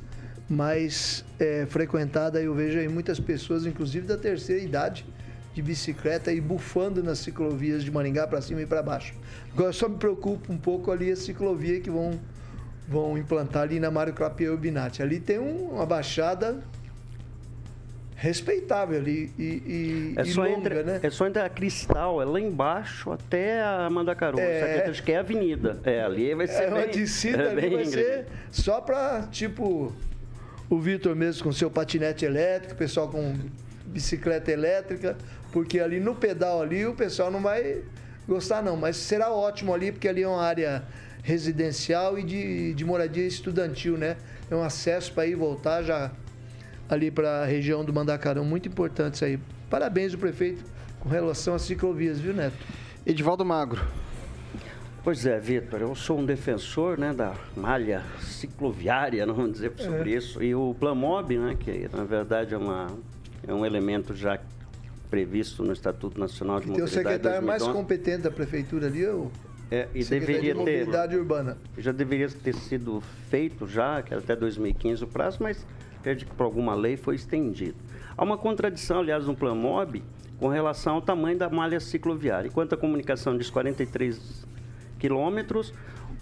mais 0.49 1.23
é, 1.39 1.67
frequentada. 1.67 2.41
Eu 2.41 2.53
vejo 2.55 2.79
aí 2.79 2.87
muitas 2.89 3.19
pessoas, 3.19 3.65
inclusive 3.67 4.07
da 4.07 4.17
terceira 4.17 4.61
idade, 4.63 5.05
de 5.53 5.61
bicicleta 5.61 6.31
e 6.33 6.41
bufando 6.41 7.03
nas 7.03 7.19
ciclovias 7.19 7.83
de 7.83 7.91
Maringá 7.91 8.25
para 8.25 8.41
cima 8.41 8.61
e 8.61 8.65
para 8.65 8.81
baixo. 8.81 9.13
Agora 9.53 9.71
só 9.71 9.87
me 9.87 9.97
preocupa 9.97 10.51
um 10.51 10.57
pouco 10.57 10.91
ali 10.91 11.11
a 11.11 11.15
ciclovia 11.15 11.79
que 11.79 11.91
vão, 11.91 12.19
vão 12.87 13.15
implantar 13.17 13.63
ali 13.63 13.79
na 13.79 13.91
Mário 13.91 14.13
Clapier 14.13 14.55
Binatti. 14.57 15.03
Ali 15.03 15.19
tem 15.19 15.37
um- 15.37 15.73
uma 15.75 15.85
baixada 15.85 16.63
respeitável 18.19 18.99
ali 18.99 19.31
e, 19.39 19.43
e, 19.43 20.13
É 20.17 20.23
e 20.23 20.31
só, 20.33 20.43
longa, 20.43 20.57
entre, 20.57 20.83
né? 20.83 20.99
é 21.01 21.09
só 21.09 21.25
entre 21.25 21.41
a 21.41 21.47
Cristal, 21.47 22.21
é 22.21 22.25
lá 22.25 22.39
embaixo 22.39 23.11
até 23.11 23.63
a 23.63 23.89
Mandacaru. 23.89 24.37
É. 24.39 24.85
Acho 24.89 25.01
que 25.01 25.13
é 25.13 25.17
a 25.17 25.19
avenida. 25.21 25.79
É, 25.85 26.01
ali 26.01 26.35
vai 26.35 26.45
ser 26.45 26.63
É 26.63 26.67
uma 26.67 26.81
bem, 26.81 26.89
descida 26.89 27.43
é 27.43 27.51
ali 27.51 27.69
vai 27.69 27.85
ser 27.85 28.25
só 28.51 28.81
para 28.81 29.23
tipo 29.31 29.93
o 30.69 30.79
Vitor 30.79 31.15
mesmo 31.15 31.45
com 31.45 31.51
seu 31.53 31.71
patinete 31.71 32.25
elétrico, 32.25 32.73
o 32.73 32.77
pessoal 32.77 33.07
com 33.07 33.35
bicicleta 33.85 34.51
elétrica, 34.51 35.15
porque 35.53 35.79
ali 35.79 36.01
no 36.01 36.13
pedal 36.13 36.61
ali 36.61 36.85
o 36.85 36.93
pessoal 36.93 37.31
não 37.31 37.41
vai 37.41 37.83
gostar 38.27 38.61
não, 38.61 38.75
mas 38.75 38.97
será 38.97 39.31
ótimo 39.31 39.73
ali 39.73 39.93
porque 39.93 40.09
ali 40.09 40.23
é 40.23 40.27
uma 40.27 40.43
área 40.43 40.83
residencial 41.23 42.19
e 42.19 42.23
de, 42.23 42.73
de 42.73 42.83
moradia 42.83 43.25
estudantil, 43.25 43.97
né? 43.97 44.17
É 44.51 44.55
um 44.55 44.61
acesso 44.61 45.13
para 45.13 45.25
ir 45.25 45.31
e 45.31 45.35
voltar 45.35 45.83
já 45.83 46.11
ali 46.89 47.11
para 47.11 47.43
a 47.43 47.45
região 47.45 47.85
do 47.85 47.93
Mandacarão, 47.93 48.43
muito 48.43 48.67
importante 48.67 49.15
isso 49.15 49.25
aí. 49.25 49.39
Parabéns 49.69 50.13
o 50.13 50.17
prefeito 50.17 50.63
com 50.99 51.07
relação 51.09 51.53
às 51.53 51.61
ciclovias, 51.61 52.19
viu, 52.19 52.33
Neto? 52.33 52.55
Edivaldo 53.05 53.45
Magro. 53.45 53.81
Pois 55.03 55.25
é, 55.25 55.39
Vitor, 55.39 55.79
eu 55.81 55.95
sou 55.95 56.19
um 56.19 56.25
defensor 56.25 56.97
né, 56.97 57.13
da 57.13 57.33
malha 57.55 58.03
cicloviária, 58.19 59.23
não 59.27 59.33
vamos 59.33 59.53
dizer 59.53 59.71
sobre 59.77 60.13
É. 60.13 60.17
isso. 60.17 60.43
E 60.43 60.53
o 60.53 60.75
Plamob, 60.77 61.37
né, 61.37 61.55
que 61.57 61.87
na 61.95 62.03
verdade 62.03 62.53
é, 62.53 62.57
uma, 62.57 62.87
é 63.47 63.53
um 63.53 63.65
elemento 63.65 64.13
já 64.13 64.39
previsto 65.09 65.63
no 65.63 65.71
Estatuto 65.73 66.19
Nacional 66.19 66.59
de 66.59 66.67
Que 66.67 66.73
tem 66.73 66.81
o 66.81 66.85
Mobilidade 66.85 67.09
secretário 67.15 67.47
mais 67.47 67.63
2011. 67.63 67.81
competente 67.81 68.21
da 68.23 68.31
prefeitura 68.31 68.87
ali, 68.87 69.05
o 69.07 69.31
É, 69.71 69.87
e 69.95 70.03
deveria 70.03 70.41
de 70.41 70.47
ter. 70.47 70.55
mobilidade 70.55 71.15
urbana. 71.15 71.57
Já 71.77 71.91
deveria 71.91 72.27
ter 72.29 72.53
sido 72.55 73.01
feito 73.29 73.65
já, 73.67 74.01
que 74.03 74.13
era 74.13 74.21
até 74.21 74.35
2015 74.35 75.03
o 75.03 75.07
prazo, 75.07 75.37
mas 75.41 75.65
acredito 75.99 76.29
que 76.29 76.35
por 76.35 76.43
alguma 76.43 76.73
lei 76.73 76.97
foi 76.97 77.15
estendido. 77.15 77.77
Há 78.17 78.23
uma 78.23 78.37
contradição, 78.37 78.99
aliás, 78.99 79.25
no 79.25 79.35
Plan 79.35 79.55
Mob 79.55 80.03
com 80.39 80.47
relação 80.47 80.95
ao 80.95 81.01
tamanho 81.01 81.37
da 81.37 81.49
malha 81.49 81.79
cicloviária. 81.79 82.47
Enquanto 82.47 82.73
a 82.73 82.77
comunicação 82.77 83.37
diz 83.37 83.49
43 83.49 84.47
quilômetros, 84.97 85.73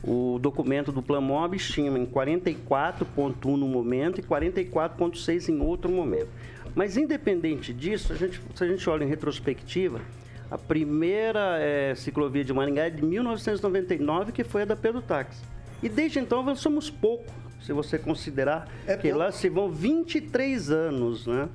o 0.03 0.39
documento 0.39 0.91
do 0.91 1.01
Plan 1.01 1.21
Mob 1.21 1.55
estima 1.55 1.97
em 1.99 2.05
44,1 2.05 3.55
no 3.55 3.67
momento 3.67 4.19
e 4.19 4.23
44,6 4.23 5.49
em 5.49 5.61
outro 5.61 5.91
momento. 5.91 6.29
Mas 6.75 6.97
independente 6.97 7.73
disso, 7.73 8.13
a 8.13 8.15
gente, 8.15 8.41
se 8.53 8.63
a 8.63 8.67
gente 8.67 8.87
olha 8.89 9.03
em 9.03 9.07
retrospectiva, 9.07 10.01
a 10.49 10.57
primeira 10.57 11.57
eh, 11.59 11.93
ciclovia 11.95 12.43
de 12.43 12.53
Maringá 12.53 12.85
é 12.85 12.89
de 12.89 13.03
1999, 13.03 14.31
que 14.31 14.43
foi 14.43 14.61
a 14.61 14.65
da 14.65 14.75
Pedro 14.75 15.01
Táxi. 15.01 15.41
E 15.83 15.89
desde 15.89 16.19
então 16.19 16.39
avançamos 16.39 16.89
pouco, 16.89 17.25
se 17.67 17.73
você 17.73 17.99
considerar 17.99 18.65
que 19.01 19.11
lá 19.11 19.29
se 19.29 19.49
vão 19.49 19.69
23 19.69 20.71
anos, 20.71 21.27
né? 21.27 21.49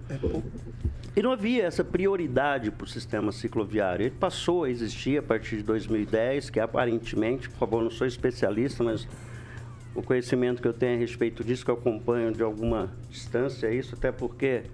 E 1.17 1.23
não 1.23 1.33
havia 1.33 1.65
essa 1.65 1.83
prioridade 1.83 2.71
para 2.71 2.85
o 2.85 2.87
sistema 2.87 3.33
cicloviário. 3.33 4.05
Ele 4.05 4.15
passou 4.15 4.65
a 4.65 4.71
existir 4.71 5.19
a 5.19 5.23
partir 5.23 5.57
de 5.57 5.63
2010, 5.63 6.51
que 6.51 6.61
aparentemente, 6.61 7.49
por 7.49 7.59
favor, 7.59 7.83
não 7.83 7.91
sou 7.91 8.07
especialista, 8.07 8.85
mas 8.85 9.09
o 9.95 10.03
conhecimento 10.03 10.61
que 10.61 10.69
eu 10.69 10.75
tenho 10.75 10.97
a 10.97 10.99
respeito 10.99 11.43
disso, 11.43 11.65
que 11.65 11.71
eu 11.71 11.77
acompanho 11.77 12.31
de 12.31 12.43
alguma 12.43 12.93
distância, 13.09 13.67
é 13.67 13.75
isso, 13.75 13.95
até 13.95 14.13
porque 14.13 14.65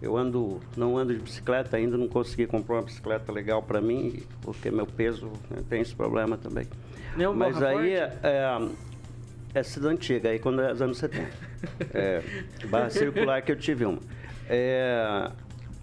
eu 0.00 0.16
ando, 0.16 0.58
não 0.76 0.98
ando 0.98 1.14
de 1.14 1.20
bicicleta 1.20 1.76
ainda, 1.76 1.96
não 1.96 2.08
consegui 2.08 2.48
comprar 2.48 2.76
uma 2.76 2.82
bicicleta 2.82 3.30
legal 3.30 3.62
para 3.62 3.80
mim, 3.80 4.24
porque 4.40 4.68
meu 4.68 4.86
peso 4.86 5.30
né, 5.48 5.62
tem 5.68 5.80
esse 5.80 5.94
problema 5.94 6.36
também. 6.36 6.66
Mas 7.36 7.62
aí 7.62 7.92
é, 7.94 8.58
é, 9.54 9.58
é 9.60 9.62
cidade 9.62 9.94
antiga, 9.94 10.28
aí 10.30 10.38
quando 10.38 10.60
é 10.62 10.72
os 10.72 10.82
anos 10.82 10.98
70. 10.98 11.28
É, 11.94 12.22
barra 12.68 12.90
circular 12.90 13.42
que 13.42 13.52
eu 13.52 13.56
tive 13.56 13.84
uma. 13.84 13.98
É, 14.48 15.30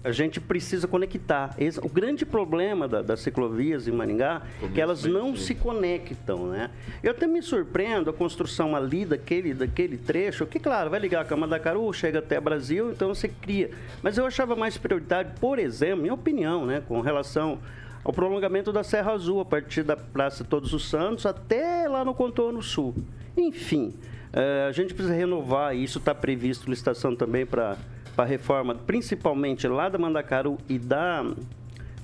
a 0.03 0.11
gente 0.11 0.39
precisa 0.39 0.87
conectar. 0.87 1.53
Esse- 1.57 1.79
o 1.79 1.89
grande 1.89 2.25
problema 2.25 2.87
da- 2.87 3.01
das 3.01 3.19
ciclovias 3.19 3.87
em 3.87 3.91
Maringá 3.91 4.41
é 4.63 4.67
que 4.67 4.79
elas 4.79 5.03
não 5.03 5.35
se 5.35 5.53
conectam, 5.55 6.47
né? 6.47 6.69
Eu 7.03 7.11
até 7.11 7.27
me 7.27 7.41
surpreendo 7.41 8.09
a 8.09 8.13
construção 8.13 8.75
ali 8.75 9.03
daquele, 9.05 9.53
daquele 9.53 9.97
trecho, 9.97 10.45
que 10.45 10.59
claro, 10.59 10.89
vai 10.89 10.99
ligar 10.99 11.21
a 11.21 11.25
Cama 11.25 11.47
da 11.47 11.59
Caru, 11.59 11.91
chega 11.93 12.19
até 12.19 12.39
Brasil, 12.39 12.91
então 12.91 13.13
você 13.13 13.27
cria. 13.27 13.71
Mas 14.01 14.17
eu 14.17 14.25
achava 14.25 14.55
mais 14.55 14.77
prioritário, 14.77 15.31
por 15.39 15.59
exemplo, 15.59 16.01
minha 16.01 16.13
opinião, 16.13 16.65
né, 16.65 16.81
com 16.87 17.01
relação 17.01 17.59
ao 18.03 18.13
prolongamento 18.13 18.71
da 18.71 18.83
Serra 18.83 19.11
Azul, 19.11 19.41
a 19.41 19.45
partir 19.45 19.83
da 19.83 19.97
Praça 19.97 20.43
Todos 20.45 20.73
os 20.73 20.87
Santos 20.89 21.25
até 21.25 21.87
lá 21.89 22.05
no 22.05 22.13
contorno 22.13 22.61
sul. 22.63 22.95
Enfim, 23.39 23.93
eh, 24.33 24.65
a 24.67 24.71
gente 24.71 24.93
precisa 24.93 25.15
renovar, 25.15 25.73
e 25.75 25.83
isso 25.83 25.97
está 25.97 26.13
previsto 26.13 26.69
licitação 26.69 27.15
também 27.15 27.45
para 27.45 27.77
a 28.17 28.25
reforma, 28.25 28.75
principalmente 28.75 29.65
lá 29.67 29.87
da 29.87 29.97
Mandacaru 29.97 30.57
e 30.67 30.77
da, 30.77 31.25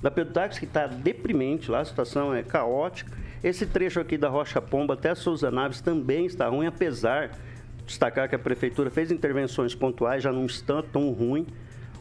da 0.02 0.10
Pedro 0.10 0.32
Táxi, 0.32 0.58
que 0.58 0.66
está 0.66 0.86
deprimente 0.86 1.70
lá, 1.70 1.80
a 1.80 1.84
situação 1.84 2.34
é 2.34 2.42
caótica. 2.42 3.12
Esse 3.44 3.66
trecho 3.66 4.00
aqui 4.00 4.16
da 4.16 4.28
Rocha 4.28 4.62
Pomba 4.62 4.94
até 4.94 5.10
a 5.10 5.14
Souza 5.14 5.50
Naves 5.50 5.80
também 5.80 6.24
está 6.24 6.48
ruim, 6.48 6.66
apesar 6.66 7.28
de 7.28 7.84
destacar 7.84 8.28
que 8.28 8.34
a 8.34 8.38
Prefeitura 8.38 8.90
fez 8.90 9.12
intervenções 9.12 9.74
pontuais, 9.74 10.22
já 10.22 10.32
não 10.32 10.46
está 10.46 10.82
tão 10.82 11.10
ruim. 11.10 11.46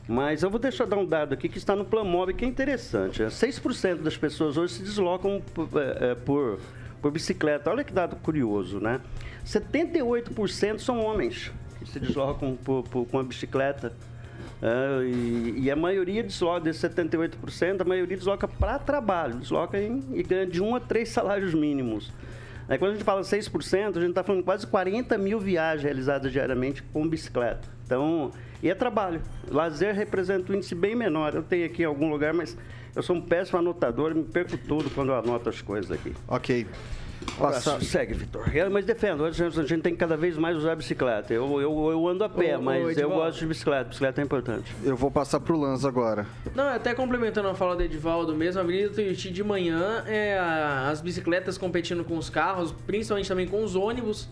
Mas 0.08 0.44
eu 0.44 0.50
vou 0.50 0.60
deixar 0.60 0.86
dar 0.86 0.98
um 0.98 1.06
dado 1.06 1.34
aqui 1.34 1.50
que 1.50 1.58
está 1.58 1.76
no 1.76 1.84
Plamob, 1.84 2.34
que 2.34 2.46
é 2.46 2.48
interessante. 2.48 3.22
né? 3.22 3.28
6% 3.28 3.96
das 4.02 4.16
pessoas 4.16 4.56
hoje 4.56 4.74
se 4.74 4.84
deslocam 4.84 5.42
por, 5.54 5.68
eh, 5.76 5.98
eh, 6.00 6.16
por, 6.16 6.60
por 7.06 7.12
bicicleta. 7.12 7.70
Olha 7.70 7.84
que 7.84 7.94
dado 7.94 8.16
curioso, 8.16 8.80
né? 8.80 9.00
78% 9.46 10.80
são 10.80 11.00
homens 11.06 11.52
que 11.78 11.88
se 11.88 12.00
deslocam 12.00 12.56
por, 12.56 12.82
por- 12.82 13.06
com 13.06 13.20
a 13.20 13.24
bicicleta. 13.24 13.94
É, 14.60 15.04
e, 15.06 15.56
e 15.66 15.72
a 15.72 15.76
maioria 15.76 16.24
desloca, 16.24 16.62
desses 16.62 16.82
78%, 16.82 17.82
a 17.82 17.84
maioria 17.84 18.18
desloca 18.18 18.48
para 18.48 18.80
trabalho, 18.80 19.36
desloca 19.36 19.80
em, 19.80 20.04
e 20.14 20.24
ganha 20.24 20.48
de 20.48 20.64
um 20.64 20.74
a 20.74 20.80
três 20.80 21.10
salários 21.10 21.54
mínimos. 21.54 22.12
Aí, 22.68 22.80
quando 22.80 22.92
a 22.92 22.94
gente 22.96 23.04
fala 23.04 23.22
6%, 23.22 23.98
a 23.98 24.00
gente 24.00 24.10
está 24.10 24.24
falando 24.24 24.44
quase 24.44 24.66
40 24.66 25.16
mil 25.20 25.40
viagens 25.40 25.84
realizadas 25.84 26.32
diariamente 26.32 26.82
com 26.82 27.08
bicicleta. 27.08 27.68
Então, 27.86 28.32
e 28.64 28.70
é 28.70 28.74
trabalho. 28.74 29.22
Lazer 29.52 29.94
representa 29.94 30.52
um 30.52 30.56
índice 30.56 30.74
bem 30.74 30.96
menor. 30.96 31.36
Eu 31.36 31.44
tenho 31.44 31.68
aqui 31.68 31.84
em 31.84 31.86
algum 31.86 32.10
lugar, 32.10 32.34
mas 32.34 32.58
eu 32.96 33.04
sou 33.04 33.16
um 33.16 33.22
péssimo 33.22 33.60
anotador, 33.60 34.14
me 34.16 34.24
perco 34.24 34.58
tudo 34.58 34.90
quando 34.90 35.10
eu 35.10 35.16
anoto 35.16 35.50
as 35.50 35.62
coisas 35.62 35.92
aqui. 35.92 36.14
Ok. 36.28 36.66
Passa... 37.40 37.80
Segue, 37.82 38.14
Vitor. 38.14 38.56
É, 38.56 38.70
Mas 38.70 38.86
defendo, 38.86 39.26
a 39.26 39.32
gente 39.32 39.60
a 39.60 39.64
gente 39.64 39.82
tem 39.82 39.94
que 39.94 39.98
cada 40.00 40.16
vez 40.16 40.38
mais 40.38 40.56
usar 40.58 40.74
a 40.74 40.76
bicicleta. 40.76 41.34
Eu, 41.34 41.60
eu, 41.60 41.90
eu 41.92 42.08
ando 42.08 42.24
a 42.24 42.30
pé, 42.30 42.56
Ô, 42.56 42.60
ô, 42.60 42.64
mas 42.64 42.98
eu 42.98 43.10
gosto 43.10 43.40
de 43.40 43.48
bicicleta. 43.48 43.86
Bicicleta 43.86 44.22
é 44.22 44.24
importante. 44.24 44.74
Eu 44.84 44.96
vou 44.96 45.10
passar 45.10 45.40
pro 45.40 45.58
Lanza 45.60 45.88
agora. 45.88 46.26
Não, 46.54 46.68
até 46.70 46.94
complementando 46.94 47.48
a 47.48 47.56
fala 47.56 47.76
do 47.76 47.82
Edivaldo 47.82 48.36
mesmo, 48.36 48.62
a 48.62 48.64
Avenida 48.64 48.90
Tuiuti 48.90 49.32
de 49.32 49.44
manhã 49.44 50.04
é 50.08 50.38
a- 50.38 50.90
as 50.90 51.02
bicicletas 51.02 51.58
competindo 51.58 52.04
com 52.04 52.18
os 52.18 52.30
carros, 52.30 52.72
principalmente 52.86 53.28
também 53.28 53.48
com 53.48 53.64
os 53.64 53.76
ônibus, 53.76 54.30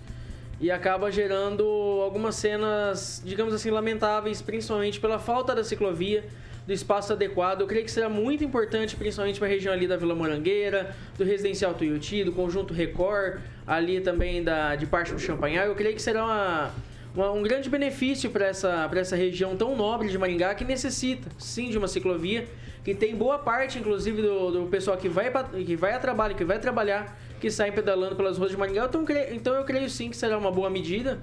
e 0.62 0.70
acaba 0.70 1.12
gerando 1.12 1.64
algumas 2.04 2.36
cenas, 2.36 3.22
digamos 3.26 3.54
assim, 3.54 3.72
lamentáveis, 3.72 4.42
principalmente 4.42 5.00
pela 5.00 5.18
falta 5.20 5.56
da 5.56 5.64
ciclovia, 5.64 6.26
do 6.66 6.72
espaço 6.74 7.14
adequado. 7.14 7.62
Eu 7.62 7.68
creio 7.68 7.86
que 7.86 7.92
será 7.92 8.08
muito 8.10 8.44
importante, 8.44 8.96
principalmente 8.96 9.38
para 9.40 9.48
a 9.48 9.52
região 9.52 9.74
ali 9.74 9.88
da 9.88 9.98
Vila 9.98 10.16
Morangueira, 10.16 10.96
do 11.18 11.24
Residencial 11.24 11.74
Tuiuti, 11.74 12.24
do 12.24 12.32
Conjunto 12.32 12.74
Record, 12.74 13.40
ali 13.68 14.00
também 14.02 14.44
da, 14.44 14.76
de 14.76 14.86
parte 14.86 15.12
do 15.14 15.20
Champanhar. 15.20 15.66
Eu 15.68 15.76
creio 15.76 15.96
que 15.96 16.02
será 16.02 16.24
uma, 16.24 16.72
uma- 17.16 17.32
um 17.32 17.44
grande 17.44 17.70
benefício 17.70 18.30
para 18.32 18.46
essa, 18.48 18.90
essa 18.96 19.16
região 19.16 19.56
tão 19.56 19.76
nobre 19.76 20.10
de 20.10 20.18
Maringá 20.18 20.56
que 20.56 20.64
necessita, 20.64 21.30
sim, 21.38 21.70
de 21.70 21.78
uma 21.78 21.88
ciclovia, 21.88 22.46
que 22.84 22.94
tem 22.94 23.16
boa 23.16 23.40
parte, 23.40 23.80
inclusive, 23.80 24.22
do, 24.22 24.52
do 24.52 24.68
pessoal 24.68 24.96
que 24.98 25.08
vai, 25.10 25.30
pra- 25.32 25.44
que 25.44 25.76
vai 25.76 25.94
a 25.94 26.00
trabalho, 26.00 26.36
que 26.36 26.44
vai 26.46 26.60
trabalhar, 26.60 27.18
que 27.42 27.50
sai 27.52 27.72
pedalando 27.72 28.16
pelas 28.16 28.38
ruas 28.38 28.52
de 28.52 28.58
Maringá. 28.58 28.86
Então, 28.86 29.06
então 29.32 29.54
eu 29.56 29.64
creio 29.66 29.90
sim 29.90 30.10
que 30.10 30.16
será 30.18 30.38
uma 30.38 30.52
boa 30.52 30.70
medida, 30.70 31.20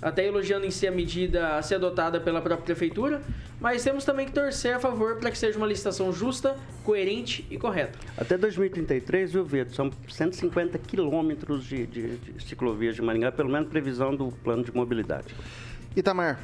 até 0.00 0.26
elogiando 0.26 0.66
em 0.66 0.70
si 0.70 0.86
a 0.86 0.90
medida 0.90 1.56
a 1.56 1.62
ser 1.62 1.76
adotada 1.76 2.20
pela 2.20 2.40
própria 2.40 2.64
prefeitura, 2.64 3.22
mas 3.60 3.82
temos 3.82 4.04
também 4.04 4.26
que 4.26 4.32
torcer 4.32 4.74
a 4.74 4.80
favor 4.80 5.16
para 5.16 5.30
que 5.30 5.38
seja 5.38 5.56
uma 5.56 5.66
licitação 5.66 6.12
justa, 6.12 6.56
coerente 6.82 7.46
e 7.50 7.56
correta. 7.56 7.98
Até 8.16 8.36
2033, 8.36 9.32
viu, 9.32 9.44
Vitor? 9.44 9.74
São 9.74 9.90
150 10.08 10.78
quilômetros 10.78 11.64
de, 11.64 11.86
de, 11.86 12.16
de 12.18 12.44
ciclovias 12.44 12.94
de 12.94 13.02
Maringá, 13.02 13.32
pelo 13.32 13.48
menos 13.48 13.68
previsão 13.68 14.14
do 14.14 14.28
plano 14.42 14.62
de 14.64 14.74
mobilidade. 14.74 15.34
Itamar. 15.96 16.38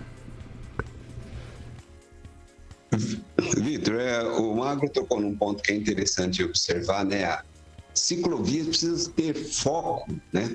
Vitor, 3.56 4.00
é, 4.00 4.22
o 4.22 4.54
Magro 4.54 4.88
tocou 4.88 5.20
num 5.20 5.36
ponto 5.36 5.62
que 5.62 5.72
é 5.72 5.76
interessante 5.76 6.42
observar, 6.42 7.04
né? 7.04 7.24
A 7.24 7.44
ciclovia 7.92 8.64
precisa 8.64 9.10
ter 9.10 9.34
foco, 9.34 10.10
né? 10.32 10.54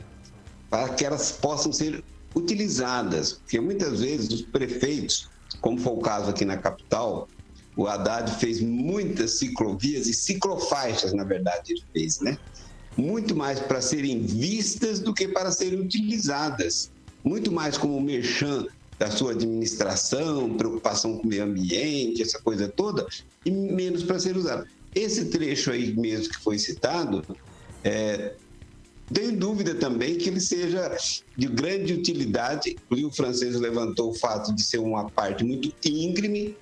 para 0.69 0.89
que 0.89 1.05
elas 1.05 1.31
possam 1.31 1.71
ser 1.71 2.03
utilizadas, 2.35 3.33
porque 3.33 3.59
muitas 3.59 4.01
vezes 4.01 4.29
os 4.29 4.41
prefeitos, 4.41 5.29
como 5.61 5.79
foi 5.79 5.93
o 5.93 5.97
caso 5.97 6.29
aqui 6.29 6.43
na 6.43 6.57
capital, 6.57 7.27
o 7.75 7.87
Haddad 7.87 8.39
fez 8.39 8.61
muitas 8.61 9.39
ciclovias 9.39 10.07
e 10.07 10.13
ciclofaixas, 10.13 11.13
na 11.13 11.23
verdade, 11.23 11.73
ele 11.73 11.83
fez, 11.93 12.19
né? 12.19 12.37
Muito 12.95 13.35
mais 13.35 13.59
para 13.59 13.81
serem 13.81 14.25
vistas 14.25 14.99
do 14.99 15.13
que 15.13 15.27
para 15.27 15.51
serem 15.51 15.81
utilizadas. 15.81 16.89
Muito 17.23 17.51
mais 17.51 17.77
como 17.77 17.99
merchan 17.99 18.65
da 18.97 19.11
sua 19.11 19.31
administração, 19.31 20.55
preocupação 20.55 21.17
com 21.17 21.23
o 21.23 21.27
meio 21.27 21.43
ambiente, 21.43 22.21
essa 22.21 22.39
coisa 22.39 22.69
toda, 22.69 23.05
e 23.45 23.51
menos 23.51 24.03
para 24.03 24.19
ser 24.19 24.37
usado. 24.37 24.65
Esse 24.93 25.25
trecho 25.25 25.71
aí 25.71 25.93
mesmo 25.93 26.31
que 26.31 26.39
foi 26.39 26.57
citado, 26.57 27.25
é, 27.83 28.35
tenho 29.13 29.37
dúvida 29.37 29.75
também 29.75 30.17
que 30.17 30.29
ele 30.29 30.39
seja 30.39 30.97
de 31.37 31.47
grande 31.47 31.93
utilidade. 31.93 32.75
O 32.89 33.11
francês 33.11 33.55
levantou 33.55 34.11
o 34.11 34.13
fato 34.13 34.53
de 34.53 34.63
ser 34.63 34.79
uma 34.79 35.09
parte 35.09 35.43
muito 35.43 35.71
íngreme 35.87 36.55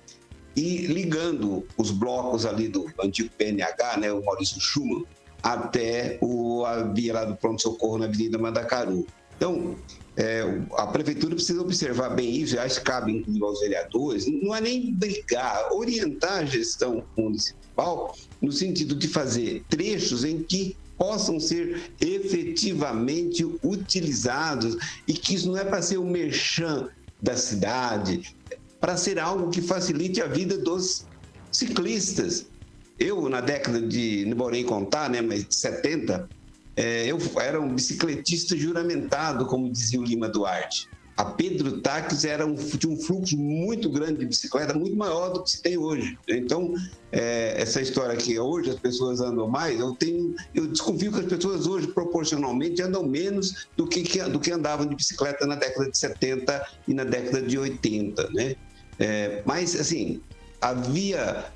e 0.56 0.86
ligando 0.86 1.66
os 1.76 1.90
blocos 1.90 2.46
ali 2.46 2.68
do 2.68 2.86
antigo 3.02 3.30
PNH, 3.36 3.96
né, 3.96 4.12
o 4.12 4.24
Maurício 4.24 4.60
Schumann, 4.60 5.04
até 5.42 6.18
o, 6.20 6.64
a 6.64 6.84
via 6.84 7.14
lá 7.14 7.24
do 7.24 7.36
pronto-socorro 7.36 7.98
na 7.98 8.06
Avenida 8.06 8.38
Mandacaru. 8.38 9.06
Então, 9.36 9.76
é, 10.16 10.42
a 10.76 10.86
prefeitura 10.86 11.34
precisa 11.34 11.60
observar 11.60 12.10
bem 12.10 12.36
isso, 12.36 12.58
acho 12.58 12.78
que 12.78 12.86
cabe 12.86 13.12
inclusive 13.12 13.44
aos 13.44 13.60
vereadores, 13.60 14.26
não 14.26 14.54
é 14.54 14.60
nem 14.60 14.94
brigar, 14.94 15.72
orientar 15.72 16.42
a 16.42 16.44
gestão 16.44 17.02
municipal 17.16 18.16
no 18.40 18.52
sentido 18.52 18.94
de 18.94 19.08
fazer 19.08 19.64
trechos 19.68 20.24
em 20.24 20.40
que 20.40 20.76
possam 21.04 21.38
ser 21.38 21.92
efetivamente 22.00 23.44
utilizados 23.62 24.78
e 25.06 25.12
que 25.12 25.34
isso 25.34 25.48
não 25.48 25.58
é 25.58 25.62
para 25.62 25.82
ser 25.82 25.98
o 25.98 26.06
merchan 26.06 26.88
da 27.20 27.36
cidade, 27.36 28.34
para 28.80 28.96
ser 28.96 29.18
algo 29.18 29.50
que 29.50 29.60
facilite 29.60 30.22
a 30.22 30.26
vida 30.26 30.56
dos 30.56 31.04
ciclistas. 31.52 32.46
Eu, 32.98 33.28
na 33.28 33.42
década 33.42 33.82
de, 33.82 34.24
não 34.24 34.36
vou 34.36 34.50
nem 34.50 34.64
contar, 34.64 35.10
né, 35.10 35.20
mas 35.20 35.46
de 35.46 35.54
70, 35.54 36.26
é, 36.74 37.06
eu 37.06 37.18
era 37.38 37.60
um 37.60 37.74
bicicletista 37.74 38.56
juramentado, 38.56 39.44
como 39.44 39.70
dizia 39.70 40.00
o 40.00 40.04
Lima 40.04 40.28
Duarte. 40.28 40.88
A 41.16 41.24
Pedro 41.24 41.80
Táxi 41.80 42.28
era 42.28 42.44
um, 42.44 42.56
tinha 42.56 42.92
um 42.92 42.96
fluxo 42.96 43.36
muito 43.36 43.88
grande 43.88 44.18
de 44.18 44.26
bicicleta, 44.26 44.74
muito 44.74 44.96
maior 44.96 45.32
do 45.32 45.44
que 45.44 45.50
se 45.50 45.62
tem 45.62 45.78
hoje. 45.78 46.18
Então, 46.26 46.74
é, 47.12 47.54
essa 47.56 47.80
história 47.80 48.16
que 48.16 48.36
hoje 48.38 48.70
as 48.70 48.80
pessoas 48.80 49.20
andam 49.20 49.48
mais, 49.48 49.78
eu 49.78 49.94
tenho, 49.94 50.34
eu 50.52 50.66
desconfio 50.66 51.12
que 51.12 51.20
as 51.20 51.26
pessoas 51.26 51.66
hoje 51.66 51.86
proporcionalmente 51.86 52.82
andam 52.82 53.04
menos 53.04 53.68
do 53.76 53.86
que, 53.86 54.02
do 54.24 54.40
que 54.40 54.50
andavam 54.50 54.86
de 54.86 54.96
bicicleta 54.96 55.46
na 55.46 55.54
década 55.54 55.88
de 55.88 55.96
70 55.96 56.66
e 56.88 56.94
na 56.94 57.04
década 57.04 57.42
de 57.42 57.58
80, 57.58 58.30
né? 58.32 58.56
É, 58.98 59.42
mas, 59.44 59.78
assim, 59.78 60.20
a 60.60 60.72
via 60.72 61.46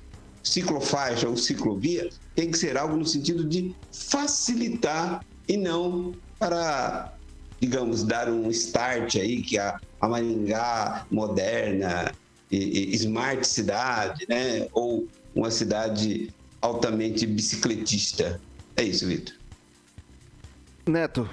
ciclofaixa 0.42 1.28
ou 1.28 1.36
ciclovia 1.36 2.08
tem 2.34 2.50
que 2.50 2.58
ser 2.58 2.76
algo 2.76 2.96
no 2.96 3.04
sentido 3.04 3.44
de 3.44 3.74
facilitar 3.92 5.24
e 5.48 5.56
não 5.56 6.14
para, 6.38 7.12
digamos, 7.60 8.04
dar 8.04 8.28
um 8.28 8.50
start 8.50 9.16
aí 9.16 9.42
que 9.42 9.58
a, 9.58 9.80
a 10.00 10.08
Maringá 10.08 11.06
moderna, 11.10 12.12
e, 12.50 12.92
e, 12.92 12.94
smart 12.94 13.46
cidade, 13.46 14.26
né? 14.28 14.68
Ou 14.72 15.06
uma 15.34 15.50
cidade 15.50 16.32
altamente 16.60 17.26
bicicletista. 17.26 18.40
É 18.76 18.82
isso, 18.82 19.06
Vitor. 19.06 19.34
Neto. 20.86 21.28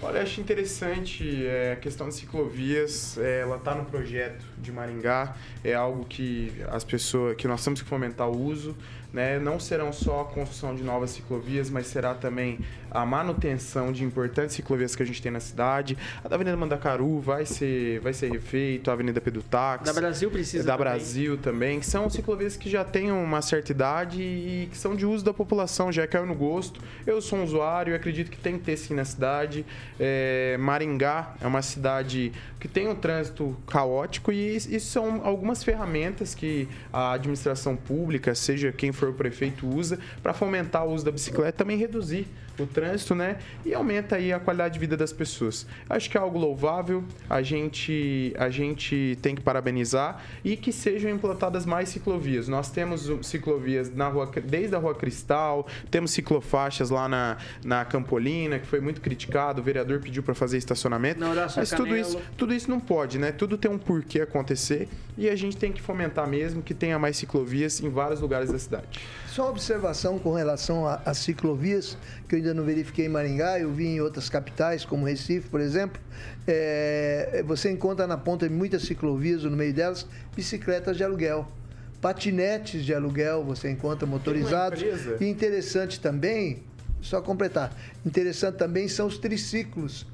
Olha, 0.00 0.22
acho 0.22 0.40
interessante 0.40 1.44
é, 1.46 1.72
a 1.72 1.76
questão 1.76 2.08
de 2.08 2.14
ciclovias. 2.14 3.18
É, 3.18 3.40
ela 3.40 3.56
está 3.56 3.74
no 3.74 3.84
projeto 3.84 4.44
de 4.62 4.72
Maringá. 4.72 5.34
É 5.62 5.74
algo 5.74 6.04
que 6.04 6.52
as 6.70 6.84
pessoas, 6.84 7.36
que 7.36 7.46
nós 7.46 7.62
temos 7.62 7.82
que 7.82 7.88
fomentar 7.88 8.28
o 8.28 8.38
uso. 8.38 8.76
Né? 9.12 9.38
Não 9.38 9.60
serão 9.60 9.92
só 9.92 10.22
a 10.22 10.24
construção 10.24 10.74
de 10.74 10.82
novas 10.82 11.10
ciclovias, 11.10 11.68
mas 11.68 11.86
será 11.86 12.14
também 12.14 12.58
a 12.90 13.04
manutenção 13.04 13.92
de 13.92 14.04
importantes 14.04 14.56
ciclovias 14.56 14.96
que 14.96 15.02
a 15.02 15.06
gente 15.06 15.20
tem 15.20 15.30
na 15.30 15.40
cidade. 15.40 15.98
A 16.24 16.28
da 16.28 16.36
Avenida 16.36 16.56
Mandacaru 16.56 17.20
vai 17.20 17.44
ser, 17.44 18.00
vai 18.00 18.14
ser 18.14 18.30
refeito, 18.30 18.90
a 18.90 18.94
Avenida 18.94 19.20
Pedro 19.20 19.42
Táxi. 19.42 19.84
Da 19.84 19.92
Brasil 19.92 20.30
precisa 20.30 20.64
Da 20.64 20.78
também. 20.78 20.92
Brasil 20.92 21.36
também, 21.36 21.80
que 21.80 21.86
são 21.86 22.08
ciclovias 22.08 22.56
que 22.56 22.70
já 22.70 22.84
têm 22.84 23.12
uma 23.12 23.42
certa 23.42 23.70
idade 23.70 24.22
e 24.22 24.68
que 24.70 24.78
são 24.78 24.96
de 24.96 25.04
uso 25.04 25.22
da 25.22 25.34
população, 25.34 25.92
já 25.92 26.06
caiu 26.06 26.24
no 26.24 26.34
gosto. 26.34 26.80
Eu 27.06 27.20
sou 27.20 27.38
um 27.38 27.44
usuário 27.44 27.94
acredito 28.02 28.30
que 28.30 28.38
tem 28.38 28.58
que 28.58 28.64
ter 28.64 28.76
sim 28.76 28.94
na 28.94 29.04
cidade. 29.04 29.64
É, 29.98 30.56
Maringá 30.58 31.34
é 31.40 31.46
uma 31.46 31.62
cidade 31.62 32.32
que 32.58 32.68
tem 32.68 32.88
um 32.88 32.94
trânsito 32.94 33.56
caótico 33.66 34.32
e 34.32 34.51
isso 34.54 34.86
são 34.86 35.20
algumas 35.24 35.62
ferramentas 35.62 36.34
que 36.34 36.68
a 36.92 37.12
administração 37.12 37.76
pública, 37.76 38.34
seja 38.34 38.72
quem 38.72 38.92
for 38.92 39.10
o 39.10 39.14
prefeito, 39.14 39.68
usa 39.68 39.98
para 40.22 40.32
fomentar 40.32 40.86
o 40.86 40.92
uso 40.92 41.04
da 41.04 41.10
bicicleta, 41.10 41.52
também 41.52 41.76
reduzir 41.76 42.26
o 42.58 42.66
trânsito, 42.66 43.14
né? 43.14 43.38
E 43.64 43.74
aumenta 43.74 44.16
aí 44.16 44.32
a 44.32 44.38
qualidade 44.38 44.74
de 44.74 44.80
vida 44.80 44.96
das 44.96 45.12
pessoas. 45.12 45.66
Acho 45.88 46.10
que 46.10 46.16
é 46.16 46.20
algo 46.20 46.38
louvável, 46.38 47.04
a 47.28 47.42
gente, 47.42 48.34
a 48.38 48.50
gente 48.50 49.18
tem 49.22 49.34
que 49.34 49.40
parabenizar 49.40 50.22
e 50.44 50.56
que 50.56 50.72
sejam 50.72 51.10
implantadas 51.10 51.64
mais 51.66 51.88
ciclovias. 51.88 52.48
Nós 52.48 52.70
temos 52.70 53.10
ciclovias 53.22 53.94
na 53.94 54.08
rua, 54.08 54.30
desde 54.44 54.74
a 54.74 54.78
Rua 54.78 54.94
Cristal, 54.94 55.66
temos 55.90 56.10
ciclofaixas 56.12 56.90
lá 56.90 57.08
na, 57.08 57.36
na 57.64 57.84
Campolina, 57.84 58.58
que 58.58 58.66
foi 58.66 58.80
muito 58.80 59.00
criticado, 59.00 59.60
o 59.60 59.64
vereador 59.64 60.00
pediu 60.00 60.22
para 60.22 60.34
fazer 60.34 60.58
estacionamento. 60.58 61.20
Na 61.20 61.30
Horácio 61.30 61.58
mas 61.58 61.70
tudo 61.70 61.84
Canelo. 61.88 62.00
isso, 62.00 62.20
tudo 62.36 62.54
isso 62.54 62.70
não 62.70 62.80
pode, 62.80 63.18
né? 63.18 63.32
Tudo 63.32 63.56
tem 63.56 63.70
um 63.70 63.78
porquê 63.78 64.20
acontecer 64.20 64.88
e 65.16 65.28
a 65.28 65.36
gente 65.36 65.56
tem 65.56 65.72
que 65.72 65.80
fomentar 65.80 66.26
mesmo 66.26 66.62
que 66.62 66.74
tenha 66.74 66.98
mais 66.98 67.16
ciclovias 67.16 67.80
em 67.80 67.88
vários 67.88 68.20
lugares 68.20 68.50
da 68.50 68.58
cidade. 68.58 69.00
Só 69.32 69.44
uma 69.44 69.50
observação 69.52 70.18
com 70.18 70.34
relação 70.34 70.86
às 70.86 71.16
ciclovias, 71.16 71.96
que 72.28 72.34
eu 72.34 72.36
ainda 72.36 72.52
não 72.52 72.64
verifiquei 72.64 73.06
em 73.06 73.08
Maringá, 73.08 73.58
eu 73.58 73.72
vi 73.72 73.86
em 73.86 73.98
outras 73.98 74.28
capitais, 74.28 74.84
como 74.84 75.06
Recife, 75.06 75.48
por 75.48 75.58
exemplo. 75.58 75.98
É, 76.46 77.42
você 77.46 77.70
encontra 77.70 78.06
na 78.06 78.18
ponta 78.18 78.46
de 78.46 78.54
muitas 78.54 78.82
ciclovias, 78.82 79.44
no 79.44 79.56
meio 79.56 79.72
delas, 79.72 80.06
bicicletas 80.36 80.98
de 80.98 81.04
aluguel. 81.04 81.50
Patinetes 81.98 82.84
de 82.84 82.92
aluguel 82.94 83.42
você 83.42 83.70
encontra 83.70 84.06
motorizados. 84.06 84.82
E 85.18 85.24
interessante 85.24 85.98
também, 85.98 86.62
só 87.00 87.22
completar, 87.22 87.74
interessante 88.04 88.56
também 88.56 88.86
são 88.86 89.06
os 89.06 89.16
triciclos. 89.16 90.06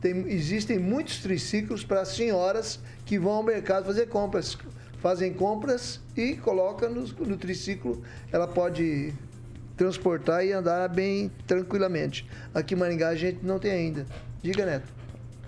Tem- 0.00 0.28
existem 0.30 0.78
muitos 0.78 1.18
triciclos 1.18 1.82
para 1.84 2.04
senhoras 2.04 2.78
que 3.04 3.18
vão 3.18 3.32
ao 3.32 3.42
mercado 3.42 3.86
fazer 3.86 4.06
compras. 4.06 4.56
Fazem 5.00 5.32
compras 5.32 6.00
e 6.16 6.36
colocam 6.36 6.90
no, 6.90 7.02
no 7.02 7.36
triciclo. 7.36 8.02
Ela 8.30 8.46
pode 8.46 9.14
transportar 9.76 10.44
e 10.44 10.52
andar 10.52 10.88
bem 10.88 11.30
tranquilamente. 11.46 12.28
Aqui 12.54 12.74
em 12.74 12.76
Maringá 12.76 13.08
a 13.08 13.14
gente 13.14 13.44
não 13.44 13.58
tem 13.58 13.72
ainda. 13.72 14.06
Diga, 14.42 14.66
Neto. 14.66 14.92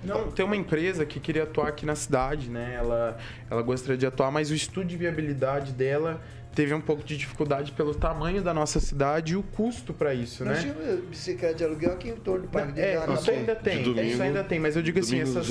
Não, 0.03 0.31
tem 0.33 0.45
uma 0.45 0.57
empresa 0.57 1.07
que 1.07 1.21
queria 1.21 1.45
atuar 1.45 1.69
aqui 1.69 1.87
na 1.87 1.95
cidade, 1.95 2.51
né? 2.51 2.75
Ela, 2.77 3.19
ela 3.49 3.63
gostaria 3.63 3.97
de 3.97 4.07
atuar, 4.07 4.31
mas 4.31 4.51
o 4.51 4.55
estudo 4.55 4.87
de 4.87 4.97
viabilidade 4.97 5.73
dela 5.73 6.21
teve 6.55 6.75
um 6.75 6.81
pouco 6.81 7.03
de 7.03 7.17
dificuldade 7.17 7.73
pelo 7.73 7.95
tamanho 7.95 8.43
da 8.43 8.53
nossa 8.55 8.79
cidade 8.81 9.33
e 9.33 9.37
o 9.37 9.43
custo 9.43 9.93
para 9.93 10.15
isso, 10.15 10.45
Nós 10.45 10.65
né? 10.65 10.73
tínhamos 10.75 11.05
bicicleta 11.09 11.55
de 11.55 11.65
aluguel 11.65 11.93
aqui 11.93 12.09
em 12.09 12.17
torno 12.17 12.43
do 12.43 12.49
Parque 12.49 12.73
de 12.73 12.81
É, 12.81 12.99
isso 13.15 13.31
ainda 13.31 13.55
tem, 13.55 13.79
De 13.79 13.85
domingo, 13.85 14.07
isso 14.09 14.23
ainda 14.23 14.45
tem, 14.45 14.59
mas 14.61 14.77
eu 14.77 14.83
digo 14.83 14.99
assim, 14.99 15.21
essas, 15.21 15.51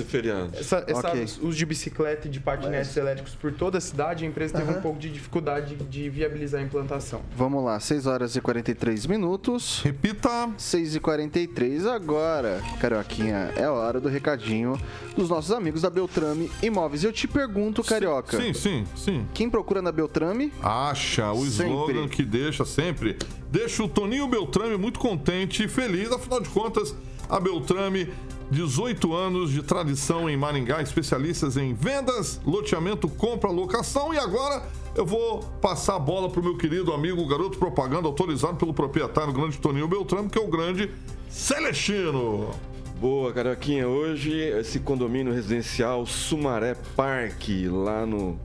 essa, 0.54 0.84
essa- 0.88 1.08
Ok. 1.10 1.26
os 1.41 1.56
de 1.56 1.66
bicicleta 1.66 2.28
e 2.28 2.32
de 2.32 2.39
patinetes 2.39 2.95
elétricos 2.95 3.36
por 3.36 3.52
toda 3.52 3.78
a 3.78 3.82
cidade, 3.82 4.24
a 4.24 4.28
empresa 4.28 4.58
teve 4.58 4.70
Aham. 4.70 4.80
um 4.80 4.82
pouco 4.82 4.99
de 4.99 5.10
dificuldade 5.10 5.76
de 5.76 6.10
viabilizar 6.10 6.62
a 6.62 6.64
implantação. 6.64 7.22
Vamos 7.36 7.64
lá, 7.64 7.80
6 7.80 8.06
horas 8.06 8.36
e 8.36 8.41
43 8.41 9.06
minutos. 9.06 9.82
Repita. 9.84 10.49
6 10.58 10.95
e 10.95 10.99
43 10.99 11.86
agora. 11.86 12.62
Carioquinha, 12.80 13.52
é 13.56 13.68
hora 13.70 13.99
do 13.99 14.10
recadinho 14.10 14.80
dos 15.16 15.30
nossos 15.30 15.52
amigos 15.52 15.82
da 15.82 15.89
Beltrame 15.89 16.49
Imóveis. 16.62 17.04
Eu 17.04 17.12
te 17.12 17.28
pergunto, 17.28 17.84
Carioca. 17.84 18.38
Sim, 18.39 18.54
sim, 18.54 18.86
sim. 18.95 19.28
Quem 19.34 19.49
procura 19.49 19.82
na 19.82 19.91
Beltrame? 19.91 20.52
Acha 20.92 21.32
o 21.32 21.46
Sempre. 21.46 21.72
slogan 21.72 22.08
que 22.10 22.24
deixa 22.24 22.66
sempre. 22.66 23.18
Deixa 23.50 23.82
o 23.82 23.88
Toninho 23.88 24.28
Beltrame 24.28 24.78
muito 24.78 25.00
contente 25.00 25.64
e 25.64 25.68
feliz. 25.68 26.12
Afinal 26.12 26.42
de 26.42 26.50
contas, 26.50 26.94
a 27.30 27.39
Beltrame, 27.39 28.10
18 28.52 29.14
anos 29.14 29.52
de 29.52 29.64
tradição 29.64 30.30
em 30.30 30.36
Maringá, 30.36 30.82
especialistas 30.82 31.56
em 31.56 31.74
vendas, 31.74 32.42
loteamento, 32.46 33.08
compra, 33.08 33.50
locação. 33.50 34.14
E 34.14 34.20
agora 34.20 34.64
eu 34.94 35.06
vou 35.06 35.39
passar 35.62 35.96
a 35.96 36.00
bola 36.00 36.30
pro 36.30 36.44
meu 36.44 36.58
querido 36.58 36.92
amigo, 36.92 37.26
garoto 37.26 37.58
propaganda 37.58 38.08
autorizado 38.08 38.58
pelo 38.58 38.74
proprietário 38.74 39.32
grande 39.32 39.58
Toninho 39.58 39.88
Beltrame, 39.88 40.30
que 40.30 40.38
é 40.38 40.42
o 40.42 40.48
grande 40.48 40.92
Celestino. 41.30 42.52
Boa, 43.00 43.32
Carioquinha. 43.32 43.88
Hoje, 43.88 44.38
esse 44.38 44.80
condomínio 44.80 45.34
residencial 45.34 46.06
Sumaré 46.06 46.76
Parque, 46.96 47.70
lá 47.70 48.06
no, 48.06 48.38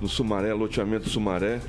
no 0.00 0.08
Sumaré, 0.08 0.54
loteamento 0.54 1.08
Sumaré, 1.10 1.60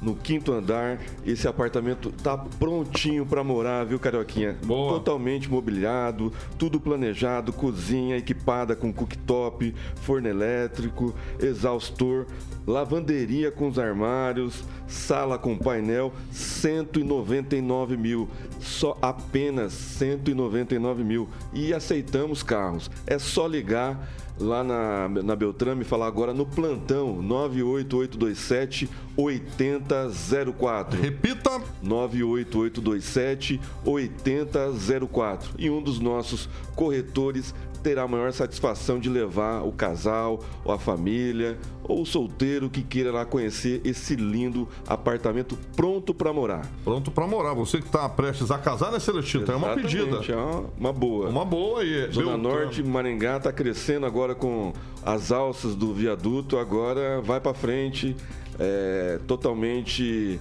no 0.00 0.14
quinto 0.14 0.52
andar. 0.52 0.98
Esse 1.24 1.46
apartamento 1.46 2.10
tá 2.10 2.36
prontinho 2.36 3.26
para 3.26 3.44
morar, 3.44 3.84
viu, 3.84 3.98
Carioquinha? 3.98 4.56
Boa. 4.64 4.94
Totalmente 4.94 5.50
mobiliado, 5.50 6.32
tudo 6.58 6.80
planejado, 6.80 7.52
cozinha 7.52 8.16
equipada 8.16 8.74
com 8.74 8.92
cooktop, 8.92 9.74
forno 9.96 10.28
elétrico, 10.28 11.14
exaustor, 11.40 12.26
lavanderia 12.66 13.50
com 13.50 13.68
os 13.68 13.78
armários, 13.78 14.64
sala 14.86 15.38
com 15.38 15.56
painel, 15.56 16.12
199 16.30 17.96
mil. 17.96 18.28
Só 18.60 18.96
apenas 19.00 19.72
199 19.72 21.02
mil. 21.04 21.28
E 21.52 21.72
aceitamos 21.72 22.42
carros. 22.42 22.90
É 23.06 23.18
só 23.18 23.46
ligar 23.46 24.08
lá 24.40 24.64
na, 24.64 25.08
na 25.08 25.36
Beltrame 25.36 25.84
falar 25.84 26.06
agora 26.06 26.32
no 26.32 26.46
plantão 26.46 27.20
98827 27.22 28.88
8004. 29.16 31.00
Repita! 31.00 31.60
98827 31.82 33.60
8004. 33.84 35.50
E 35.58 35.68
um 35.68 35.82
dos 35.82 36.00
nossos 36.00 36.48
corretores 36.74 37.54
terá 37.82 38.02
a 38.02 38.08
maior 38.08 38.32
satisfação 38.32 38.98
de 38.98 39.08
levar 39.08 39.62
o 39.62 39.72
casal, 39.72 40.40
ou 40.64 40.72
a 40.72 40.78
família, 40.78 41.58
ou 41.82 42.02
o 42.02 42.06
solteiro 42.06 42.70
que 42.70 42.82
queira 42.82 43.10
lá 43.10 43.24
conhecer 43.24 43.80
esse 43.84 44.14
lindo 44.14 44.68
apartamento 44.86 45.58
pronto 45.74 46.14
para 46.14 46.32
morar. 46.32 46.66
Pronto 46.84 47.10
para 47.10 47.26
morar. 47.26 47.54
Você 47.54 47.78
que 47.78 47.86
está 47.86 48.08
prestes 48.08 48.50
a 48.50 48.58
casar, 48.58 48.92
né, 48.92 48.98
Celestino? 48.98 49.44
Tem 49.44 49.54
uma 49.54 49.74
pedida. 49.74 50.20
É 50.28 50.36
uma 50.78 50.92
boa. 50.92 51.28
Uma 51.28 51.44
boa 51.44 51.80
aí. 51.80 52.10
Zona 52.12 52.36
Beltrame. 52.36 52.42
Norte, 52.42 52.82
Maringá 52.82 53.36
está 53.38 53.52
crescendo 53.52 54.06
agora 54.06 54.34
com 54.34 54.72
as 55.04 55.32
alças 55.32 55.74
do 55.74 55.92
viaduto, 55.94 56.58
agora 56.58 57.20
vai 57.20 57.40
para 57.40 57.54
frente, 57.54 58.16
é, 58.58 59.18
totalmente 59.26 60.40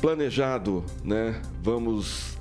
planejado, 0.00 0.84
né? 1.04 1.40
Vamos 1.62 2.39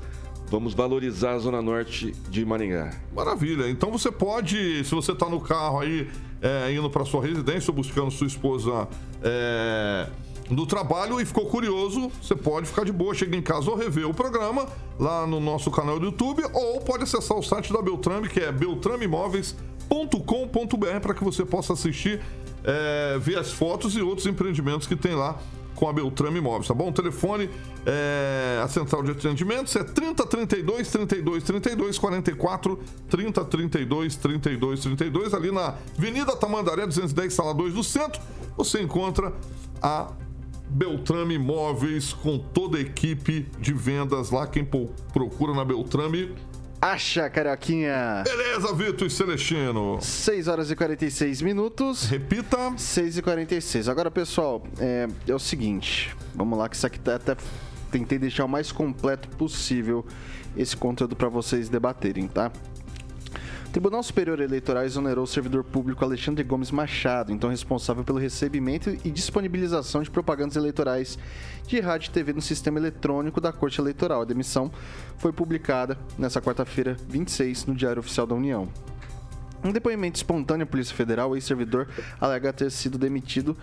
vamos 0.49 0.73
valorizar 0.73 1.33
a 1.33 1.39
Zona 1.39 1.61
Norte 1.61 2.11
de 2.29 2.43
Maringá. 2.43 2.91
Maravilha. 3.13 3.69
Então 3.69 3.91
você 3.91 4.11
pode, 4.11 4.83
se 4.83 4.95
você 4.95 5.11
está 5.11 5.29
no 5.29 5.39
carro 5.39 5.79
aí, 5.79 6.09
é, 6.41 6.73
indo 6.73 6.89
para 6.89 7.05
sua 7.05 7.21
residência 7.21 7.69
ou 7.71 7.75
buscando 7.75 8.09
sua 8.11 8.27
esposa 8.27 8.87
é, 9.21 10.07
do 10.49 10.65
trabalho 10.65 11.21
e 11.21 11.25
ficou 11.25 11.45
curioso, 11.45 12.11
você 12.21 12.35
pode 12.35 12.67
ficar 12.67 12.83
de 12.83 12.91
boa, 12.91 13.13
chega 13.13 13.37
em 13.37 13.41
casa 13.41 13.69
ou 13.69 13.77
rever 13.77 14.09
o 14.09 14.13
programa 14.13 14.67
lá 14.99 15.27
no 15.27 15.39
nosso 15.39 15.69
canal 15.69 15.99
do 15.99 16.07
YouTube 16.07 16.43
ou 16.53 16.81
pode 16.81 17.03
acessar 17.03 17.37
o 17.37 17.43
site 17.43 17.71
da 17.71 17.81
Beltrame, 17.81 18.27
que 18.27 18.39
é 18.39 18.51
beltrameimóveis.com.br 18.51 20.99
para 21.01 21.13
que 21.13 21.23
você 21.23 21.45
possa 21.45 21.73
assistir, 21.73 22.19
é, 22.63 23.19
ver 23.19 23.37
as 23.37 23.51
fotos 23.51 23.95
e 23.95 24.01
outros 24.01 24.25
empreendimentos 24.25 24.87
que 24.87 24.95
tem 24.95 25.13
lá 25.13 25.37
com 25.75 25.87
a 25.87 25.93
Beltrame 25.93 26.39
Imóveis, 26.39 26.67
tá 26.67 26.73
bom? 26.73 26.89
O 26.89 26.91
telefone, 26.91 27.49
é, 27.85 28.61
a 28.63 28.67
central 28.67 29.01
de 29.03 29.11
atendimentos 29.11 29.75
é 29.75 29.83
30 29.83 30.25
32 30.25 30.91
32 30.91 31.43
32 31.43 31.97
44 31.97 32.79
30 33.09 33.45
32 33.45 34.15
32 34.15 34.79
32 34.81 35.33
ali 35.33 35.51
na 35.51 35.75
Avenida 35.97 36.35
Tamandaré 36.35 36.85
210, 36.85 37.33
sala 37.33 37.53
2 37.53 37.73
do 37.73 37.83
centro. 37.83 38.21
Você 38.57 38.81
encontra 38.81 39.33
a 39.81 40.11
Beltrame 40.69 41.35
Imóveis 41.35 42.13
com 42.13 42.37
toda 42.37 42.77
a 42.77 42.81
equipe 42.81 43.47
de 43.59 43.73
vendas 43.73 44.29
lá. 44.29 44.45
Quem 44.45 44.63
procura 45.13 45.53
na 45.53 45.65
Beltrame. 45.65 46.35
Acha, 46.81 47.29
Carioquinha! 47.29 48.23
Beleza, 48.23 48.73
Vitor 48.73 49.07
e 49.07 49.09
Celestino. 49.09 49.99
6 50.01 50.47
horas 50.47 50.71
e 50.71 50.75
46 50.77 51.41
minutos. 51.41 52.05
Repita. 52.05 52.73
6 52.77 53.17
e 53.17 53.21
46. 53.21 53.89
Agora, 53.89 54.09
pessoal, 54.09 54.63
é, 54.79 55.05
é 55.27 55.35
o 55.35 55.39
seguinte. 55.39 56.15
Vamos 56.33 56.57
lá, 56.57 56.69
que 56.69 56.77
isso 56.77 56.87
aqui 56.87 56.97
tá 56.97 57.15
até. 57.15 57.35
Tentei 57.91 58.17
deixar 58.17 58.45
o 58.45 58.47
mais 58.47 58.71
completo 58.71 59.27
possível 59.29 60.05
esse 60.55 60.77
conteúdo 60.77 61.17
para 61.17 61.27
vocês 61.27 61.67
debaterem, 61.67 62.27
tá? 62.27 62.49
Tribunal 63.71 64.01
Superior 64.01 64.39
Eleitoral 64.39 64.83
exonerou 64.83 65.25
o 65.25 65.27
servidor 65.27 65.63
público 65.63 66.03
Alexandre 66.03 66.43
Gomes 66.43 66.71
Machado, 66.71 67.31
então 67.31 67.51
responsável 67.51 68.03
pelo 68.03 68.17
recebimento 68.17 68.89
e 69.05 69.11
disponibilização 69.11 70.01
de 70.01 70.09
propagandas 70.09 70.55
eleitorais 70.55 71.19
de 71.67 71.79
rádio 71.79 72.09
e 72.09 72.11
TV 72.11 72.33
no 72.33 72.41
sistema 72.41 72.79
eletrônico 72.79 73.39
da 73.39 73.53
Corte 73.53 73.79
Eleitoral. 73.79 74.23
A 74.23 74.25
demissão 74.25 74.71
foi 75.19 75.31
publicada 75.31 75.99
nesta 76.17 76.41
quarta-feira, 76.41 76.97
26, 77.07 77.67
no 77.67 77.75
Diário 77.75 77.99
Oficial 77.99 78.25
da 78.25 78.33
União. 78.33 78.67
Um 79.63 79.71
depoimento 79.71 80.17
espontâneo 80.17 80.63
à 80.63 80.67
Polícia 80.67 80.95
Federal, 80.95 81.29
o 81.29 81.35
ex-servidor 81.35 81.87
alega 82.19 82.51
ter 82.51 82.71
sido 82.71 82.97
demitido, 82.97 83.55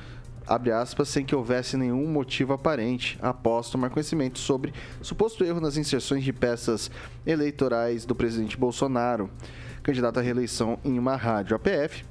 abre 0.46 0.70
aspas, 0.70 1.08
sem 1.08 1.24
que 1.24 1.34
houvesse 1.34 1.76
nenhum 1.76 2.06
motivo 2.06 2.52
aparente, 2.52 3.18
após 3.20 3.70
tomar 3.70 3.90
conhecimento 3.90 4.38
sobre 4.38 4.72
suposto 5.02 5.42
erro 5.42 5.60
nas 5.60 5.76
inserções 5.76 6.22
de 6.22 6.32
peças 6.32 6.92
eleitorais 7.26 8.04
do 8.04 8.14
presidente 8.14 8.56
Bolsonaro, 8.56 9.28
candidato 9.86 10.18
à 10.18 10.22
reeleição 10.22 10.80
em 10.84 10.98
uma 10.98 11.14
rádio 11.14 11.54
APF. 11.54 12.04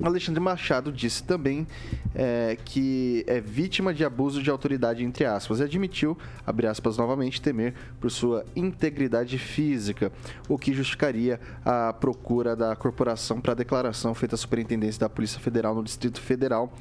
Alexandre 0.00 0.38
Machado 0.38 0.92
disse 0.92 1.24
também 1.24 1.66
é, 2.14 2.56
que 2.64 3.24
é 3.26 3.40
vítima 3.40 3.94
de 3.94 4.04
abuso 4.04 4.42
de 4.42 4.50
autoridade, 4.50 5.02
entre 5.02 5.24
aspas, 5.24 5.58
e 5.58 5.62
admitiu, 5.64 6.16
abre 6.46 6.66
aspas 6.66 6.98
novamente, 6.98 7.40
temer 7.40 7.74
por 7.98 8.10
sua 8.10 8.44
integridade 8.54 9.38
física, 9.38 10.12
o 10.48 10.58
que 10.58 10.74
justificaria 10.74 11.40
a 11.64 11.94
procura 11.94 12.54
da 12.54 12.76
corporação 12.76 13.40
para 13.40 13.52
a 13.52 13.56
declaração 13.56 14.14
feita 14.14 14.34
à 14.34 14.38
Superintendência 14.38 15.00
da 15.00 15.08
Polícia 15.08 15.40
Federal 15.40 15.74
no 15.74 15.82
Distrito 15.82 16.20
Federal 16.20 16.72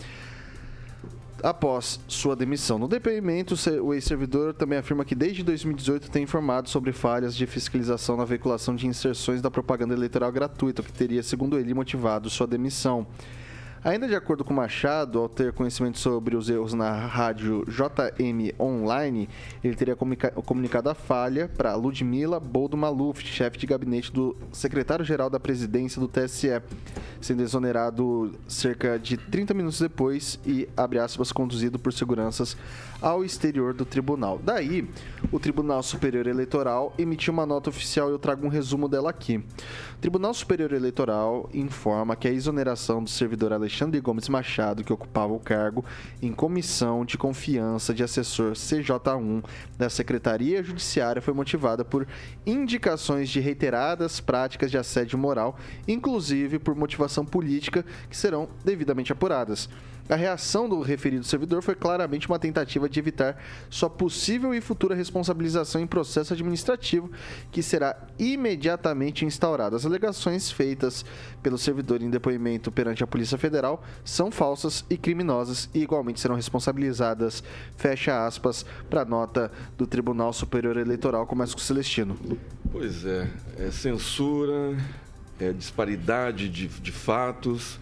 após 1.44 2.00
sua 2.08 2.36
demissão. 2.36 2.78
No 2.78 2.88
depoimento, 2.88 3.56
o 3.84 3.94
ex-servidor 3.94 4.54
também 4.54 4.78
afirma 4.78 5.06
que 5.06 5.16
desde 5.16 5.44
2018 5.44 6.10
tem 6.10 6.24
informado 6.24 6.70
sobre 6.70 6.92
falhas 6.92 7.36
de 7.36 7.46
fiscalização 7.46 8.18
na 8.18 8.26
veiculação 8.26 8.76
de 8.76 8.88
inserções 8.88 9.42
da 9.42 9.52
propaganda 9.52 9.94
eleitoral 9.94 10.32
gratuita, 10.32 10.84
que 10.84 10.92
teria, 10.92 11.24
segundo 11.24 11.60
ele, 11.60 11.74
motivado 11.74 12.30
sua 12.30 12.48
demissão. 12.48 13.06
Ainda 13.88 14.06
de 14.06 14.16
acordo 14.16 14.44
com 14.44 14.54
Machado, 14.54 15.18
ao 15.18 15.30
ter 15.30 15.54
conhecimento 15.54 15.98
sobre 15.98 16.36
os 16.36 16.50
erros 16.50 16.74
na 16.74 16.92
rádio 16.92 17.64
JM 17.70 18.54
Online, 18.60 19.30
ele 19.64 19.76
teria 19.78 19.96
comunica- 19.96 20.32
comunicado 20.32 20.90
a 20.90 20.94
falha 20.94 21.48
para 21.48 21.74
Ludmila 21.74 22.38
Boldo 22.38 22.76
Maluf, 22.76 23.26
chefe 23.26 23.58
de 23.58 23.66
gabinete 23.66 24.12
do 24.12 24.36
secretário-geral 24.52 25.30
da 25.30 25.40
presidência 25.40 26.02
do 26.02 26.08
TSE, 26.10 26.62
sendo 27.22 27.42
exonerado 27.42 28.34
cerca 28.46 29.00
de 29.00 29.16
30 29.16 29.54
minutos 29.54 29.80
depois 29.80 30.38
e, 30.46 30.68
abre 30.76 31.00
aspas, 31.00 31.32
conduzido 31.32 31.80
por 31.80 31.94
seguranças 31.94 32.58
ao 33.02 33.24
exterior 33.24 33.74
do 33.74 33.86
tribunal. 33.86 34.38
Daí, 34.44 34.86
o 35.32 35.40
Tribunal 35.40 35.82
Superior 35.82 36.28
Eleitoral 36.28 36.94
emitiu 36.98 37.32
uma 37.32 37.46
nota 37.46 37.70
oficial 37.70 38.10
e 38.10 38.12
eu 38.12 38.20
trago 38.20 38.46
um 38.46 38.50
resumo 38.50 38.90
dela 38.90 39.12
aqui. 39.12 39.38
O 39.38 40.02
Tribunal 40.02 40.34
Superior 40.34 40.74
Eleitoral 40.74 41.50
informa 41.54 42.18
que 42.18 42.28
a 42.28 42.32
exoneração 42.32 43.02
do 43.02 43.10
servidor 43.10 43.54
Alexandre 43.54 43.77
Gomes 44.02 44.30
Machado, 44.30 44.84
que 44.84 44.92
ocupava 44.92 45.34
o 45.34 45.40
cargo 45.40 45.84
em 46.22 46.32
comissão 46.32 47.06
de 47.06 47.18
confiança 47.18 47.94
de 47.94 48.04
assessor 48.04 48.54
CJ1 48.54 49.44
da 49.78 49.90
Secretaria 49.90 50.64
Judiciária, 50.64 51.22
foi 51.22 51.34
motivada 51.34 51.86
por 51.86 52.08
indicações 52.46 53.30
de 53.30 53.40
reiteradas 53.40 54.20
práticas 54.20 54.72
de 54.72 54.78
assédio 54.78 55.18
moral, 55.18 55.58
inclusive 55.88 56.60
por 56.60 56.76
motivação 56.76 57.26
política, 57.26 57.86
que 58.10 58.18
serão 58.18 58.50
devidamente 58.64 59.12
apuradas. 59.12 59.70
A 60.10 60.16
reação 60.16 60.70
do 60.70 60.82
referido 60.82 61.26
servidor 61.26 61.62
foi 61.62 61.76
claramente 61.76 62.28
uma 62.28 62.40
tentativa 62.40 62.88
de 62.88 63.00
evitar 63.00 63.38
sua 63.70 63.90
possível 63.90 64.54
e 64.54 64.62
futura 64.62 64.96
responsabilização 64.96 65.82
em 65.82 65.88
processo 65.88 66.34
administrativo, 66.34 67.12
que 67.52 67.62
será 67.62 67.96
imediatamente 68.18 69.26
instaurado. 69.26 69.76
As 69.76 69.86
alegações 69.86 70.50
feitas 70.50 71.04
pelo 71.44 71.58
servidor 71.58 72.02
em 72.02 72.10
depoimento 72.10 72.72
perante 72.72 73.04
a 73.04 73.08
Polícia 73.08 73.38
Federal 73.38 73.84
são 74.06 74.32
falsas 74.32 74.86
e 74.90 74.98
criminosas 74.98 75.70
e 75.74 75.82
igualmente 75.82 76.20
serão 76.20 76.36
responsabilizadas, 76.36 77.44
fecha 77.76 78.26
aspas, 78.26 78.66
para 78.90 79.02
a 79.02 79.06
nota 79.06 79.52
do 79.78 79.86
Tribunal 79.86 80.32
Superior 80.32 80.78
Eleitoral, 80.78 81.28
começa 81.28 81.54
com 81.54 81.60
o 81.60 81.64
Celestino. 81.64 82.18
Pois 82.72 83.06
é, 83.06 83.28
é 83.58 83.72
censura, 83.72 84.78
é 85.40 85.52
disparidade 85.52 86.50
de, 86.50 86.68
de 86.68 86.92
fatos. 86.92 87.80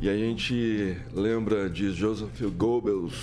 E 0.00 0.08
a 0.08 0.16
gente 0.16 0.96
lembra 1.12 1.70
de 1.70 1.92
Joseph 1.92 2.40
Goebbels, 2.56 3.14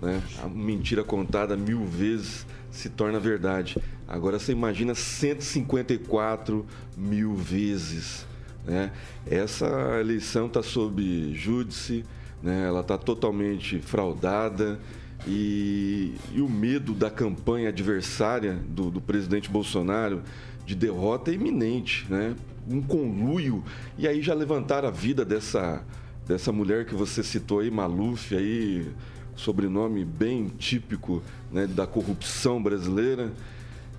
né? 0.00 0.22
A 0.42 0.48
mentira 0.48 1.04
contada 1.04 1.56
mil 1.56 1.84
vezes 1.84 2.46
se 2.70 2.88
torna 2.88 3.20
verdade. 3.20 3.76
Agora 4.06 4.38
você 4.38 4.52
imagina 4.52 4.94
154 4.94 6.66
mil 6.96 7.34
vezes. 7.34 8.26
Né? 8.66 8.90
Essa 9.26 9.66
eleição 10.00 10.46
está 10.46 10.62
sob 10.62 11.32
júdice, 11.34 12.04
né? 12.42 12.66
ela 12.66 12.80
está 12.80 12.98
totalmente 12.98 13.78
fraudada. 13.78 14.78
E, 15.26 16.14
e, 16.34 16.42
o 16.42 16.48
medo 16.48 16.92
da 16.92 17.10
campanha 17.10 17.70
adversária 17.70 18.58
do, 18.68 18.90
do, 18.90 19.00
presidente 19.00 19.48
Bolsonaro 19.48 20.22
de 20.66 20.74
derrota 20.74 21.30
é 21.30 21.34
iminente, 21.34 22.04
né? 22.10 22.34
Um 22.68 22.82
conluio. 22.82 23.64
E 23.96 24.06
aí 24.06 24.20
já 24.20 24.34
levantaram 24.34 24.86
a 24.86 24.90
vida 24.90 25.24
dessa, 25.24 25.82
dessa 26.26 26.50
mulher 26.52 26.86
que 26.86 26.94
você 26.94 27.22
citou 27.22 27.60
aí, 27.60 27.70
Maluf, 27.70 28.34
aí, 28.34 28.86
sobrenome 29.36 30.04
bem 30.04 30.48
típico 30.48 31.22
né, 31.52 31.66
da 31.66 31.86
corrupção 31.86 32.62
brasileira. 32.62 33.32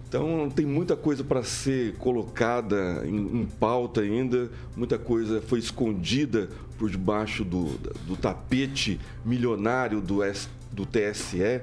Então 0.07 0.49
tem 0.49 0.65
muita 0.65 0.95
coisa 0.95 1.23
para 1.23 1.43
ser 1.43 1.95
colocada 1.95 3.03
em, 3.05 3.41
em, 3.41 3.45
pauta 3.45 4.01
ainda, 4.01 4.49
muita 4.75 4.97
coisa 4.97 5.41
foi 5.41 5.59
escondida 5.59 6.49
por 6.77 6.89
debaixo 6.89 7.43
do, 7.43 7.77
do 8.07 8.15
tapete 8.15 8.99
milionário 9.25 9.99
do, 9.99 10.23
S, 10.23 10.47
do 10.71 10.85
TSE, 10.85 11.61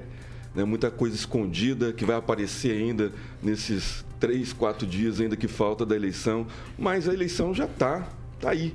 né? 0.53 0.63
muita 0.65 0.91
coisa 0.91 1.15
escondida 1.15 1.93
que 1.93 2.05
vai 2.05 2.15
aparecer 2.15 2.71
ainda 2.71 3.11
nesses 3.41 4.05
três, 4.19 4.53
quatro 4.53 4.85
dias 4.85 5.19
ainda 5.19 5.35
que 5.35 5.47
falta 5.47 5.85
da 5.85 5.95
eleição, 5.95 6.45
mas 6.77 7.07
a 7.07 7.13
eleição 7.13 7.53
já 7.53 7.65
está, 7.65 8.07
tá 8.39 8.51
aí. 8.51 8.73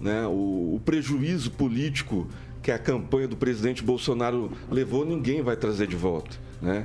Né? 0.00 0.26
O, 0.26 0.76
o 0.76 0.82
prejuízo 0.84 1.50
político 1.50 2.26
que 2.62 2.70
a 2.70 2.78
campanha 2.78 3.28
do 3.28 3.36
presidente 3.36 3.82
Bolsonaro 3.82 4.52
levou, 4.70 5.04
ninguém 5.04 5.42
vai 5.42 5.56
trazer 5.56 5.86
de 5.86 5.96
volta. 5.96 6.36
Né? 6.60 6.84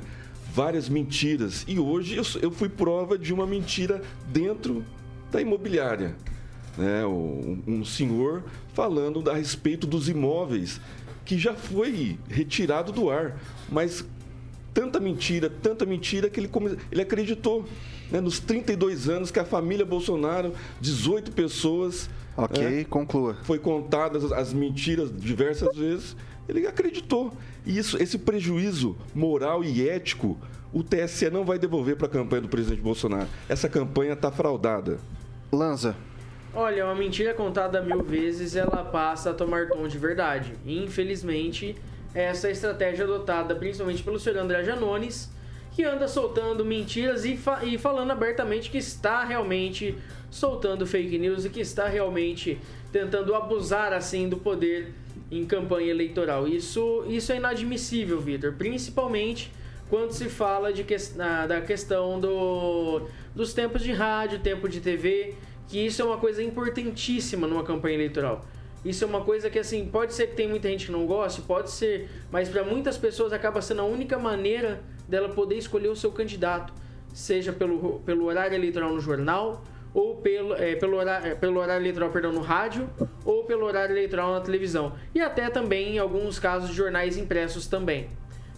várias 0.54 0.88
mentiras. 0.88 1.64
E 1.66 1.80
hoje 1.80 2.14
eu, 2.14 2.24
eu 2.40 2.50
fui 2.52 2.68
prova 2.68 3.18
de 3.18 3.34
uma 3.34 3.44
mentira 3.44 4.00
dentro 4.28 4.84
da 5.32 5.40
imobiliária. 5.40 6.14
Né? 6.78 7.04
Um, 7.04 7.60
um 7.66 7.84
senhor 7.84 8.44
falando 8.72 9.28
a 9.28 9.34
respeito 9.34 9.84
dos 9.84 10.08
imóveis 10.08 10.80
que 11.24 11.36
já 11.36 11.54
foi 11.54 12.18
retirado 12.28 12.92
do 12.92 13.10
ar, 13.10 13.36
mas 13.68 14.04
tanta 14.72 15.00
mentira, 15.00 15.50
tanta 15.50 15.84
mentira 15.84 16.30
que 16.30 16.38
ele, 16.38 16.48
come... 16.48 16.76
ele 16.92 17.02
acreditou. 17.02 17.64
Né? 18.12 18.20
Nos 18.20 18.38
32 18.38 19.08
anos 19.08 19.32
que 19.32 19.40
a 19.40 19.44
família 19.44 19.84
Bolsonaro, 19.84 20.54
18 20.80 21.32
pessoas. 21.32 22.08
Ok, 22.36 22.80
é, 22.80 22.84
conclua. 22.84 23.36
Foi 23.44 23.58
contadas 23.58 24.32
as 24.32 24.52
mentiras 24.52 25.12
diversas 25.14 25.76
vezes 25.76 26.16
ele 26.48 26.66
acreditou. 26.66 27.32
E 27.64 27.76
isso, 27.78 28.00
esse 28.02 28.18
prejuízo 28.18 28.96
moral 29.14 29.64
e 29.64 29.88
ético, 29.88 30.38
o 30.72 30.82
TSE 30.82 31.30
não 31.30 31.44
vai 31.44 31.58
devolver 31.58 31.96
para 31.96 32.06
a 32.06 32.10
campanha 32.10 32.42
do 32.42 32.48
presidente 32.48 32.82
Bolsonaro. 32.82 33.28
Essa 33.48 33.68
campanha 33.68 34.12
está 34.12 34.30
fraudada. 34.30 34.98
Lanza. 35.52 35.96
Olha, 36.52 36.84
uma 36.84 36.94
mentira 36.94 37.34
contada 37.34 37.80
mil 37.82 38.02
vezes, 38.02 38.54
ela 38.54 38.84
passa 38.84 39.30
a 39.30 39.34
tomar 39.34 39.68
tom 39.68 39.88
de 39.88 39.98
verdade. 39.98 40.52
E, 40.64 40.84
infelizmente, 40.84 41.74
essa 42.14 42.48
é 42.48 42.52
estratégia 42.52 43.04
adotada 43.04 43.56
principalmente 43.56 44.02
pelo 44.02 44.20
senhor 44.20 44.38
André 44.38 44.62
Janones, 44.62 45.32
que 45.72 45.82
anda 45.82 46.06
soltando 46.06 46.64
mentiras 46.64 47.24
e, 47.24 47.36
fa 47.36 47.64
e 47.64 47.76
falando 47.76 48.12
abertamente 48.12 48.70
que 48.70 48.78
está 48.78 49.24
realmente 49.24 49.98
soltando 50.34 50.84
fake 50.84 51.16
news 51.16 51.44
e 51.44 51.48
que 51.48 51.60
está 51.60 51.86
realmente 51.86 52.58
tentando 52.90 53.36
abusar 53.36 53.92
assim 53.92 54.28
do 54.28 54.36
poder 54.36 54.92
em 55.30 55.44
campanha 55.44 55.90
eleitoral. 55.90 56.48
Isso, 56.48 57.04
isso 57.08 57.30
é 57.30 57.36
inadmissível, 57.36 58.20
Vitor, 58.20 58.52
principalmente 58.54 59.52
quando 59.88 60.10
se 60.10 60.28
fala 60.28 60.72
de 60.72 60.82
que, 60.82 60.96
da 61.46 61.60
questão 61.60 62.18
do, 62.18 63.02
dos 63.32 63.54
tempos 63.54 63.80
de 63.80 63.92
rádio, 63.92 64.40
tempo 64.40 64.68
de 64.68 64.80
TV, 64.80 65.34
que 65.68 65.78
isso 65.78 66.02
é 66.02 66.04
uma 66.04 66.18
coisa 66.18 66.42
importantíssima 66.42 67.46
numa 67.46 67.62
campanha 67.62 67.94
eleitoral. 67.94 68.44
Isso 68.84 69.04
é 69.04 69.06
uma 69.06 69.20
coisa 69.20 69.48
que, 69.48 69.58
assim, 69.58 69.86
pode 69.86 70.14
ser 70.14 70.26
que 70.26 70.34
tem 70.34 70.48
muita 70.48 70.68
gente 70.68 70.86
que 70.86 70.92
não 70.92 71.06
goste, 71.06 71.42
pode 71.42 71.70
ser, 71.70 72.10
mas 72.30 72.48
para 72.48 72.64
muitas 72.64 72.98
pessoas 72.98 73.32
acaba 73.32 73.62
sendo 73.62 73.82
a 73.82 73.84
única 73.84 74.18
maneira 74.18 74.82
dela 75.08 75.28
poder 75.28 75.56
escolher 75.58 75.88
o 75.88 75.96
seu 75.96 76.10
candidato, 76.10 76.72
seja 77.12 77.52
pelo, 77.52 78.00
pelo 78.00 78.24
horário 78.24 78.56
eleitoral 78.56 78.92
no 78.92 79.00
jornal, 79.00 79.62
ou 79.94 80.16
pelo, 80.16 80.54
é, 80.54 80.74
pelo, 80.74 80.96
horário, 80.96 81.28
é, 81.28 81.34
pelo 81.36 81.60
horário 81.60 81.80
eleitoral 81.80 82.10
perdão, 82.10 82.32
no 82.32 82.40
rádio 82.40 82.90
ou 83.24 83.44
pelo 83.44 83.64
horário 83.64 83.94
eleitoral 83.94 84.32
na 84.32 84.40
televisão. 84.40 84.94
E 85.14 85.20
até 85.20 85.48
também 85.48 85.94
em 85.94 85.98
alguns 85.98 86.40
casos 86.40 86.70
de 86.70 86.74
jornais 86.74 87.16
impressos 87.16 87.68
também, 87.68 88.08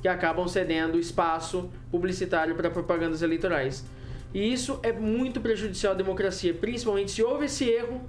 que 0.01 0.09
acabam 0.09 0.49
cedendo 0.49 0.99
espaço 0.99 1.71
publicitário 1.91 2.55
para 2.55 2.71
propagandas 2.71 3.21
eleitorais. 3.21 3.85
E 4.33 4.51
isso 4.53 4.81
é 4.83 4.93
muito 4.93 5.41
prejudicial 5.41 5.93
à 5.93 5.97
democracia, 5.97 6.55
principalmente 6.55 7.11
se 7.11 7.23
houve 7.23 7.45
esse 7.45 7.69
erro. 7.69 8.01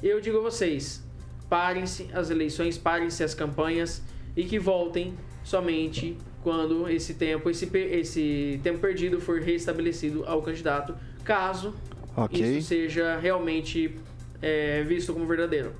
Eu 0.00 0.20
digo 0.20 0.38
a 0.38 0.42
vocês: 0.42 1.04
parem-se 1.48 2.08
as 2.14 2.30
eleições, 2.30 2.78
parem-se 2.78 3.24
as 3.24 3.34
campanhas 3.34 4.00
e 4.36 4.44
que 4.44 4.58
voltem 4.58 5.14
somente 5.42 6.16
quando 6.42 6.88
esse 6.88 7.14
tempo, 7.14 7.50
esse, 7.50 7.68
esse 7.76 8.60
tempo 8.62 8.78
perdido 8.78 9.20
for 9.20 9.40
restabelecido 9.40 10.24
ao 10.26 10.40
candidato, 10.40 10.96
caso 11.24 11.74
okay. 12.16 12.58
isso 12.58 12.68
seja 12.68 13.18
realmente 13.18 13.96
é, 14.42 14.82
visto 14.84 15.12
como 15.12 15.26
verdadeiro. 15.26 15.72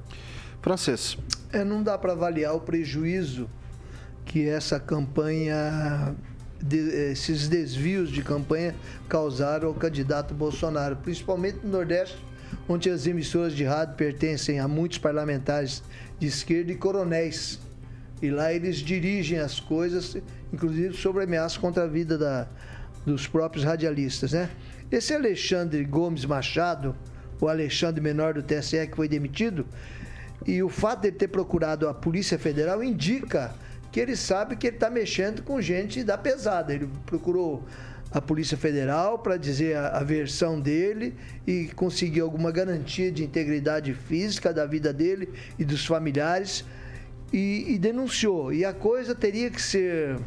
Francês. 0.63 1.17
É, 1.53 1.65
não 1.65 1.83
dá 1.83 1.97
para 1.99 2.13
avaliar 2.13 2.55
o 2.55 2.61
prejuízo 2.61 3.49
que 4.25 4.49
essa 4.49 4.79
campanha, 4.79 6.15
de, 6.63 6.79
esses 7.11 7.49
desvios 7.49 8.11
de 8.11 8.23
campanha 8.23 8.75
causaram 9.09 9.69
ao 9.69 9.75
candidato 9.75 10.35
Bolsonaro, 10.35 10.97
principalmente 10.97 11.59
no 11.65 11.71
Nordeste, 11.71 12.19
onde 12.69 12.91
as 12.91 13.07
emissoras 13.07 13.55
de 13.55 13.65
rádio 13.65 13.95
pertencem 13.97 14.61
a 14.61 14.69
muitos 14.69 14.99
parlamentares 14.99 15.83
de 16.19 16.27
esquerda 16.27 16.71
e 16.71 16.77
coronéis. 16.77 17.59
E 18.23 18.31
lá 18.31 18.53
eles 18.53 18.77
dirigem 18.77 19.39
as 19.39 19.59
coisas, 19.59 20.17
inclusive 20.53 20.95
sobre 20.95 21.25
ameaça 21.25 21.59
contra 21.59 21.85
a 21.85 21.87
vida 21.87 22.19
da, 22.19 22.47
dos 23.05 23.27
próprios 23.27 23.65
radialistas, 23.65 24.33
né? 24.33 24.51
Esse 24.91 25.15
Alexandre 25.15 25.85
Gomes 25.85 26.25
Machado, 26.25 26.97
o 27.41 27.49
Alexandre 27.49 28.01
Menor 28.01 28.35
do 28.35 28.43
TSE 28.43 28.87
que 28.89 28.97
foi 28.97 29.09
demitido, 29.09 29.65
e 30.45 30.63
o 30.63 30.69
fato 30.69 31.03
de 31.03 31.09
ele 31.09 31.17
ter 31.17 31.29
procurado 31.29 31.89
a 31.89 31.95
Polícia 31.95 32.39
Federal 32.39 32.83
indica 32.83 33.55
que 33.93 34.01
ele 34.01 34.17
sabe 34.17 34.57
que 34.57 34.67
ele 34.67 34.77
está 34.77 34.91
mexendo 34.91 35.43
com 35.43 35.61
gente 35.61 36.03
da 36.03 36.19
pesada. 36.19 36.73
Ele 36.73 36.89
procurou 37.07 37.65
a 38.11 38.21
Polícia 38.21 38.57
Federal 38.57 39.19
para 39.19 39.37
dizer 39.37 39.77
a, 39.77 39.99
a, 39.99 40.03
versão 40.03 40.61
dele 40.61 41.15
e 41.47 41.69
conseguir 41.77 42.21
alguma 42.21 42.51
garantia 42.51 43.13
de 43.13 43.23
integridade 43.23 43.95
física 43.95 44.53
da 44.53 44.67
vida 44.67 44.93
dele 44.93 45.29
e 45.59 45.65
dos 45.65 45.87
familiares 45.87 46.65
e, 47.33 47.67
e 47.69 47.79
denunciou. 47.79 48.53
E 48.53 48.65
a 48.65 48.73
coisa 48.73 49.15
teria 49.15 49.51
que 49.51 49.63
ser 49.63 50.19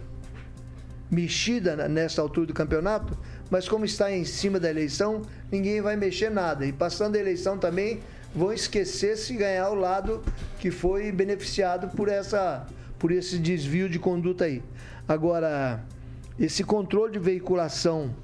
mexida 1.12 1.88
nessa 1.90 2.22
altura 2.22 2.48
do 2.48 2.54
campeonato 2.54 3.18
mas 3.54 3.70
como 3.70 3.86
está 3.86 4.12
em 4.12 4.26
cima 4.26 4.60
da 4.60 4.68
eleição, 4.68 5.22
ninguém 5.52 5.80
vai 5.80 5.96
mexer 5.96 6.32
nada. 6.32 6.66
E 6.66 6.74
passando 6.74 7.18
a 7.18 7.20
eleição 7.20 7.56
também, 7.56 8.00
vão 8.34 8.52
esquecer 8.52 9.16
se 9.16 9.36
ganhar 9.36 9.70
o 9.70 9.76
lado 9.76 10.24
que 10.58 10.72
foi 10.72 11.12
beneficiado 11.12 11.96
por 11.96 12.10
essa 12.10 12.66
por 12.98 13.12
esse 13.12 13.38
desvio 13.38 13.88
de 13.88 14.00
conduta 14.00 14.46
aí. 14.46 14.64
Agora, 15.08 15.86
esse 16.40 16.64
controle 16.64 17.14
de 17.14 17.20
veiculação 17.20 18.16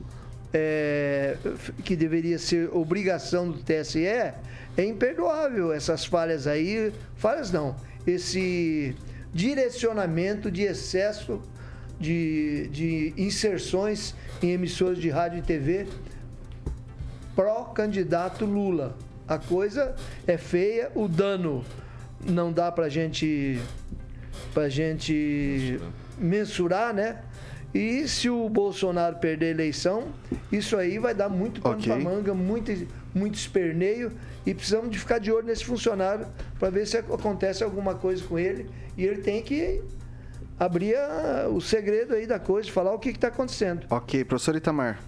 é, 0.52 1.38
que 1.84 1.96
deveria 1.96 2.40
ser 2.40 2.76
obrigação 2.76 3.52
do 3.52 3.60
TSE 3.60 4.04
é 4.04 4.34
imperdoável. 4.80 5.72
Essas 5.72 6.08
falhas 6.08 6.48
aí, 6.48 6.92
falhas 7.16 7.52
não, 7.52 7.76
esse 8.08 8.96
direcionamento 9.32 10.50
de 10.50 10.64
excesso 10.64 11.40
de, 12.00 12.68
de 12.70 13.14
inserções 13.18 14.16
em 14.42 14.52
emissoras 14.52 14.98
de 14.98 15.10
rádio 15.10 15.40
e 15.40 15.42
TV 15.42 15.88
pró-candidato 17.36 18.46
Lula. 18.46 18.98
A 19.28 19.38
coisa 19.38 19.96
é 20.26 20.38
feia, 20.38 20.92
o 20.96 21.08
dano 21.08 21.64
não 22.26 22.52
dá 22.52 22.72
pra 22.72 22.90
gente 22.90 23.60
pra 24.54 24.68
gente 24.68 25.80
mensurar, 26.18 26.94
né? 26.94 27.22
E 27.74 28.08
se 28.08 28.30
o 28.30 28.50
Bolsonaro 28.50 29.18
perder 29.18 29.48
a 29.48 29.50
eleição, 29.52 30.08
isso 30.52 30.76
aí 30.76 30.98
vai 30.98 31.14
dar 31.14 31.30
muito 31.30 31.62
pano 31.62 31.76
okay. 31.78 31.94
pra 31.94 32.04
manga, 32.04 32.34
muito, 32.34 32.72
muito 33.14 33.36
esperneio. 33.36 34.12
E 34.46 34.54
precisamos 34.54 34.90
de 34.90 34.98
ficar 34.98 35.20
de 35.20 35.32
olho 35.32 35.46
nesse 35.46 35.64
funcionário 35.64 36.26
para 36.58 36.72
ver 36.72 36.88
se 36.88 36.98
acontece 36.98 37.64
alguma 37.64 37.94
coisa 37.94 38.24
com 38.24 38.40
ele. 38.40 38.68
E 38.98 39.06
ele 39.06 39.22
tem 39.22 39.44
que 39.44 39.82
abrir 40.60 40.96
a, 40.96 41.48
o 41.50 41.62
segredo 41.62 42.14
aí 42.14 42.28
da 42.28 42.38
coisa, 42.38 42.70
falar 42.70 42.94
o 42.94 43.00
que 43.00 43.10
está 43.10 43.30
acontecendo. 43.30 43.88
Ok, 43.90 44.26
professor 44.26 44.56
Itamar. 44.56 45.02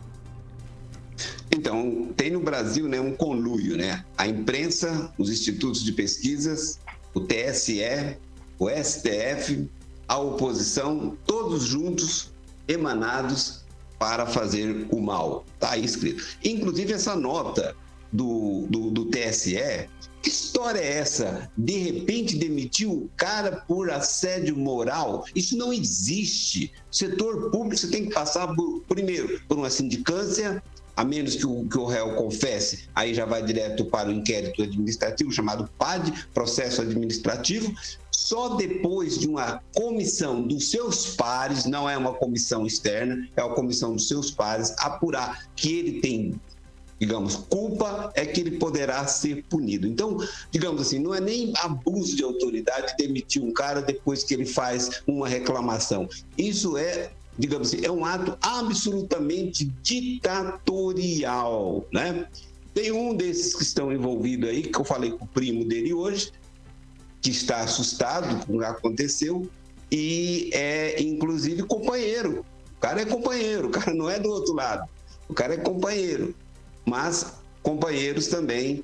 Então, 1.51 2.11
tem 2.15 2.31
no 2.31 2.39
Brasil 2.39 2.87
né, 2.87 2.99
um 2.99 3.13
conluio, 3.13 3.75
né? 3.75 4.05
A 4.17 4.25
imprensa, 4.25 5.13
os 5.17 5.29
institutos 5.29 5.83
de 5.83 5.91
pesquisas, 5.91 6.79
o 7.13 7.19
TSE, 7.19 8.17
o 8.57 8.69
STF, 8.69 9.69
a 10.07 10.17
oposição, 10.17 11.17
todos 11.25 11.63
juntos, 11.63 12.31
emanados 12.67 13.65
para 13.99 14.25
fazer 14.25 14.87
o 14.89 14.99
mal. 14.99 15.45
Está 15.55 15.71
aí 15.71 15.83
escrito. 15.83 16.23
Inclusive, 16.43 16.93
essa 16.93 17.15
nota 17.15 17.75
do, 18.11 18.67
do, 18.69 18.91
do 18.91 19.05
TSE, 19.05 19.87
que 20.21 20.29
história 20.29 20.79
é 20.79 20.99
essa? 20.99 21.49
De 21.57 21.77
repente 21.77 22.37
demitiu 22.37 22.91
o 22.91 23.09
cara 23.17 23.63
por 23.67 23.89
assédio 23.89 24.55
moral? 24.55 25.25
Isso 25.35 25.57
não 25.57 25.73
existe. 25.73 26.71
Setor 26.91 27.49
público 27.49 27.77
você 27.77 27.87
tem 27.87 28.05
que 28.05 28.13
passar 28.13 28.53
por, 28.53 28.81
primeiro 28.87 29.41
por 29.47 29.57
uma 29.57 29.69
sindicância, 29.69 30.61
a 30.95 31.03
menos 31.03 31.35
que 31.35 31.47
o, 31.47 31.67
que 31.67 31.77
o 31.77 31.85
réu 31.85 32.15
confesse, 32.15 32.87
aí 32.93 33.13
já 33.13 33.25
vai 33.25 33.43
direto 33.43 33.85
para 33.85 34.09
o 34.09 34.11
inquérito 34.11 34.61
administrativo, 34.61 35.31
chamado 35.31 35.67
PAD, 35.77 36.27
processo 36.33 36.81
administrativo. 36.81 37.73
Só 38.11 38.55
depois 38.55 39.17
de 39.17 39.27
uma 39.27 39.63
comissão 39.73 40.43
dos 40.43 40.69
seus 40.69 41.15
pares, 41.15 41.65
não 41.65 41.89
é 41.89 41.97
uma 41.97 42.13
comissão 42.13 42.67
externa, 42.67 43.27
é 43.35 43.43
uma 43.43 43.55
comissão 43.55 43.95
dos 43.95 44.07
seus 44.07 44.29
pares, 44.29 44.73
apurar 44.77 45.49
que 45.55 45.73
ele 45.73 46.01
tem 46.01 46.39
digamos, 47.01 47.35
culpa 47.49 48.11
é 48.13 48.23
que 48.27 48.39
ele 48.39 48.59
poderá 48.59 49.07
ser 49.07 49.43
punido. 49.45 49.87
Então, 49.87 50.19
digamos 50.51 50.83
assim, 50.83 50.99
não 50.99 51.15
é 51.15 51.19
nem 51.19 51.51
abuso 51.57 52.15
de 52.15 52.23
autoridade 52.23 52.93
demitir 52.95 53.43
um 53.43 53.51
cara 53.51 53.81
depois 53.81 54.23
que 54.23 54.35
ele 54.35 54.45
faz 54.45 55.01
uma 55.07 55.27
reclamação. 55.27 56.07
Isso 56.37 56.77
é 56.77 57.09
digamos 57.39 57.69
assim, 57.69 57.83
é 57.83 57.89
um 57.89 58.05
ato 58.05 58.37
absolutamente 58.41 59.65
ditatorial, 59.81 60.27
né? 61.91 62.27
Tem 62.71 62.91
um 62.91 63.15
desses 63.15 63.55
que 63.55 63.63
estão 63.63 63.91
envolvidos 63.91 64.47
aí, 64.47 64.61
que 64.61 64.77
eu 64.77 64.83
falei 64.83 65.11
com 65.11 65.25
o 65.25 65.27
primo 65.27 65.65
dele 65.65 65.91
hoje, 65.93 66.31
que 67.19 67.31
está 67.31 67.61
assustado 67.61 68.45
com 68.45 68.57
o 68.57 68.59
que 68.59 68.65
aconteceu, 68.65 69.49
e 69.91 70.51
é 70.53 71.01
inclusive 71.01 71.63
companheiro. 71.63 72.45
O 72.77 72.79
cara 72.79 73.01
é 73.01 73.05
companheiro, 73.05 73.69
o 73.69 73.71
cara 73.71 73.91
não 73.91 74.07
é 74.07 74.19
do 74.19 74.29
outro 74.29 74.53
lado. 74.53 74.87
O 75.27 75.33
cara 75.33 75.55
é 75.55 75.57
companheiro 75.57 76.35
mas 76.85 77.33
companheiros 77.61 78.27
também 78.27 78.83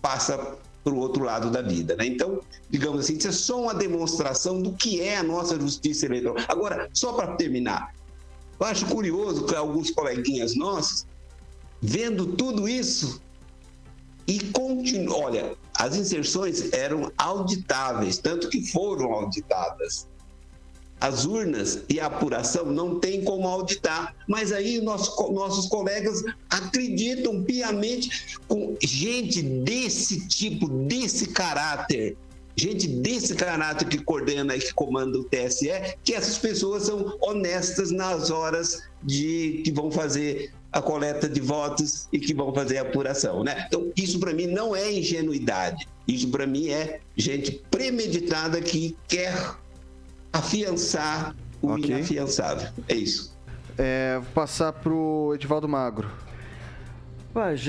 passa 0.00 0.56
para 0.82 0.92
o 0.92 0.98
outro 0.98 1.24
lado 1.24 1.50
da 1.50 1.62
vida. 1.62 1.96
Né? 1.96 2.06
Então, 2.06 2.40
digamos 2.68 3.00
assim, 3.00 3.16
isso 3.16 3.28
é 3.28 3.32
só 3.32 3.62
uma 3.62 3.74
demonstração 3.74 4.60
do 4.60 4.72
que 4.72 5.00
é 5.00 5.16
a 5.16 5.22
nossa 5.22 5.58
justiça 5.58 6.06
eleitoral. 6.06 6.44
Agora, 6.48 6.90
só 6.92 7.14
para 7.14 7.34
terminar, 7.36 7.94
eu 8.60 8.66
acho 8.66 8.86
curioso 8.86 9.46
que 9.46 9.54
alguns 9.54 9.90
coleguinhas 9.90 10.54
nossos, 10.54 11.06
vendo 11.80 12.26
tudo 12.26 12.68
isso, 12.68 13.20
e 14.26 14.40
continuam. 14.52 15.20
Olha, 15.20 15.56
as 15.74 15.96
inserções 15.96 16.72
eram 16.72 17.10
auditáveis, 17.18 18.18
tanto 18.18 18.48
que 18.48 18.70
foram 18.70 19.12
auditadas 19.12 20.06
as 21.04 21.26
urnas 21.26 21.82
e 21.86 22.00
a 22.00 22.06
apuração 22.06 22.64
não 22.64 22.98
tem 22.98 23.22
como 23.22 23.46
auditar. 23.46 24.14
Mas 24.26 24.52
aí 24.52 24.80
nosso, 24.80 25.14
nossos 25.32 25.66
colegas 25.66 26.24
acreditam 26.48 27.42
piamente 27.42 28.38
com 28.48 28.74
gente 28.82 29.42
desse 29.42 30.26
tipo, 30.26 30.66
desse 30.66 31.28
caráter, 31.28 32.16
gente 32.56 32.88
desse 32.88 33.34
caráter 33.34 33.86
que 33.86 33.98
coordena 33.98 34.56
e 34.56 34.60
que 34.60 34.72
comanda 34.72 35.18
o 35.18 35.24
TSE, 35.24 35.68
que 36.02 36.14
essas 36.14 36.38
pessoas 36.38 36.84
são 36.84 37.18
honestas 37.20 37.90
nas 37.90 38.30
horas 38.30 38.82
de 39.02 39.60
que 39.62 39.70
vão 39.70 39.90
fazer 39.90 40.54
a 40.72 40.80
coleta 40.80 41.28
de 41.28 41.40
votos 41.40 42.08
e 42.12 42.18
que 42.18 42.32
vão 42.32 42.52
fazer 42.54 42.78
a 42.78 42.82
apuração, 42.82 43.44
né? 43.44 43.66
Então, 43.68 43.92
isso 43.94 44.18
para 44.18 44.32
mim 44.32 44.46
não 44.46 44.74
é 44.74 44.90
ingenuidade. 44.90 45.86
Isso 46.08 46.28
para 46.28 46.46
mim 46.46 46.70
é 46.70 47.00
gente 47.16 47.62
premeditada 47.70 48.60
que 48.60 48.96
quer 49.06 49.32
afiançar 50.34 51.34
o 51.62 51.72
okay. 51.72 51.94
inafiançável. 51.94 52.68
É 52.88 52.94
isso. 52.94 53.32
É, 53.78 54.18
vou 54.18 54.32
passar 54.34 54.72
pro 54.72 55.32
Edivaldo 55.34 55.68
Magro. 55.68 56.10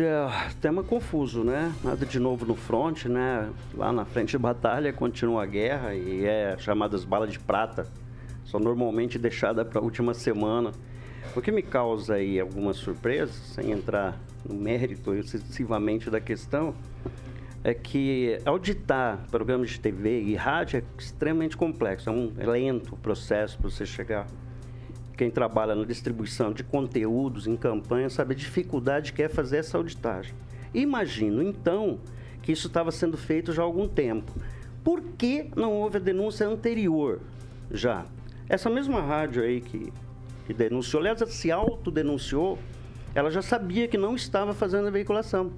é 0.03 0.49
tema 0.61 0.83
confuso, 0.83 1.43
né? 1.43 1.73
Nada 1.83 2.05
de 2.05 2.19
novo 2.19 2.45
no 2.45 2.55
front, 2.55 3.05
né? 3.05 3.49
Lá 3.73 3.91
na 3.91 4.03
frente 4.03 4.31
de 4.31 4.37
batalha 4.37 4.91
continua 4.91 5.43
a 5.43 5.45
guerra 5.45 5.95
e 5.95 6.25
é 6.25 6.55
chamadas 6.57 7.03
balas 7.03 7.31
de 7.31 7.39
prata. 7.39 7.87
São 8.45 8.59
normalmente 8.59 9.17
deixadas 9.17 9.67
para 9.67 9.79
a 9.79 9.83
última 9.83 10.13
semana. 10.13 10.71
O 11.35 11.41
que 11.41 11.51
me 11.51 11.61
causa 11.61 12.15
aí 12.15 12.39
algumas 12.39 12.77
surpresas, 12.77 13.35
sem 13.35 13.71
entrar 13.71 14.19
no 14.47 14.55
mérito 14.55 15.13
excessivamente 15.13 16.09
da 16.09 16.19
questão, 16.19 16.75
é 17.65 17.73
que 17.73 18.37
auditar 18.45 19.25
programas 19.31 19.71
de 19.71 19.79
TV 19.79 20.21
e 20.21 20.35
rádio 20.35 20.77
é 20.77 21.01
extremamente 21.01 21.57
complexo, 21.57 22.07
é 22.07 22.13
um 22.13 22.31
lento 22.37 22.95
processo 22.97 23.57
para 23.57 23.71
você 23.71 23.87
chegar. 23.87 24.27
Quem 25.17 25.31
trabalha 25.31 25.73
na 25.73 25.83
distribuição 25.83 26.53
de 26.53 26.63
conteúdos 26.63 27.47
em 27.47 27.57
campanha 27.57 28.07
sabe 28.07 28.35
a 28.35 28.37
dificuldade 28.37 29.13
que 29.13 29.23
é 29.23 29.27
fazer 29.27 29.57
essa 29.57 29.79
auditagem. 29.79 30.35
Imagino, 30.75 31.41
então, 31.41 31.97
que 32.43 32.51
isso 32.51 32.67
estava 32.67 32.91
sendo 32.91 33.17
feito 33.17 33.51
já 33.51 33.63
há 33.63 33.65
algum 33.65 33.87
tempo. 33.87 34.31
Por 34.83 35.01
que 35.01 35.49
não 35.55 35.73
houve 35.73 35.97
a 35.97 35.99
denúncia 35.99 36.47
anterior 36.47 37.19
já? 37.71 38.05
Essa 38.47 38.69
mesma 38.69 39.01
rádio 39.01 39.41
aí 39.41 39.59
que, 39.59 39.91
que 40.45 40.53
denunciou, 40.53 41.01
aliás, 41.01 41.19
se 41.33 41.51
autodenunciou, 41.51 42.59
ela 43.15 43.31
já 43.31 43.41
sabia 43.41 43.87
que 43.87 43.97
não 43.97 44.13
estava 44.13 44.53
fazendo 44.53 44.87
a 44.87 44.91
veiculação. 44.91 45.51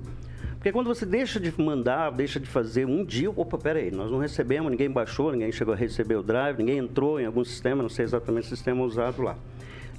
Porque 0.58 0.72
quando 0.72 0.88
você 0.88 1.06
deixa 1.06 1.40
de 1.40 1.54
mandar, 1.62 2.12
deixa 2.12 2.40
de 2.40 2.48
fazer 2.48 2.86
um 2.86 3.06
dia, 3.06 3.30
opa, 3.30 3.58
peraí, 3.58 3.92
nós 3.92 4.12
não 4.12 4.18
recebemos, 4.18 4.72
ninguém 4.72 4.90
baixou, 4.90 5.32
ninguém 5.32 5.52
chegou 5.52 5.74
a 5.74 5.78
receber 5.78 6.16
o 6.16 6.24
drive, 6.24 6.58
ninguém 6.58 6.80
entrou 6.80 7.20
em 7.20 7.26
algum 7.26 7.44
sistema, 7.44 7.82
não 7.82 7.90
sei 7.90 8.06
exatamente 8.06 8.46
o 8.46 8.50
sistema 8.50 8.84
usado 8.84 9.22
lá. 9.22 9.38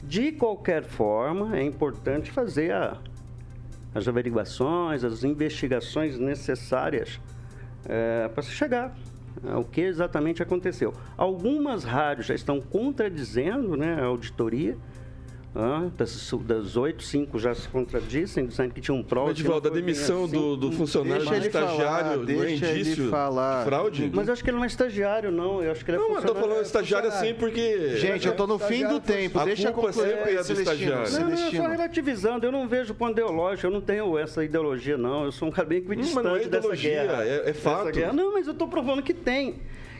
De 0.02 0.32
qualquer 0.32 0.82
forma, 0.82 1.56
é 1.56 1.62
importante 1.62 2.30
fazer 2.30 2.72
a, 2.72 2.98
as 3.94 4.08
averiguações, 4.08 5.04
as 5.04 5.22
investigações 5.22 6.18
necessárias 6.18 7.20
é, 7.88 8.28
para 8.28 8.42
se 8.42 8.50
chegar 8.50 8.96
ao 9.46 9.62
que 9.64 9.80
exatamente 9.82 10.42
aconteceu. 10.42 10.92
Algumas 11.16 11.84
rádios 11.84 12.26
já 12.26 12.34
estão 12.34 12.60
contradizendo 12.60 13.76
né, 13.76 13.94
a 14.00 14.06
auditoria, 14.06 14.76
ah, 15.54 15.88
das, 15.96 16.30
das 16.44 16.76
oito, 16.76 17.02
cinco 17.02 17.38
já 17.38 17.54
se 17.54 17.68
contradizem, 17.68 18.46
dizendo 18.46 18.74
que 18.74 18.80
tinha 18.80 18.94
um 18.94 19.02
prova. 19.02 19.30
Edivaldo, 19.30 19.68
a 19.68 19.70
demissão 19.70 20.24
assim, 20.24 20.32
do, 20.32 20.56
do 20.56 20.72
funcionário 20.72 21.24
de 21.26 21.46
estagiário 21.46 22.24
não 22.24 22.44
é 22.44 22.52
indício 22.52 23.04
de 23.04 23.10
fraude? 23.64 24.10
Mas 24.12 24.28
eu 24.28 24.32
acho 24.34 24.44
que 24.44 24.50
ele 24.50 24.56
não 24.56 24.64
é 24.64 24.66
estagiário, 24.66 25.30
não. 25.30 25.62
Eu 25.62 25.72
acho 25.72 25.84
que 25.84 25.90
ele 25.90 25.98
é 25.98 26.00
Não, 26.00 26.14
eu 26.14 26.22
tô 26.22 26.34
falando 26.34 26.62
estagiário 26.62 27.08
assim 27.08 27.34
porque... 27.34 27.96
Gente, 27.96 28.26
eu 28.26 28.36
tô 28.36 28.46
no 28.46 28.58
fim 28.58 28.86
do 28.86 29.00
tempo. 29.00 29.38
A 29.38 29.44
deixa 29.44 29.72
culpa 29.72 29.92
sempre 29.92 30.36
é 30.36 30.42
do 30.42 30.52
estagiário. 30.52 31.10
Não, 31.12 31.28
não, 31.30 31.38
eu 31.38 31.50
só 31.50 31.68
relativizando. 31.68 32.46
Eu 32.46 32.52
não 32.52 32.68
vejo 32.68 32.94
ponto 32.94 33.12
ideológico. 33.12 33.66
Eu 33.66 33.70
não 33.70 33.80
tenho 33.80 34.18
essa 34.18 34.44
ideologia, 34.44 34.96
não. 34.96 35.24
Eu 35.24 35.32
sou 35.32 35.48
um 35.48 35.50
cara 35.50 35.66
bem 35.66 35.82
distante 35.82 36.18
hum, 36.18 36.22
não 36.22 36.36
é 36.36 36.44
dessa 36.44 36.76
guerra. 36.76 37.24
É, 37.24 37.50
é 37.50 37.52
fato. 37.52 37.98
Não, 38.12 38.34
mas 38.34 38.46
eu 38.46 38.54
tô 38.54 38.68
provando 38.68 39.02
que 39.02 39.14
tem. 39.14 39.56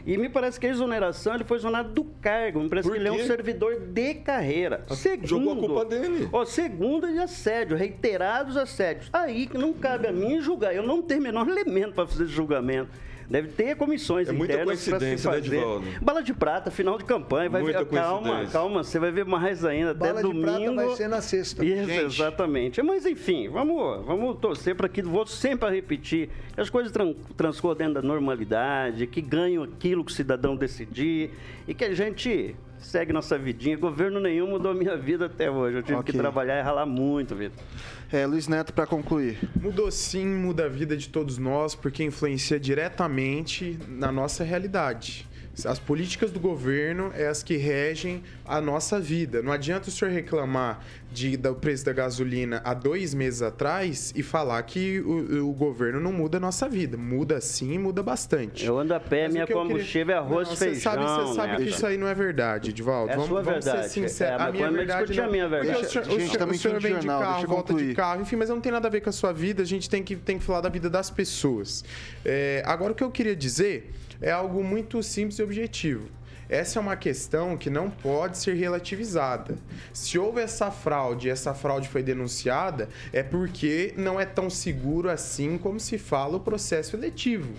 E 0.09 0.17
me 0.17 0.31
parece 0.31 0.59
que 0.59 0.67
a 0.67 0.71
exoneração 0.71 1.35
ele 1.35 1.45
foi 1.45 1.59
exonerado 1.59 1.93
do 1.93 2.03
cargo. 2.03 2.61
Me 2.63 2.69
parece 2.71 2.91
que 2.91 2.97
ele 2.97 3.09
é 3.09 3.13
um 3.13 3.27
servidor 3.27 3.79
de 3.79 4.15
carreira. 4.15 4.83
Segundo, 4.89 5.27
Jogou 5.29 5.53
a 5.53 5.57
culpa 5.57 5.85
dele. 5.85 6.29
Ó, 6.33 6.47
segundo, 6.47 7.13
de 7.13 7.19
assédio, 7.19 7.77
reiterados 7.77 8.57
assédios. 8.57 9.11
Aí 9.13 9.47
que 9.47 9.59
não 9.59 9.75
cabe 9.75 10.07
a 10.07 10.13
mim 10.13 10.41
julgar. 10.41 10.75
Eu 10.75 10.83
não 10.83 11.03
tenho 11.03 11.21
o 11.21 11.25
menor 11.25 11.47
elemento 11.47 11.93
para 11.93 12.07
fazer 12.07 12.25
esse 12.25 12.33
julgamento. 12.33 12.89
Deve 13.29 13.49
ter 13.49 13.77
comissões 13.77 14.29
é 14.29 14.33
internas 14.33 14.89
para 14.89 14.99
se 14.99 15.05
né, 15.07 15.19
fazer. 15.19 15.61
Né, 15.61 15.99
Bala 16.01 16.23
de 16.23 16.33
prata, 16.33 16.71
final 16.71 16.97
de 16.97 17.05
campanha, 17.05 17.51
vai 17.51 17.61
muita 17.61 17.85
ver. 17.85 17.91
Calma, 17.91 18.47
calma, 18.47 18.83
você 18.83 18.99
vai 18.99 19.11
ver 19.11 19.27
mais 19.27 19.65
ainda. 19.67 19.93
Bala 19.93 20.13
até 20.13 20.23
domingo. 20.23 20.47
Bala 20.47 20.59
de 20.59 20.65
prata 20.65 20.87
vai 20.87 20.97
ser 20.97 21.09
na 21.09 21.21
sexta. 21.21 21.65
Isso, 21.65 21.91
exatamente. 21.91 22.83
Mas 22.83 23.05
enfim, 23.05 23.49
vamos, 23.49 24.07
vamos 24.07 24.39
torcer 24.39 24.75
para 24.75 24.89
que 24.89 25.03
vou 25.03 25.27
sempre 25.27 25.69
repetir 25.69 26.31
que 26.55 26.61
as 26.61 26.71
coisas 26.71 26.91
tran 26.91 27.15
transcorram 27.37 27.77
dentro 27.77 27.95
da 27.95 28.03
normalidade, 28.03 29.07
que 29.07 29.21
ganham 29.21 29.63
aquilo 29.63 30.03
que 30.03 30.11
o 30.11 30.15
cidadão 30.15 30.57
decidir 30.57 31.31
e 31.67 31.75
que 31.75 31.85
a 31.85 31.95
gente 31.95 32.57
segue 32.79 33.13
nossa 33.13 33.37
vidinha. 33.37 33.77
Governo 33.77 34.21
nenhum 34.21 34.49
mudou 34.49 34.73
a 34.73 34.75
minha 34.75 34.97
vida 34.97 35.27
até 35.27 35.51
hoje. 35.51 35.77
Eu 35.77 35.83
tive 35.83 35.99
okay. 35.99 36.13
que 36.13 36.19
trabalhar 36.19 36.59
e 36.59 36.63
ralar 36.63 36.87
muito, 36.87 37.35
Vitor. 37.35 37.63
É, 38.11 38.25
Luiz 38.25 38.49
Neto, 38.49 38.73
para 38.73 38.87
concluir. 38.87 39.39
Mudou 39.61 39.91
sim, 39.91 40.27
muda 40.27 40.65
a 40.65 40.69
vida 40.69 40.97
de 40.97 41.11
todos 41.11 41.37
nós, 41.37 41.75
porque 41.75 42.03
influencia 42.03 42.59
diretamente 42.59 43.79
na 43.87 44.11
nossa 44.11 44.43
realidade. 44.43 45.29
As 45.63 45.79
políticas 45.79 46.31
do 46.31 46.41
governo 46.41 47.13
é 47.15 47.27
as 47.27 47.43
que 47.43 47.59
regem 47.59 48.23
a 48.47 48.63
nossa 48.63 48.99
vida. 48.99 49.43
Não 49.43 49.53
adianta 49.53 49.89
o 49.89 49.93
senhor 49.93 50.11
reclamar 50.11 50.83
de, 51.11 51.37
do 51.37 51.55
preço 51.55 51.85
da 51.85 51.93
gasolina 51.93 52.61
há 52.65 52.75
dois 52.75 53.15
meses 53.15 53.43
atrás 53.43 54.13
e 54.15 54.23
falar 54.23 54.63
que 54.63 55.01
o, 55.01 55.49
o 55.49 55.53
governo 55.53 56.01
não 56.01 56.13
muda 56.13 56.37
a 56.37 56.41
nossa 56.41 56.69
vida. 56.69 56.97
Muda 56.97 57.41
sim, 57.41 57.79
muda 57.79 58.03
bastante. 58.03 58.65
Eu 58.65 58.79
ando 58.79 58.95
a 58.95 59.01
pé, 59.01 59.25
Mas 59.25 59.33
minha 59.33 59.47
combustível 59.47 60.07
queria... 60.07 60.15
é 60.15 60.19
arroz 60.19 60.51
e 60.53 60.57
feijão. 60.57 60.81
Sabe, 60.81 61.05
você 61.05 61.35
sabe 61.35 61.57
que 61.57 61.71
isso 61.71 61.87
aí 61.87 61.97
não 61.97 62.07
é 62.07 62.15
verdade, 62.15 62.71
Edvaldo. 62.71 63.13
É 63.13 63.15
vamos, 63.15 63.29
sua 63.29 63.43
vamos 63.43 63.65
verdade. 63.65 63.89
ser 63.89 64.03
sinceros. 64.03 64.41
É, 64.41 64.45
a 64.45 64.53
minha 64.53 64.71
verdade 64.71 65.17
não... 65.17 65.25
a 65.25 65.29
minha 65.29 65.49
verdade. 65.49 65.85
O 65.85 65.89
senhor, 65.89 66.05
gente, 66.05 66.37
o 66.37 66.55
senhor 66.55 66.81
vem 66.81 66.99
de 66.99 67.07
carro, 67.07 67.47
volta 67.47 67.75
de 67.75 67.95
carro, 67.95 68.23
enfim, 68.23 68.37
mas 68.37 68.49
não 68.49 68.61
tem 68.61 68.73
nada 68.73 68.89
a 68.89 68.91
ver 68.91 69.01
com 69.01 69.11
a 69.11 69.13
sua 69.13 69.33
vida. 69.33 69.63
A 69.63 69.67
gente 69.67 69.89
tem 69.89 70.03
que, 70.03 70.17
tem 70.17 70.39
que 70.39 70.45
falar 70.45 70.61
da 70.61 70.69
vida 70.69 70.91
das 70.91 71.11
pessoas. 71.11 71.85
É, 72.25 72.63
agora, 72.67 72.93
o 72.93 72.95
que 72.95 73.03
eu 73.03 73.11
queria 73.11 73.35
dizer 73.35 73.93
é 74.21 74.31
algo 74.31 74.63
muito 74.63 75.03
simples 75.03 75.39
e 75.39 75.43
objetivo. 75.43 76.18
Essa 76.49 76.79
é 76.79 76.83
uma 76.83 76.97
questão 76.97 77.57
que 77.57 77.69
não 77.69 77.91
pode 77.91 78.39
ser 78.39 78.55
relativizada. 78.55 79.57
Se 79.93 80.19
houve 80.19 80.41
essa 80.41 80.71
fraude 80.71 81.29
e 81.29 81.31
essa 81.31 81.53
fraude 81.53 81.89
foi 81.89 82.03
denunciada, 82.03 82.89
é 83.13 83.23
porque 83.23 83.93
não 83.97 84.19
é 84.19 84.25
tão 84.25 84.49
seguro 84.49 85.11
assim 85.11 85.59
como 85.59 85.79
se 85.79 85.99
fala 85.99 86.37
o 86.37 86.41
processo 86.41 86.97
eletivo 86.97 87.53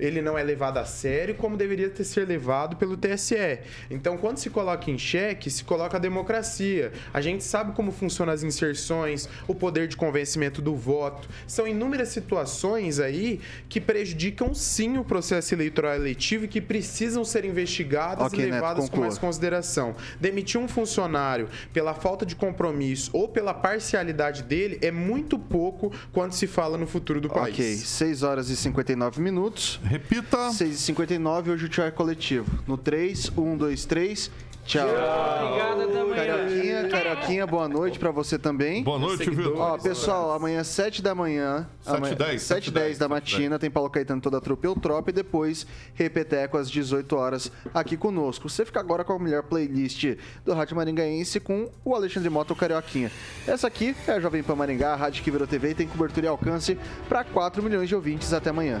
ele 0.00 0.20
não 0.22 0.36
é 0.36 0.42
levado 0.42 0.78
a 0.78 0.84
sério 0.84 1.34
como 1.34 1.56
deveria 1.56 1.90
ter 1.90 2.04
ser 2.04 2.26
levado 2.26 2.76
pelo 2.76 2.96
TSE. 2.96 3.58
Então, 3.90 4.16
quando 4.16 4.38
se 4.38 4.50
coloca 4.50 4.90
em 4.90 4.98
xeque, 4.98 5.50
se 5.50 5.62
coloca 5.62 5.96
a 5.96 6.00
democracia. 6.00 6.92
A 7.12 7.20
gente 7.20 7.44
sabe 7.44 7.72
como 7.72 7.92
funcionam 7.92 8.32
as 8.32 8.42
inserções, 8.42 9.28
o 9.46 9.54
poder 9.54 9.86
de 9.86 9.96
convencimento 9.96 10.62
do 10.62 10.74
voto. 10.74 11.28
São 11.46 11.66
inúmeras 11.68 12.08
situações 12.08 12.98
aí 12.98 13.40
que 13.68 13.80
prejudicam 13.80 14.54
sim 14.54 14.96
o 14.98 15.04
processo 15.04 15.54
eleitoral 15.54 15.94
eletivo 15.94 16.46
e 16.46 16.48
que 16.48 16.60
precisam 16.60 17.24
ser 17.24 17.44
investigadas 17.44 18.26
Ok, 18.26 18.38
e 18.38 18.42
Neto, 18.42 18.54
levadas 18.54 18.84
com 18.84 18.90
conclua. 18.90 19.06
mais 19.06 19.18
consideração. 19.18 19.94
Demitir 20.18 20.60
um 20.60 20.66
funcionário 20.68 21.48
pela 21.72 21.94
falta 21.94 22.24
de 22.24 22.34
compromisso 22.34 23.10
ou 23.12 23.28
pela 23.28 23.52
parcialidade 23.52 24.42
dele 24.42 24.78
é 24.80 24.90
muito 24.90 25.38
pouco 25.38 25.92
quando 26.12 26.32
se 26.32 26.46
fala 26.46 26.78
no 26.78 26.86
futuro 26.86 27.20
do 27.20 27.28
país. 27.28 27.54
Ok, 27.54 27.76
6 27.76 28.22
horas 28.22 28.48
e 28.50 28.56
59 28.56 29.20
minutos. 29.20 29.80
Repita. 29.90 30.52
6 30.52 30.72
e 30.72 30.78
59 30.78 31.50
hoje 31.50 31.64
o 31.64 31.68
tchau 31.68 31.84
é 31.84 31.90
coletivo. 31.90 32.62
No 32.64 32.78
3, 32.78 33.32
1, 33.36 33.56
2, 33.56 33.84
3. 33.86 34.30
Tchau. 34.64 34.86
Obrigado, 34.86 35.80
até 35.82 36.00
amanhã. 36.00 36.14
Carioquinha, 36.14 36.88
Carioquinha, 36.88 37.46
boa 37.46 37.68
noite 37.68 37.98
pra 37.98 38.12
você 38.12 38.38
também. 38.38 38.84
Boa 38.84 39.00
noite, 39.00 39.28
Vitor. 39.28 39.56
Ó, 39.58 39.76
pessoal, 39.78 40.30
amanhã 40.30 40.62
7 40.62 41.02
da 41.02 41.12
manhã. 41.12 41.66
7 41.82 41.96
amanhã- 41.96 42.12
e 42.12 42.16
10, 42.16 42.42
7 42.42 42.66
e 42.68 42.70
10 42.70 42.98
da 42.98 43.08
matina, 43.08 43.58
tem 43.58 43.68
Paulo 43.68 43.90
Caetano 43.90 44.20
toda 44.20 44.36
a 44.38 44.40
trupe 44.40 44.64
Eu 44.68 44.76
Tropa 44.76 45.10
e 45.10 45.12
depois 45.12 45.66
Repeteco 45.94 46.56
às 46.56 46.70
18 46.70 47.16
horas 47.16 47.50
aqui 47.74 47.96
conosco. 47.96 48.48
Você 48.48 48.64
fica 48.64 48.78
agora 48.78 49.02
com 49.02 49.12
a 49.14 49.18
melhor 49.18 49.42
playlist 49.42 50.14
do 50.44 50.54
Rádio 50.54 50.76
Maringaense 50.76 51.40
com 51.40 51.68
o 51.84 51.92
Alexandre 51.96 52.30
Mota, 52.30 52.52
o 52.52 52.56
Carioquinha. 52.56 53.10
Essa 53.48 53.66
aqui 53.66 53.96
é 54.06 54.12
a 54.12 54.20
Jovem 54.20 54.44
Pan 54.44 54.54
Maringá, 54.54 54.92
a 54.92 54.96
rádio 54.96 55.24
que 55.24 55.32
virou 55.32 55.48
TV 55.48 55.70
e 55.70 55.74
tem 55.74 55.88
cobertura 55.88 56.26
e 56.26 56.28
alcance 56.28 56.78
para 57.08 57.24
4 57.24 57.60
milhões 57.60 57.88
de 57.88 57.96
ouvintes. 57.96 58.32
Até 58.32 58.50
amanhã. 58.50 58.80